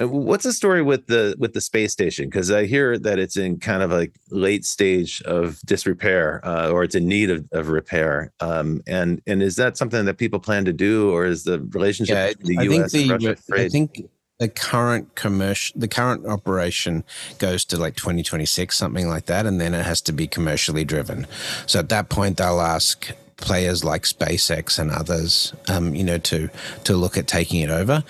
Uh, 0.00 0.08
what's 0.08 0.44
the 0.44 0.52
story 0.52 0.82
with 0.82 1.06
the 1.06 1.34
with 1.38 1.52
the 1.52 1.60
space 1.60 1.92
station? 1.92 2.26
Because 2.26 2.50
I 2.50 2.66
hear 2.66 2.98
that 2.98 3.18
it's 3.18 3.36
in 3.36 3.58
kind 3.58 3.82
of 3.82 3.92
a 3.92 4.08
late 4.30 4.64
stage 4.64 5.20
of 5.22 5.60
disrepair, 5.60 6.44
uh, 6.44 6.70
or 6.70 6.84
it's 6.84 6.94
in 6.94 7.06
need 7.06 7.30
of, 7.30 7.46
of 7.52 7.68
repair. 7.68 8.32
Um, 8.40 8.82
and 8.86 9.20
and 9.26 9.42
is 9.42 9.56
that 9.56 9.76
something 9.76 10.04
that 10.04 10.18
people 10.18 10.40
plan 10.40 10.64
to 10.64 10.72
do, 10.72 11.10
or 11.10 11.26
is 11.26 11.44
the 11.44 11.60
relationship 11.60 12.14
yeah, 12.14 12.32
the 12.40 12.58
I 12.58 12.62
U.S. 12.62 12.92
Think 12.92 13.20
the, 13.20 13.28
Russia? 13.28 13.42
I 13.52 13.68
think 13.68 14.08
the 14.38 14.48
current 14.48 15.14
commercial, 15.16 15.78
the 15.78 15.88
current 15.88 16.26
operation 16.26 17.04
goes 17.38 17.64
to 17.66 17.76
like 17.76 17.94
2026, 17.94 18.74
something 18.74 19.06
like 19.06 19.26
that, 19.26 19.44
and 19.44 19.60
then 19.60 19.74
it 19.74 19.84
has 19.84 20.00
to 20.02 20.12
be 20.12 20.26
commercially 20.26 20.82
driven. 20.82 21.26
So 21.66 21.78
at 21.78 21.90
that 21.90 22.08
point, 22.08 22.38
they'll 22.38 22.60
ask 22.60 23.12
players 23.40 23.84
like 23.84 24.02
SpaceX 24.02 24.78
and 24.78 24.90
others, 24.90 25.52
um, 25.68 25.94
you 25.94 26.04
know, 26.04 26.18
to 26.18 26.48
to 26.84 26.96
look 26.96 27.16
at 27.16 27.26
taking 27.26 27.60
it 27.60 27.70
over. 27.70 28.04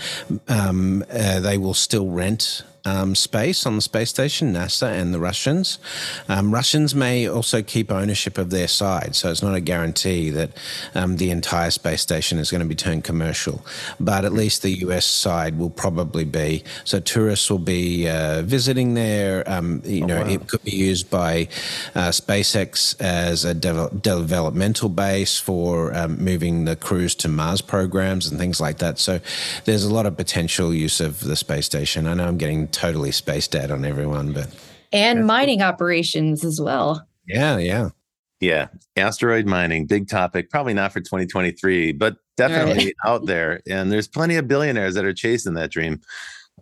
Um, 0.48 1.04
uh, 1.10 1.40
they 1.40 1.58
will 1.58 1.74
still 1.74 2.08
rent 2.08 2.62
um, 2.90 3.14
space 3.14 3.66
on 3.66 3.76
the 3.76 3.82
space 3.82 4.10
station, 4.10 4.52
NASA 4.52 4.88
and 4.90 5.14
the 5.14 5.20
Russians. 5.20 5.78
Um, 6.28 6.52
Russians 6.52 6.94
may 6.94 7.28
also 7.28 7.62
keep 7.62 7.90
ownership 7.92 8.38
of 8.38 8.50
their 8.50 8.68
side, 8.68 9.14
so 9.14 9.30
it's 9.30 9.42
not 9.42 9.54
a 9.54 9.60
guarantee 9.60 10.30
that 10.30 10.50
um, 10.94 11.16
the 11.16 11.30
entire 11.30 11.70
space 11.70 12.00
station 12.00 12.38
is 12.38 12.50
going 12.50 12.62
to 12.62 12.66
be 12.66 12.74
turned 12.74 13.04
commercial. 13.04 13.64
But 13.98 14.24
at 14.24 14.32
least 14.32 14.62
the 14.62 14.72
US 14.86 15.06
side 15.06 15.58
will 15.58 15.70
probably 15.70 16.24
be. 16.24 16.64
So 16.84 17.00
tourists 17.00 17.50
will 17.50 17.58
be 17.58 18.08
uh, 18.08 18.42
visiting 18.42 18.94
there. 18.94 19.48
Um, 19.48 19.82
you 19.84 20.04
oh, 20.04 20.06
know, 20.06 20.22
wow. 20.22 20.28
it 20.28 20.48
could 20.48 20.64
be 20.64 20.72
used 20.72 21.10
by 21.10 21.48
uh, 21.94 22.10
SpaceX 22.10 23.00
as 23.00 23.44
a 23.44 23.54
de- 23.54 23.90
developmental 24.00 24.88
base 24.88 25.38
for 25.38 25.94
um, 25.94 26.22
moving 26.22 26.64
the 26.64 26.76
crews 26.76 27.14
to 27.16 27.28
Mars 27.28 27.60
programs 27.60 28.28
and 28.28 28.38
things 28.38 28.60
like 28.60 28.78
that. 28.78 28.98
So 28.98 29.20
there's 29.64 29.84
a 29.84 29.92
lot 29.92 30.06
of 30.06 30.16
potential 30.16 30.74
use 30.74 31.00
of 31.00 31.20
the 31.20 31.36
space 31.36 31.66
station. 31.66 32.06
I 32.06 32.14
know 32.14 32.26
I'm 32.26 32.38
getting 32.38 32.68
totally 32.80 33.12
spaced 33.12 33.54
out 33.54 33.70
on 33.70 33.84
everyone, 33.84 34.32
but 34.32 34.48
and 34.90 35.26
mining 35.26 35.60
operations 35.60 36.44
as 36.44 36.60
well. 36.60 37.06
Yeah, 37.26 37.58
yeah. 37.58 37.90
Yeah, 38.40 38.68
asteroid 38.96 39.44
mining, 39.44 39.84
big 39.84 40.08
topic. 40.08 40.48
Probably 40.48 40.72
not 40.72 40.94
for 40.94 41.00
2023, 41.00 41.92
but 41.92 42.16
definitely 42.38 42.86
right. 42.86 42.94
out 43.04 43.26
there. 43.26 43.60
And 43.68 43.92
there's 43.92 44.08
plenty 44.08 44.36
of 44.36 44.48
billionaires 44.48 44.94
that 44.94 45.04
are 45.04 45.12
chasing 45.12 45.52
that 45.54 45.70
dream. 45.70 46.00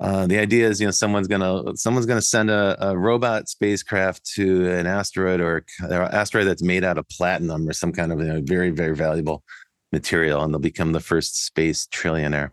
Uh, 0.00 0.26
the 0.26 0.38
idea 0.38 0.68
is, 0.68 0.80
you 0.80 0.88
know, 0.88 0.90
someone's 0.90 1.28
gonna 1.28 1.76
someone's 1.76 2.06
gonna 2.06 2.20
send 2.20 2.50
a, 2.50 2.76
a 2.80 2.98
robot 2.98 3.48
spacecraft 3.48 4.26
to 4.34 4.68
an 4.70 4.88
asteroid 4.88 5.40
or, 5.40 5.64
or 5.88 6.02
asteroid 6.02 6.48
that's 6.48 6.62
made 6.62 6.82
out 6.82 6.98
of 6.98 7.08
platinum 7.08 7.68
or 7.68 7.72
some 7.72 7.92
kind 7.92 8.12
of 8.12 8.18
you 8.18 8.26
know, 8.26 8.42
very 8.44 8.70
very 8.70 8.96
valuable 8.96 9.44
material, 9.92 10.42
and 10.42 10.52
they'll 10.52 10.60
become 10.60 10.92
the 10.92 11.00
first 11.00 11.46
space 11.46 11.86
trillionaire. 11.92 12.50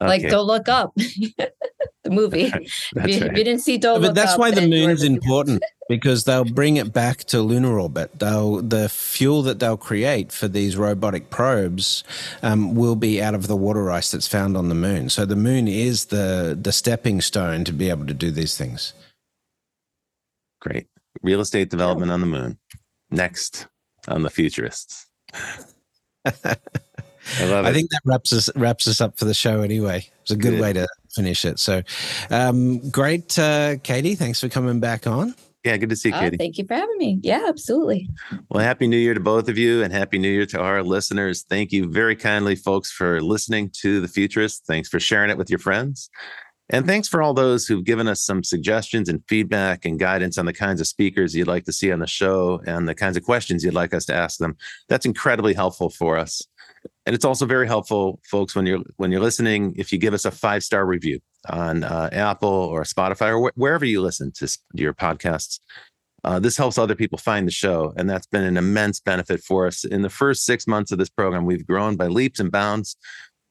Okay. 0.00 0.08
Like 0.08 0.28
Don't 0.28 0.46
Look 0.46 0.68
Up, 0.68 0.94
the 0.96 1.50
movie. 2.10 2.44
if, 2.44 2.54
you, 2.54 2.60
right. 2.94 3.08
if, 3.10 3.22
you, 3.22 3.44
didn't 3.44 3.60
see 3.60 3.78
Don't 3.78 4.00
but 4.00 4.08
Look 4.08 4.14
that's 4.14 4.34
Up, 4.34 4.38
why 4.38 4.52
the 4.52 4.68
moon's 4.68 5.02
important 5.02 5.62
because 5.88 6.22
they'll 6.24 6.44
bring 6.44 6.76
it 6.76 6.92
back 6.92 7.24
to 7.24 7.40
lunar 7.40 7.80
orbit. 7.80 8.16
They'll 8.18 8.62
the 8.62 8.88
fuel 8.88 9.42
that 9.42 9.58
they'll 9.58 9.76
create 9.76 10.30
for 10.30 10.46
these 10.46 10.76
robotic 10.76 11.30
probes 11.30 12.04
um, 12.42 12.76
will 12.76 12.96
be 12.96 13.20
out 13.20 13.34
of 13.34 13.48
the 13.48 13.56
water 13.56 13.90
ice 13.90 14.12
that's 14.12 14.28
found 14.28 14.56
on 14.56 14.68
the 14.68 14.74
moon. 14.76 15.08
So 15.08 15.24
the 15.24 15.36
moon 15.36 15.66
is 15.66 16.06
the 16.06 16.56
the 16.60 16.72
stepping 16.72 17.20
stone 17.20 17.64
to 17.64 17.72
be 17.72 17.90
able 17.90 18.06
to 18.06 18.14
do 18.14 18.30
these 18.30 18.56
things. 18.56 18.94
Great 20.60 20.86
real 21.22 21.40
estate 21.40 21.70
development 21.70 22.12
on 22.12 22.20
the 22.20 22.26
moon. 22.26 22.58
Next 23.10 23.66
on 24.06 24.22
the 24.22 24.30
futurists. 24.30 25.06
I 27.40 27.44
love 27.46 27.64
it. 27.64 27.68
I 27.68 27.72
think 27.72 27.90
that 27.90 28.00
wraps 28.04 28.32
us 28.32 28.50
wraps 28.56 28.86
us 28.88 29.00
up 29.00 29.18
for 29.18 29.24
the 29.24 29.34
show 29.34 29.62
anyway. 29.62 30.06
It's 30.22 30.30
a 30.30 30.36
good, 30.36 30.52
good. 30.52 30.60
way 30.60 30.72
to 30.74 30.88
finish 31.14 31.44
it. 31.44 31.58
So, 31.58 31.82
um, 32.30 32.90
great, 32.90 33.38
uh, 33.38 33.76
Katie. 33.82 34.14
Thanks 34.14 34.40
for 34.40 34.48
coming 34.48 34.80
back 34.80 35.06
on. 35.06 35.34
Yeah, 35.64 35.76
good 35.76 35.90
to 35.90 35.96
see 35.96 36.10
you, 36.10 36.14
Uh, 36.14 36.20
Katie. 36.20 36.36
thank 36.36 36.56
you 36.56 36.64
for 36.66 36.74
having 36.74 36.96
me. 36.98 37.18
Yeah, 37.22 37.44
absolutely. 37.48 38.08
Well, 38.48 38.62
happy 38.62 38.86
new 38.86 38.96
year 38.96 39.14
to 39.14 39.20
both 39.20 39.48
of 39.48 39.58
you 39.58 39.82
and 39.82 39.92
happy 39.92 40.18
new 40.18 40.30
year 40.30 40.46
to 40.46 40.60
our 40.60 40.82
listeners. 40.82 41.44
Thank 41.48 41.72
you 41.72 41.90
very 41.90 42.14
kindly, 42.14 42.54
folks, 42.54 42.90
for 42.92 43.20
listening 43.20 43.70
to 43.80 44.00
The 44.00 44.08
Futurist. 44.08 44.64
Thanks 44.66 44.88
for 44.88 45.00
sharing 45.00 45.30
it 45.30 45.36
with 45.36 45.50
your 45.50 45.58
friends. 45.58 46.10
And 46.70 46.86
thanks 46.86 47.08
for 47.08 47.22
all 47.22 47.32
those 47.34 47.66
who've 47.66 47.84
given 47.84 48.08
us 48.08 48.20
some 48.20 48.44
suggestions 48.44 49.08
and 49.08 49.22
feedback 49.26 49.84
and 49.86 49.98
guidance 49.98 50.36
on 50.36 50.44
the 50.46 50.52
kinds 50.52 50.80
of 50.82 50.86
speakers 50.86 51.34
you'd 51.34 51.48
like 51.48 51.64
to 51.64 51.72
see 51.72 51.90
on 51.90 51.98
the 51.98 52.06
show 52.06 52.60
and 52.66 52.86
the 52.86 52.94
kinds 52.94 53.16
of 53.16 53.24
questions 53.24 53.64
you'd 53.64 53.72
like 53.74 53.94
us 53.94 54.04
to 54.06 54.14
ask 54.14 54.38
them. 54.38 54.54
That's 54.88 55.06
incredibly 55.06 55.54
helpful 55.54 55.88
for 55.88 56.18
us. 56.18 56.42
And 57.08 57.14
it's 57.14 57.24
also 57.24 57.46
very 57.46 57.66
helpful, 57.66 58.20
folks, 58.30 58.54
when 58.54 58.66
you're 58.66 58.82
when 58.98 59.10
you're 59.10 59.22
listening, 59.22 59.72
if 59.78 59.92
you 59.92 59.98
give 59.98 60.12
us 60.12 60.26
a 60.26 60.30
five 60.30 60.62
star 60.62 60.84
review 60.84 61.20
on 61.48 61.82
uh, 61.82 62.10
Apple 62.12 62.50
or 62.50 62.82
Spotify 62.82 63.34
or 63.34 63.48
wh- 63.48 63.58
wherever 63.58 63.86
you 63.86 64.02
listen 64.02 64.30
to 64.32 64.58
your 64.74 64.92
podcasts. 64.92 65.58
Uh, 66.22 66.38
this 66.38 66.58
helps 66.58 66.76
other 66.76 66.94
people 66.94 67.16
find 67.16 67.46
the 67.46 67.50
show, 67.50 67.94
and 67.96 68.10
that's 68.10 68.26
been 68.26 68.44
an 68.44 68.58
immense 68.58 69.00
benefit 69.00 69.42
for 69.42 69.66
us. 69.66 69.84
In 69.86 70.02
the 70.02 70.10
first 70.10 70.44
six 70.44 70.66
months 70.66 70.92
of 70.92 70.98
this 70.98 71.08
program, 71.08 71.46
we've 71.46 71.66
grown 71.66 71.96
by 71.96 72.08
leaps 72.08 72.40
and 72.40 72.52
bounds. 72.52 72.94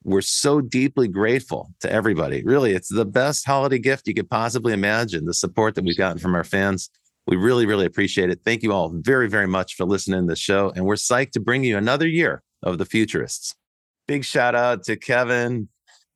We're 0.04 0.22
so 0.22 0.62
deeply 0.62 1.08
grateful 1.08 1.72
to 1.80 1.92
everybody. 1.92 2.44
Really, 2.44 2.74
it's 2.74 2.94
the 2.94 3.06
best 3.06 3.44
holiday 3.48 3.80
gift 3.80 4.08
you 4.08 4.14
could 4.14 4.30
possibly 4.30 4.74
imagine. 4.74 5.26
The 5.26 5.34
support 5.34 5.74
that 5.74 5.84
we've 5.84 5.98
gotten 5.98 6.20
from 6.20 6.36
our 6.36 6.44
fans, 6.44 6.92
we 7.26 7.38
really, 7.38 7.66
really 7.66 7.88
appreciate 7.88 8.30
it. 8.30 8.42
Thank 8.46 8.62
you 8.62 8.72
all 8.72 8.92
very, 8.94 9.28
very 9.28 9.48
much 9.48 9.74
for 9.74 9.86
listening 9.86 10.22
to 10.22 10.28
the 10.28 10.36
show, 10.36 10.72
and 10.76 10.86
we're 10.86 10.94
psyched 10.94 11.32
to 11.32 11.40
bring 11.40 11.64
you 11.64 11.76
another 11.76 12.08
year 12.08 12.44
of 12.64 12.78
the 12.78 12.86
Futurists. 12.86 13.56
Big 14.08 14.24
shout 14.24 14.56
out 14.56 14.84
to 14.84 14.96
Kevin 14.96 15.68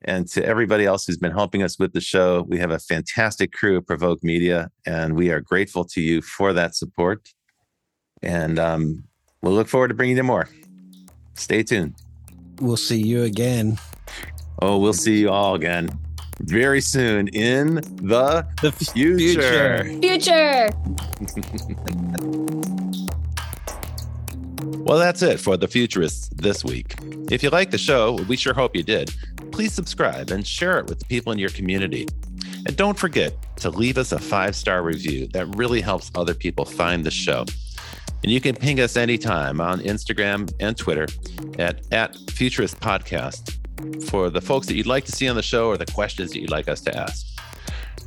and 0.03 0.27
to 0.29 0.43
everybody 0.43 0.85
else 0.85 1.05
who's 1.05 1.17
been 1.17 1.31
helping 1.31 1.61
us 1.61 1.77
with 1.77 1.93
the 1.93 2.01
show. 2.01 2.45
We 2.47 2.57
have 2.59 2.71
a 2.71 2.79
fantastic 2.79 3.51
crew 3.51 3.77
at 3.77 3.85
Provoke 3.87 4.23
Media, 4.23 4.71
and 4.85 5.15
we 5.15 5.29
are 5.31 5.41
grateful 5.41 5.85
to 5.85 6.01
you 6.01 6.21
for 6.21 6.53
that 6.53 6.75
support. 6.75 7.29
And 8.23 8.57
um, 8.59 9.03
we'll 9.41 9.53
look 9.53 9.67
forward 9.67 9.89
to 9.89 9.93
bringing 9.93 10.17
you 10.17 10.23
more. 10.23 10.47
Stay 11.35 11.63
tuned. 11.63 11.95
We'll 12.59 12.77
see 12.77 13.01
you 13.01 13.23
again. 13.23 13.77
Oh, 14.61 14.77
we'll 14.77 14.93
see 14.93 15.19
you 15.19 15.29
all 15.29 15.55
again 15.55 15.89
very 16.39 16.81
soon 16.81 17.27
in 17.29 17.75
the 17.75 18.47
The 18.61 18.71
future. 18.71 19.83
Future. 20.01 20.69
Well, 24.77 24.97
that's 24.97 25.21
it 25.21 25.39
for 25.39 25.57
The 25.57 25.67
Futurists 25.67 26.29
this 26.29 26.63
week. 26.63 26.95
If 27.29 27.43
you 27.43 27.49
like 27.49 27.71
the 27.71 27.77
show, 27.77 28.13
we 28.27 28.35
sure 28.35 28.53
hope 28.53 28.75
you 28.75 28.83
did. 28.83 29.13
Please 29.51 29.73
subscribe 29.73 30.31
and 30.31 30.45
share 30.45 30.79
it 30.79 30.87
with 30.87 30.99
the 30.99 31.05
people 31.05 31.31
in 31.31 31.39
your 31.39 31.49
community. 31.49 32.07
And 32.65 32.75
don't 32.75 32.97
forget 32.97 33.33
to 33.57 33.69
leave 33.69 33.97
us 33.97 34.11
a 34.11 34.19
five 34.19 34.55
star 34.55 34.83
review. 34.83 35.27
That 35.27 35.55
really 35.55 35.81
helps 35.81 36.11
other 36.15 36.33
people 36.33 36.65
find 36.65 37.05
the 37.05 37.11
show. 37.11 37.45
And 38.23 38.31
you 38.31 38.39
can 38.39 38.55
ping 38.55 38.79
us 38.79 38.97
anytime 38.97 39.59
on 39.59 39.79
Instagram 39.81 40.51
and 40.59 40.77
Twitter 40.77 41.07
at, 41.57 41.81
at 41.91 42.15
Futurist 42.31 42.79
Podcast 42.79 43.57
for 44.09 44.29
the 44.29 44.41
folks 44.41 44.67
that 44.67 44.75
you'd 44.75 44.87
like 44.87 45.05
to 45.05 45.11
see 45.11 45.27
on 45.27 45.35
the 45.35 45.41
show 45.41 45.67
or 45.67 45.77
the 45.77 45.87
questions 45.87 46.31
that 46.31 46.39
you'd 46.39 46.51
like 46.51 46.67
us 46.67 46.81
to 46.81 46.95
ask. 46.95 47.25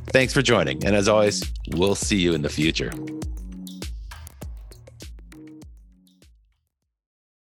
Thanks 0.07 0.33
for 0.33 0.41
joining. 0.41 0.85
And 0.85 0.95
as 0.95 1.07
always, 1.07 1.43
we'll 1.71 1.95
see 1.95 2.17
you 2.17 2.33
in 2.33 2.41
the 2.41 2.49
future. 2.49 2.91